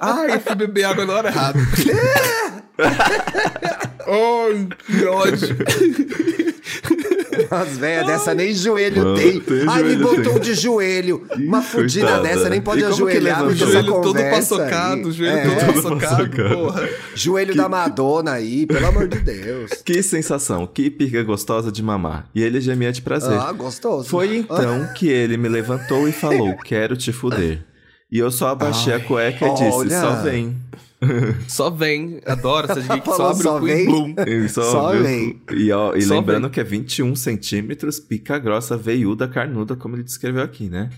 Ai, 0.00 0.34
eu 0.34 0.40
fui 0.40 0.54
beber 0.56 0.84
água 0.84 1.04
na 1.06 1.12
hora 1.12 1.28
errada. 1.28 1.58
Ai, 4.06 4.68
que 4.86 5.04
ódio. 5.06 5.56
As 7.50 7.78
velhas 7.78 8.06
dessa 8.06 8.34
nem 8.34 8.52
joelho 8.54 9.04
Mano, 9.04 9.16
tem. 9.16 9.40
tem 9.40 9.64
Ai, 9.68 9.82
me 9.82 9.96
botou 9.96 10.34
tem. 10.34 10.40
de 10.40 10.54
joelho. 10.54 11.26
Uma 11.36 11.62
fudida 11.62 12.20
dessa 12.20 12.48
nem 12.48 12.60
pode 12.60 12.80
E 12.80 12.84
que 12.84 12.90
ajoelhar 12.92 13.44
porque 13.44 13.52
O 13.62 13.64
essa 13.64 13.72
joelho 13.72 13.92
todo 13.92 14.04
conversa 14.16 14.56
paçocado, 14.56 14.94
aí. 14.96 15.04
o 15.04 15.12
joelho 15.12 15.36
É, 15.38 15.54
todo 15.64 15.74
paçocado, 15.74 16.30
porra. 16.54 16.88
Joelho 17.14 17.54
da 17.54 17.68
Madonna 17.68 18.32
aí, 18.32 18.66
pelo 18.66 18.86
amor 18.86 19.08
de 19.08 19.18
Deus. 19.20 19.70
Que 19.84 20.02
sensação, 20.02 20.66
que 20.66 20.90
pica 20.90 21.22
gostosa 21.22 21.72
de 21.72 21.82
mamar. 21.82 22.28
E 22.34 22.42
ele 22.42 22.60
gemia 22.60 22.92
de 22.92 23.00
prazer. 23.02 23.38
Ah, 23.38 23.52
gostoso. 23.52 24.08
Foi 24.08 24.36
então 24.36 24.86
que 24.94 25.08
ele 25.08 25.36
me 25.36 25.48
levantou 25.48 26.08
e 26.08 26.12
falou: 26.12 26.56
Quero 26.64 26.96
te 26.96 27.12
fuder. 27.12 27.64
E 28.10 28.18
eu 28.18 28.30
só 28.30 28.48
abaixei 28.48 28.92
a 28.94 29.00
cueca 29.00 29.46
e 29.46 29.50
disse: 29.54 29.70
olha. 29.70 30.00
Só 30.00 30.12
vem. 30.22 30.56
Só 31.46 31.70
vem. 31.70 32.20
Adoro 32.26 32.70
essas 32.70 32.86
gays 32.86 33.02
que 33.02 33.10
só 33.12 33.30
abre 33.30 33.42
só 33.42 33.56
o 33.56 33.60
cu 33.60 33.66
vem? 33.66 33.82
e 33.82 33.86
blum. 33.86 34.14
Só, 34.48 34.62
Só 34.62 34.92
vem. 34.98 35.40
E, 35.52 35.70
ó, 35.70 35.94
e 35.94 36.02
Só 36.02 36.14
lembrando 36.14 36.42
vem. 36.44 36.50
que 36.50 36.60
é 36.60 36.64
21 36.64 37.14
centímetros, 37.14 38.00
pica 38.00 38.38
grossa, 38.38 38.76
veiuda, 38.76 39.28
carnuda, 39.28 39.76
como 39.76 39.94
ele 39.96 40.02
descreveu 40.02 40.42
aqui, 40.42 40.68
né? 40.68 40.90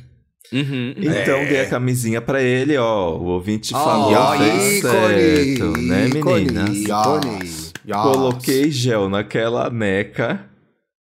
Uhum. 0.53 0.95
Então 0.97 1.45
dei 1.45 1.61
a 1.61 1.69
camisinha 1.69 2.21
pra 2.21 2.43
ele, 2.43 2.77
ó. 2.77 3.17
O 3.17 3.25
ouvinte 3.27 3.71
falou, 3.73 4.13
Ó, 4.13 4.37
fez 4.39 4.79
ícone, 4.79 4.91
certo, 4.91 5.81
né, 5.81 6.09
meninas? 6.09 6.77
ícone. 6.77 7.71
Coloquei 7.93 8.71
gel 8.71 9.09
naquela 9.09 9.69
neca 9.71 10.47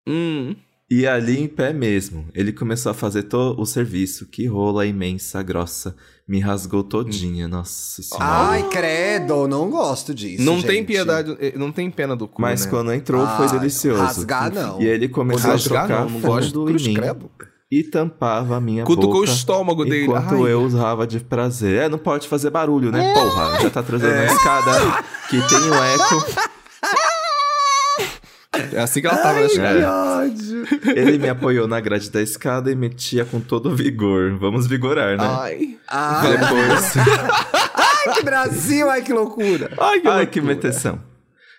Hum. 0.08 0.54
e 0.90 1.06
ali 1.06 1.38
em 1.40 1.48
pé 1.48 1.72
mesmo. 1.72 2.26
Ele 2.34 2.52
começou 2.52 2.90
a 2.90 2.94
fazer 2.94 3.24
todo 3.24 3.60
o 3.60 3.66
serviço. 3.66 4.26
Que 4.26 4.46
rola 4.46 4.86
imensa, 4.86 5.42
grossa. 5.42 5.96
Me 6.28 6.40
rasgou 6.40 6.82
todinha, 6.82 7.46
nossa 7.46 8.02
senhora. 8.02 8.26
Ai, 8.50 8.68
credo, 8.68 9.46
não 9.46 9.70
gosto 9.70 10.12
disso. 10.12 10.42
Não 10.42 10.60
tem 10.60 10.78
gente. 10.78 10.86
piedade, 10.86 11.36
eh, 11.40 11.52
não 11.56 11.70
tem 11.70 11.88
pena 11.88 12.16
do 12.16 12.26
cu, 12.26 12.42
Mas 12.42 12.64
né? 12.64 12.70
quando 12.70 12.92
entrou 12.92 13.22
Ah, 13.24 13.36
foi 13.36 13.48
delicioso. 13.58 14.02
rasgar, 14.02 14.52
não. 14.52 14.82
E 14.82 14.86
ele 14.86 15.08
começou 15.08 15.52
Rasgar, 15.52 15.84
a 15.84 15.86
tocar 15.86 16.00
não, 16.04 16.10
não 16.10 16.20
gosto. 16.20 16.62
em 16.62 16.66
Cruz 16.66 16.86
mim 16.86 16.94
credo. 16.94 17.30
e 17.70 17.84
tampava 17.84 18.56
a 18.56 18.60
minha 18.60 18.82
Cutucou 18.84 19.18
o 19.18 19.20
boca. 19.20 19.30
estômago 19.30 19.84
dele. 19.84 20.06
Enquanto 20.06 20.34
Ai. 20.44 20.52
eu 20.52 20.62
usava 20.62 21.06
de 21.06 21.20
prazer. 21.20 21.82
É, 21.82 21.88
não 21.88 21.98
pode 21.98 22.26
fazer 22.26 22.50
barulho, 22.50 22.90
né? 22.90 23.14
Porra, 23.14 23.60
já 23.60 23.70
tá 23.70 23.82
trazendo 23.84 24.12
a 24.14 24.24
escada 24.24 25.04
que 25.30 25.40
tem 25.48 25.58
o 25.58 25.74
eco. 25.74 26.26
É 28.72 28.80
assim 28.80 29.00
que 29.00 29.06
ela 29.06 29.16
tava 29.18 29.40
na 29.40 29.46
Que 29.46 29.52
escada. 29.52 29.92
ódio. 29.92 30.66
Ele 30.96 31.18
me 31.18 31.28
apoiou 31.28 31.66
na 31.68 31.80
grade 31.80 32.10
da 32.10 32.20
escada 32.22 32.70
e 32.70 32.74
metia 32.76 33.24
com 33.24 33.40
todo 33.40 33.74
vigor. 33.74 34.36
Vamos 34.38 34.66
vigorar, 34.66 35.16
né? 35.16 35.24
Ai. 35.24 35.76
Ai, 35.88 36.36
Depois. 36.36 36.94
ai, 37.74 38.14
que 38.14 38.22
Brasil, 38.22 38.90
ai, 38.90 39.02
que 39.02 39.12
loucura. 39.12 39.70
Ai, 39.78 40.00
que, 40.00 40.08
Ai, 40.08 40.26
que 40.26 40.40
loucura. 40.40 40.42
meteção. 40.68 41.00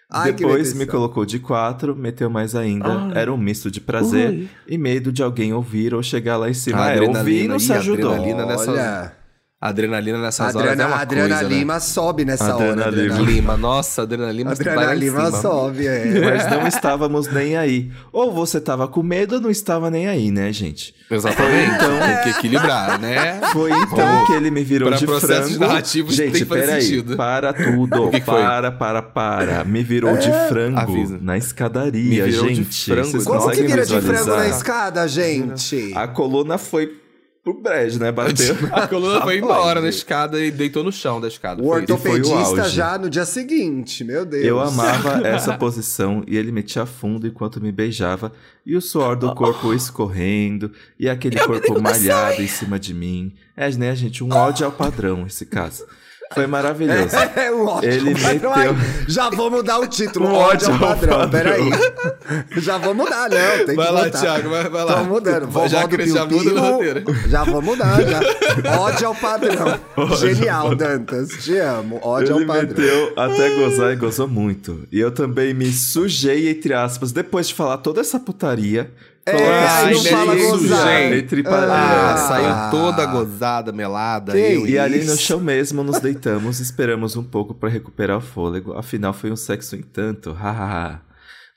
Ai, 0.10 0.32
que 0.34 0.44
Depois 0.46 0.74
me 0.74 0.86
colocou 0.86 1.26
de 1.26 1.38
quatro, 1.38 1.94
meteu 1.94 2.30
mais 2.30 2.56
ainda. 2.56 3.12
Era 3.14 3.34
um 3.34 3.38
misto 3.38 3.70
de 3.70 3.82
prazer 3.82 4.30
Ui. 4.30 4.50
e 4.66 4.78
medo 4.78 5.12
de 5.12 5.22
alguém 5.22 5.52
ouvir 5.54 5.94
ou 5.94 6.02
chegar 6.02 6.38
lá 6.38 6.50
em 6.50 6.54
cima. 6.54 6.86
Ah, 6.86 6.96
eu 6.96 7.10
ouvi 7.10 7.44
e 7.44 7.48
não 7.48 7.60
se 7.60 7.74
ajudou. 7.74 8.12
adrenalina. 8.14 8.46
nessa- 8.46 8.72
Olha, 8.72 9.14
Adrenalina 9.60 10.20
nessas 10.22 10.56
horas 10.56 10.70
Adriana, 10.70 10.84
é 10.84 10.86
uma 10.94 11.02
Adriana 11.02 11.30
coisa, 11.36 11.50
né? 11.50 11.56
Lima 11.58 11.80
sobe 11.80 12.24
nessa 12.24 12.54
Adriana 12.54 12.82
hora. 12.86 12.92
Lima. 12.92 13.14
Adriana, 13.16 13.32
Lima, 13.32 13.58
nossa, 13.58 14.02
Adriana 14.04 14.26
lá 14.26 14.32
em 14.32 15.00
Lima 15.00 15.26
cima. 15.26 15.42
sobe, 15.42 15.88
é. 15.88 16.06
Mas 16.30 16.52
não 16.52 16.68
estávamos 16.68 17.28
nem 17.34 17.58
aí. 17.58 17.92
Ou 18.14 18.32
você 18.32 18.62
tava 18.62 18.88
com 18.88 19.02
medo 19.02 19.36
ou 19.36 19.42
não 19.42 19.50
estava 19.50 19.90
nem 19.90 20.08
aí, 20.08 20.30
né, 20.30 20.54
gente? 20.54 20.94
Exatamente, 21.10 21.72
então 21.74 21.90
tem 22.00 22.22
que 22.24 22.38
equilibrar, 22.38 23.00
né? 23.00 23.42
Foi 23.52 23.72
então 23.72 24.26
que 24.28 24.34
ele 24.34 24.52
me 24.52 24.64
virou 24.64 24.92
de 24.92 25.08
frango. 25.08 25.58
narrativos 25.60 26.14
Gente, 26.14 26.46
peraí. 26.46 27.02
Para 27.16 27.52
tudo. 27.54 28.12
Que 28.18 28.20
que 28.20 28.26
para, 28.28 28.72
para, 28.72 29.02
para. 29.02 29.64
Me 29.64 29.82
virou 29.84 30.16
de 30.18 30.32
frango 30.50 30.78
avisa. 30.78 31.18
na 31.20 31.36
escadaria, 31.36 32.10
Me 32.10 32.22
virou 32.22 32.48
de 32.48 32.56
gente. 32.56 32.86
frango. 32.86 33.08
Vocês 33.08 33.24
Como 33.24 33.50
que 33.50 33.64
vira 33.64 33.86
de 33.86 34.02
frango 34.02 34.36
na 34.36 34.48
escada, 34.50 35.08
gente? 35.08 35.94
A 35.96 36.08
coluna 36.08 36.58
foi 36.60 37.07
pro 37.48 37.62
brejo, 37.62 38.00
né? 38.00 38.12
Bateu. 38.12 38.56
A 38.74 38.88
coluna 38.88 39.22
foi 39.22 39.38
embora 39.38 39.80
na 39.80 39.88
escada 39.88 40.44
e 40.44 40.52
deitou 40.52 40.84
no 40.84 40.92
chão 40.92 41.22
da 41.22 41.28
escada. 41.28 41.62
O 41.62 41.68
o 41.68 41.70
ortopedista 41.70 42.62
auge. 42.62 42.76
já 42.76 42.98
no 42.98 43.10
dia 43.10 43.26
seguinte, 43.26 44.04
meu 44.04 44.26
Deus. 44.26 44.46
Eu 44.46 44.60
amava 44.60 45.22
essa 45.28 45.58
posição 45.58 46.24
e 46.28 46.36
ele 46.36 46.52
metia 46.52 46.86
fundo 46.86 47.26
enquanto 47.26 47.62
me 47.62 47.72
beijava 47.72 48.32
e 48.66 48.76
o 48.76 48.82
suor 48.82 49.16
do 49.16 49.34
corpo 49.34 49.74
escorrendo 49.74 50.72
e 51.00 51.08
aquele 51.08 51.38
corpo 51.40 51.82
malhado 51.82 52.42
em 52.42 52.48
cima 52.48 52.78
de 52.78 52.94
mim. 52.94 53.34
É, 53.56 53.70
né, 53.72 53.96
gente? 53.96 54.24
Um 54.24 54.34
ódio 54.34 54.66
ao 54.66 54.72
padrão 54.72 55.26
esse 55.26 55.46
caso. 55.46 55.86
Foi 56.34 56.46
maravilhoso. 56.48 57.16
É 57.36 57.52
um 57.52 57.66
ódio 57.66 57.90
Ele 57.90 58.14
meteu- 58.14 58.52
Já 59.08 59.30
vou 59.30 59.50
mudar 59.52 59.80
o 59.80 59.88
título. 59.88 60.28
Um 60.28 60.34
ódio 60.34 60.68
ódio 60.68 60.68
ao 60.70 60.74
ao 60.74 60.80
padrão. 60.96 61.20
padrão. 61.20 61.30
Peraí. 61.30 61.70
Já 62.58 62.78
vou 62.78 62.94
mudar, 62.94 63.30
não. 63.30 63.66
Tem 63.66 63.76
Vai 63.76 63.88
que 63.88 63.94
lá, 63.94 64.04
botar. 64.06 64.20
Thiago, 64.20 64.50
vai, 64.50 64.70
vai 64.70 64.84
lá. 64.84 64.94
Tô 64.98 65.04
mudando. 65.06 65.48
Vovó 65.48 65.68
Já 65.68 65.86
do 65.86 65.98
que 65.98 66.08
já 66.08 66.26
muda 66.26 66.50
no 66.52 66.62
roteiro. 66.62 67.04
Já 67.28 67.44
vou 67.44 67.62
mudar, 67.62 67.98
já. 68.04 68.80
Ódio 68.80 69.08
ao 69.08 69.16
padrão. 69.16 69.80
Genial, 70.18 70.76
Dantas. 70.76 71.30
Te 71.44 71.58
amo. 71.58 72.00
Ódio 72.04 72.36
Ele 72.38 72.42
ao 72.44 72.48
padrão. 72.48 72.68
meteu 72.68 73.14
até 73.16 73.56
gozar 73.56 73.94
e 73.94 73.96
gozou 73.96 74.28
muito. 74.28 74.88
E 74.92 75.00
eu 75.00 75.12
também 75.12 75.54
me 75.54 75.72
sujei, 75.72 76.50
entre 76.50 76.74
aspas, 76.74 77.12
depois 77.12 77.48
de 77.48 77.54
falar 77.54 77.78
toda 77.78 78.02
essa 78.02 78.20
putaria. 78.20 78.92
É, 79.32 79.68
aí 79.68 79.94
não 79.94 80.04
fala 80.04 80.36
gozar. 80.36 81.02
Entre 81.14 81.42
Ah, 81.42 81.50
parênteses. 81.50 82.28
saiu 82.28 82.72
toda 82.72 83.06
gozada, 83.06 83.72
melada. 83.72 84.32
Que 84.32 84.38
eu 84.38 84.68
E 84.68 84.78
ali 84.80 85.04
no 85.06 85.16
chão 85.18 85.40
mesmo 85.40 85.84
nos 85.84 86.00
deitamos, 86.00 86.60
esperamos 86.60 87.16
um 87.16 87.24
pouco 87.24 87.54
para 87.54 87.70
recuperar 87.70 88.18
o 88.18 88.22
fôlego. 88.22 88.74
Afinal, 88.74 89.14
foi 89.14 89.32
um 89.32 89.36
sexo 89.36 89.76
em 89.76 89.82
tanto. 89.82 90.32
hahaha. 90.34 91.02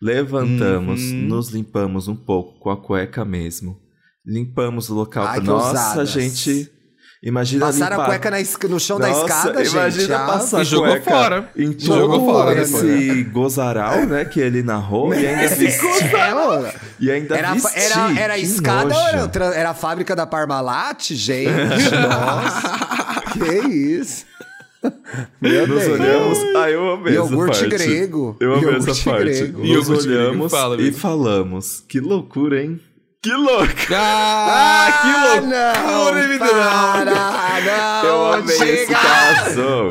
Levantamos, 0.02 1.00
Uhum. 1.02 1.22
nos 1.28 1.50
limpamos 1.50 2.08
um 2.08 2.16
pouco 2.16 2.58
com 2.58 2.70
a 2.70 2.76
cueca 2.76 3.24
mesmo. 3.24 3.76
Limpamos 4.26 4.88
o 4.88 4.94
local. 4.94 5.26
Ai, 5.26 5.40
Nossa, 5.40 5.68
ousadas. 5.68 6.08
gente. 6.10 6.70
Imagina 7.22 7.66
Passaram 7.66 7.96
limpar. 7.98 8.02
a 8.02 8.06
cueca 8.18 8.30
na 8.30 8.38
no 8.70 8.80
chão 8.80 8.98
da 8.98 9.08
Nossa, 9.08 9.20
escada, 9.26 9.62
gente. 9.64 9.72
imagina 9.74 10.16
Ah, 10.16 10.26
passar 10.26 10.62
E 10.62 10.64
jogou 10.64 10.88
cueca 10.88 11.10
fora. 11.10 11.50
em 11.54 11.78
Jogou 11.78 12.18
todo 12.18 12.24
fora 12.32 12.62
esse 12.62 13.24
gozaral, 13.24 14.06
né, 14.06 14.24
que 14.24 14.40
ele 14.40 14.62
narrou 14.62 15.12
e 15.12 15.26
ainda 15.26 15.54
vestiu. 15.54 15.88
Ela- 16.18 16.72
E 16.98 17.10
ainda 17.10 17.36
Era, 17.36 17.52
vesti. 17.52 17.78
era, 17.78 18.20
era 18.20 18.34
a 18.34 18.38
escada 18.38 18.94
nojo. 18.94 19.18
ou 19.18 19.30
era, 19.34 19.44
era 19.54 19.70
a 19.70 19.74
fábrica 19.74 20.16
da 20.16 20.26
Parmalat? 20.26 21.10
Gente, 21.12 21.50
nossa. 22.08 23.22
que 23.34 23.68
isso. 23.68 24.24
Meu 25.42 25.66
Nos 25.66 25.82
Deus. 25.84 26.00
olhamos. 26.00 26.38
Ah, 26.56 26.70
eu 26.70 26.90
amei 26.92 27.12
essa 27.12 27.22
Iogurte 27.30 27.58
parte. 27.60 27.68
grego. 27.68 28.36
Eu 28.40 28.54
amei 28.54 28.64
Iogurte 28.70 28.90
essa 28.92 29.10
parte. 29.10 29.24
grego. 29.24 29.58
Nos 29.58 29.68
Iogurte 29.68 30.06
grego, 30.08 30.22
olhamos 30.22 30.50
fala, 30.50 30.80
e 30.80 30.90
falamos. 30.92 31.84
Que 31.86 32.00
loucura, 32.00 32.62
hein? 32.62 32.80
Que 33.22 33.34
louca! 33.34 33.98
Ah, 33.98 34.98
que 35.02 35.08
Ah, 35.08 35.34
loucura, 35.34 35.40
não, 35.42 36.14
menino! 36.22 36.38
para, 36.38 37.04
não, 38.02 38.08
Eu 38.08 38.32
amei 38.32 38.56
esse 38.56 38.86
chega. 38.86 38.98
caso. 38.98 39.88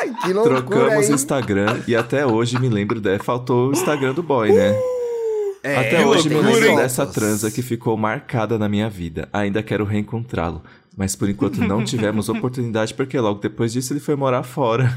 Ai, 0.00 0.10
que 0.20 0.32
loucura, 0.32 0.62
Trocamos 0.62 1.06
o 1.06 1.10
hein? 1.10 1.14
Instagram 1.14 1.80
e 1.86 1.94
até 1.94 2.26
hoje 2.26 2.58
me 2.58 2.68
lembro 2.68 3.00
dela. 3.00 3.20
Faltou 3.22 3.68
o 3.68 3.72
Instagram 3.72 4.14
do 4.14 4.22
boy, 4.24 4.50
né? 4.52 4.74
É, 5.62 5.76
Até 5.76 5.98
que 5.98 6.04
hoje 6.04 6.28
me 6.28 6.34
lembro 6.40 6.66
hein? 6.70 6.74
dessa 6.76 7.06
transa 7.06 7.48
que 7.52 7.62
ficou 7.62 7.96
marcada 7.96 8.58
na 8.58 8.68
minha 8.68 8.90
vida. 8.90 9.28
Ainda 9.32 9.62
quero 9.62 9.84
reencontrá-lo. 9.84 10.60
Mas 10.96 11.14
por 11.14 11.28
enquanto 11.28 11.58
não 11.58 11.82
tivemos 11.86 12.28
oportunidade, 12.28 12.92
porque 12.94 13.16
logo 13.18 13.38
depois 13.40 13.72
disso 13.72 13.92
ele 13.92 14.00
foi 14.00 14.16
morar 14.16 14.42
fora. 14.42 14.92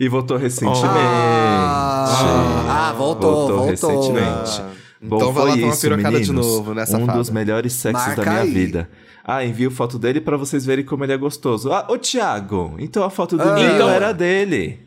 E 0.00 0.08
voltou 0.08 0.38
recentemente. 0.38 0.80
Ah, 0.86 2.94
voltou, 2.96 3.48
voltou. 3.48 3.66
recentemente. 3.66 4.62
Bom, 5.00 5.16
Então 5.16 5.32
vai 5.32 5.44
lá 5.44 5.50
foi 5.52 5.60
tomar 5.60 5.72
isso, 5.72 5.80
pirocada 5.80 6.20
de 6.20 6.26
meninos. 6.28 6.46
novo 6.46 6.74
nessa 6.74 6.96
Um 6.98 7.06
fada. 7.06 7.18
dos 7.18 7.30
melhores 7.30 7.72
sexos 7.72 8.06
Marca 8.06 8.24
da 8.24 8.30
minha 8.30 8.42
aí. 8.42 8.50
vida. 8.50 8.90
Ah, 9.24 9.44
envio 9.44 9.70
foto 9.70 9.98
dele 9.98 10.20
pra 10.20 10.36
vocês 10.36 10.64
verem 10.66 10.84
como 10.84 11.04
ele 11.04 11.12
é 11.12 11.16
gostoso. 11.16 11.70
Ah, 11.72 11.86
ô 11.88 11.96
Thiago, 11.98 12.74
então 12.78 13.04
a 13.04 13.10
foto 13.10 13.36
do 13.36 13.44
meio 13.54 13.74
Então- 13.74 13.88
era 13.90 14.12
dele. 14.12 14.80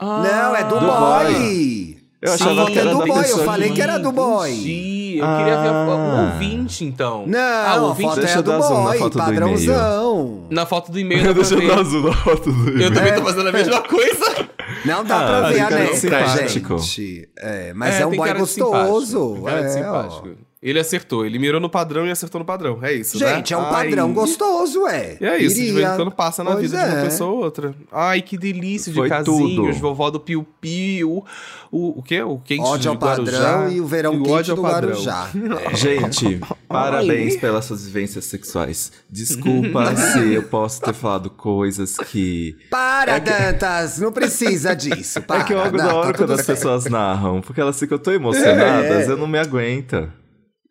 Não, 0.00 0.54
é 0.56 0.64
do, 0.64 0.78
Do 0.78 0.86
boy. 0.86 1.96
Eu 2.20 2.28
Sim, 2.36 2.44
achava 2.44 2.66
que 2.70 2.78
era 2.78 2.90
é 2.90 2.92
do 2.92 3.06
boy, 3.06 3.20
eu 3.30 3.38
falei 3.44 3.70
que- 3.72 3.80
era 3.80 3.98
do 3.98 4.10
boy. 4.12 4.50
Entendi. 4.50 5.18
Eu 5.18 5.26
queria 5.38 5.60
ver 5.62 5.68
a- 5.68 5.72
o 5.72 5.90
Ah. 5.90 6.32
ouvinte, 6.32 6.84
então. 6.84 7.24
Não, 7.26 7.38
ah, 7.38 7.76
o 7.76 7.84
a 7.84 7.88
ouvinte. 7.88 8.08
foto 8.10 8.20
Deixa 8.20 8.38
é 8.38 8.42
do 8.42 8.50
zoom 8.50 8.58
na 8.84 8.88
boy, 8.90 8.98
foto 8.98 9.12
do 9.12 9.18
padrãozão. 9.18 10.46
Na 10.50 10.66
foto 10.66 10.92
do 10.92 10.98
e-mail 10.98 11.32
Deixa 11.34 11.54
eu 11.54 11.66
dar 11.68 11.78
azul 11.80 12.02
na 12.02 12.12
foto 12.12 12.52
do 12.52 12.70
Eu 12.82 12.92
também 12.92 13.12
É. 13.12 13.16
tô 13.16 13.22
fazendo 13.22 13.48
a 13.48 13.52
mesma 13.52 13.80
coisa. 13.82 14.48
Não 14.84 15.04
dá 15.04 15.20
Ah, 15.20 15.26
pra 15.26 15.48
ver 15.50 15.60
a 15.60 15.94
simpático. 15.94 16.78
gente. 16.78 17.28
É, 17.36 17.72
mas 17.74 17.94
é, 18.00 18.06
um 18.06 18.10
tem 18.10 18.18
boy 18.18 18.34
gostoso. 18.34 19.34
Tem 19.34 19.44
cara 19.44 19.60
de 19.62 19.66
é, 19.66 19.70
simpático. 19.70 20.28
Ele 20.68 20.80
acertou. 20.80 21.24
Ele 21.24 21.38
mirou 21.38 21.60
no 21.60 21.70
padrão 21.70 22.04
e 22.06 22.10
acertou 22.10 22.40
no 22.40 22.44
padrão. 22.44 22.80
É 22.82 22.92
isso, 22.92 23.20
né? 23.20 23.36
Gente, 23.36 23.54
é 23.54 23.56
um 23.56 23.64
padrão 23.70 24.08
Ai. 24.08 24.12
gostoso, 24.12 24.84
é. 24.88 25.16
E 25.20 25.24
é 25.24 25.38
isso, 25.38 25.54
de 25.54 25.60
vez 25.62 25.74
Iria. 25.76 25.92
em 25.92 25.96
quando 25.96 26.10
passa 26.10 26.42
na 26.42 26.50
Pois 26.52 26.62
vida 26.72 26.82
de 26.84 26.90
uma 26.90 26.98
é. 27.00 27.04
pessoa 27.04 27.30
ou 27.30 27.38
outra. 27.44 27.72
Ai, 27.92 28.20
que 28.20 28.36
delícia 28.36 28.92
de 28.92 28.98
Foi 28.98 29.08
casinhos, 29.08 29.54
tudo. 29.54 29.72
vovó 29.80 30.10
do 30.10 30.18
Piu 30.18 30.44
Piu. 30.60 31.24
O, 31.70 32.00
o 32.00 32.02
quê? 32.02 32.20
O 32.20 32.38
quente 32.38 32.62
Ódio 32.62 32.90
ao 32.90 32.96
padrão 32.98 33.24
Guarujá. 33.26 33.68
e 33.70 33.80
o 33.80 33.86
verão 33.86 34.14
o 34.20 34.22
quente 34.24 34.52
do 34.54 34.62
padrão. 34.62 34.90
Guarujá. 34.90 35.30
Gente, 35.72 36.40
parabéns 36.68 37.36
pelas 37.36 37.64
suas 37.64 37.84
vivências 37.86 38.24
sexuais. 38.24 38.90
Desculpa 39.08 39.94
se 39.94 40.32
eu 40.34 40.42
posso 40.42 40.80
ter 40.80 40.94
falado 40.94 41.30
coisas 41.30 41.96
que. 41.96 42.56
Para, 42.70 43.18
Dantas! 43.20 43.98
Não 43.98 44.10
precisa 44.10 44.74
disso. 44.74 45.22
Para. 45.22 45.42
é 45.42 45.44
que 45.44 45.52
eu 45.52 45.58
Não, 45.58 45.64
adoro 45.66 46.12
tá 46.12 46.18
quando 46.18 46.32
as 46.32 46.44
pessoas 46.44 46.86
narram, 46.86 47.40
porque 47.40 47.60
elas 47.60 47.78
ficam 47.78 47.98
tão 47.98 48.12
emocionadas, 48.12 49.06
É. 49.08 49.10
eu 49.12 49.16
não 49.16 49.26
me 49.28 49.38
aguento. 49.38 50.08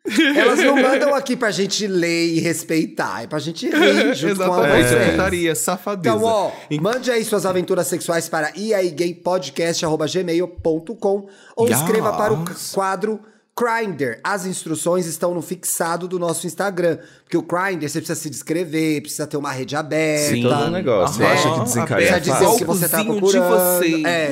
Elas 0.38 0.60
não 0.60 0.76
mandam 0.82 1.14
aqui 1.16 1.36
pra 1.36 1.50
gente 1.52 1.86
ler 1.88 2.28
e 2.28 2.40
respeitar. 2.40 3.24
É 3.24 3.28
pra 3.28 3.40
gente 3.40 3.68
rir 3.70 4.14
junto 4.16 4.38
com 4.38 4.44
a 4.54 4.68
vocês. 4.68 5.12
putaria, 5.12 5.54
safadeza. 5.56 6.16
Então, 6.16 6.24
ó, 6.28 6.52
mande 6.80 7.10
aí 7.12 7.24
suas 7.26 7.46
aventuras 7.46 7.88
sexuais 7.88 8.30
para 8.30 8.52
iaigaypodcast.gmail.com 8.56 11.28
ou 11.56 11.68
Yes. 11.68 11.80
escreva 11.80 12.14
para 12.14 12.34
o 12.34 12.44
quadro 12.74 13.20
Grindr. 13.58 14.20
As 14.22 14.46
instruções 14.46 15.06
estão 15.06 15.34
no 15.34 15.42
fixado 15.42 16.08
do 16.08 16.20
nosso 16.20 16.46
Instagram. 16.46 17.00
Porque 17.24 17.38
o 17.38 17.42
Grindr, 17.42 17.88
você 17.88 18.00
precisa 18.00 18.20
se 18.20 18.30
descrever, 18.30 19.02
precisa 19.02 19.26
ter 19.26 19.38
uma 19.38 19.52
rede 19.52 19.76
aberta. 19.76 20.36
Sim, 20.36 20.44
todo 20.44 20.66
um 20.66 20.72
negócio. 20.72 21.16
Você 21.16 21.24
acha 21.24 21.54
que 21.54 21.60
desencaia 21.62 21.96
Precisa 21.96 22.20
dizer 22.20 22.46
o 22.46 22.58
que 22.58 22.66
você 22.66 22.90
tá 22.90 23.04
procurando. 23.04 24.08
É. 24.08 24.32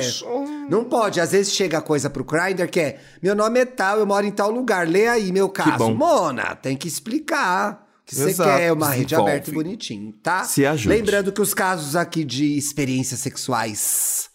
Não 0.68 0.84
pode. 0.84 1.20
Às 1.20 1.32
vezes 1.32 1.54
chega 1.54 1.80
coisa 1.80 2.10
pro 2.10 2.22
Grindr 2.22 2.68
que 2.68 2.80
é 2.80 3.00
meu 3.22 3.34
nome 3.34 3.60
é 3.60 3.64
tal, 3.64 3.98
eu 3.98 4.06
moro 4.06 4.26
em 4.26 4.30
tal 4.30 4.50
lugar. 4.50 4.86
Lê 4.86 5.08
aí 5.08 5.32
meu 5.32 5.48
caso. 5.48 5.78
bom. 5.78 5.94
Mona, 5.94 6.54
tem 6.54 6.76
que 6.76 6.86
explicar. 6.86 7.82
Que 8.06 8.14
você 8.14 8.34
quer 8.34 8.70
uma 8.70 8.90
rede 8.90 9.14
aberta 9.14 9.48
e 9.48 9.54
bonitinho, 9.54 10.12
tá? 10.22 10.44
Se 10.44 10.66
ajude. 10.66 10.94
Lembrando 10.94 11.32
que 11.32 11.40
os 11.40 11.54
casos 11.54 11.96
aqui 11.96 12.22
de 12.22 12.58
experiências 12.58 13.20
sexuais. 13.20 14.28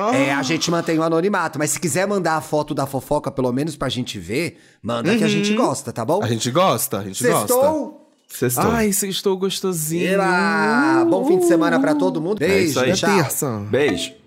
Ah. 0.00 0.16
É, 0.16 0.32
a 0.32 0.42
gente 0.42 0.70
mantém 0.70 0.98
o 0.98 1.02
anonimato, 1.02 1.58
mas 1.58 1.70
se 1.70 1.80
quiser 1.80 2.06
mandar 2.06 2.36
a 2.36 2.40
foto 2.40 2.74
da 2.74 2.86
fofoca, 2.86 3.30
pelo 3.30 3.52
menos 3.52 3.76
pra 3.76 3.88
gente 3.88 4.18
ver, 4.18 4.58
manda 4.82 5.16
que 5.16 5.24
a 5.24 5.28
gente 5.28 5.54
gosta, 5.54 5.92
tá 5.92 6.04
bom? 6.04 6.22
A 6.22 6.26
gente 6.28 6.50
gosta, 6.50 6.98
a 6.98 7.04
gente 7.04 7.22
gosta. 7.22 7.46
Sextou? 7.46 8.10
Sextou. 8.28 8.70
Ai, 8.70 8.92
sextou 8.92 9.36
gostosinho. 9.36 10.06
Eba! 10.06 11.04
Bom 11.08 11.26
fim 11.26 11.38
de 11.38 11.46
semana 11.46 11.78
pra 11.78 11.94
todo 11.94 12.20
mundo. 12.20 12.42
É 12.42 12.48
Beijo, 12.48 12.70
isso 12.70 12.80
aí. 12.80 12.90
É 12.90 12.94
tchau. 12.94 13.14
terça. 13.14 13.58
Beijo. 13.70 14.23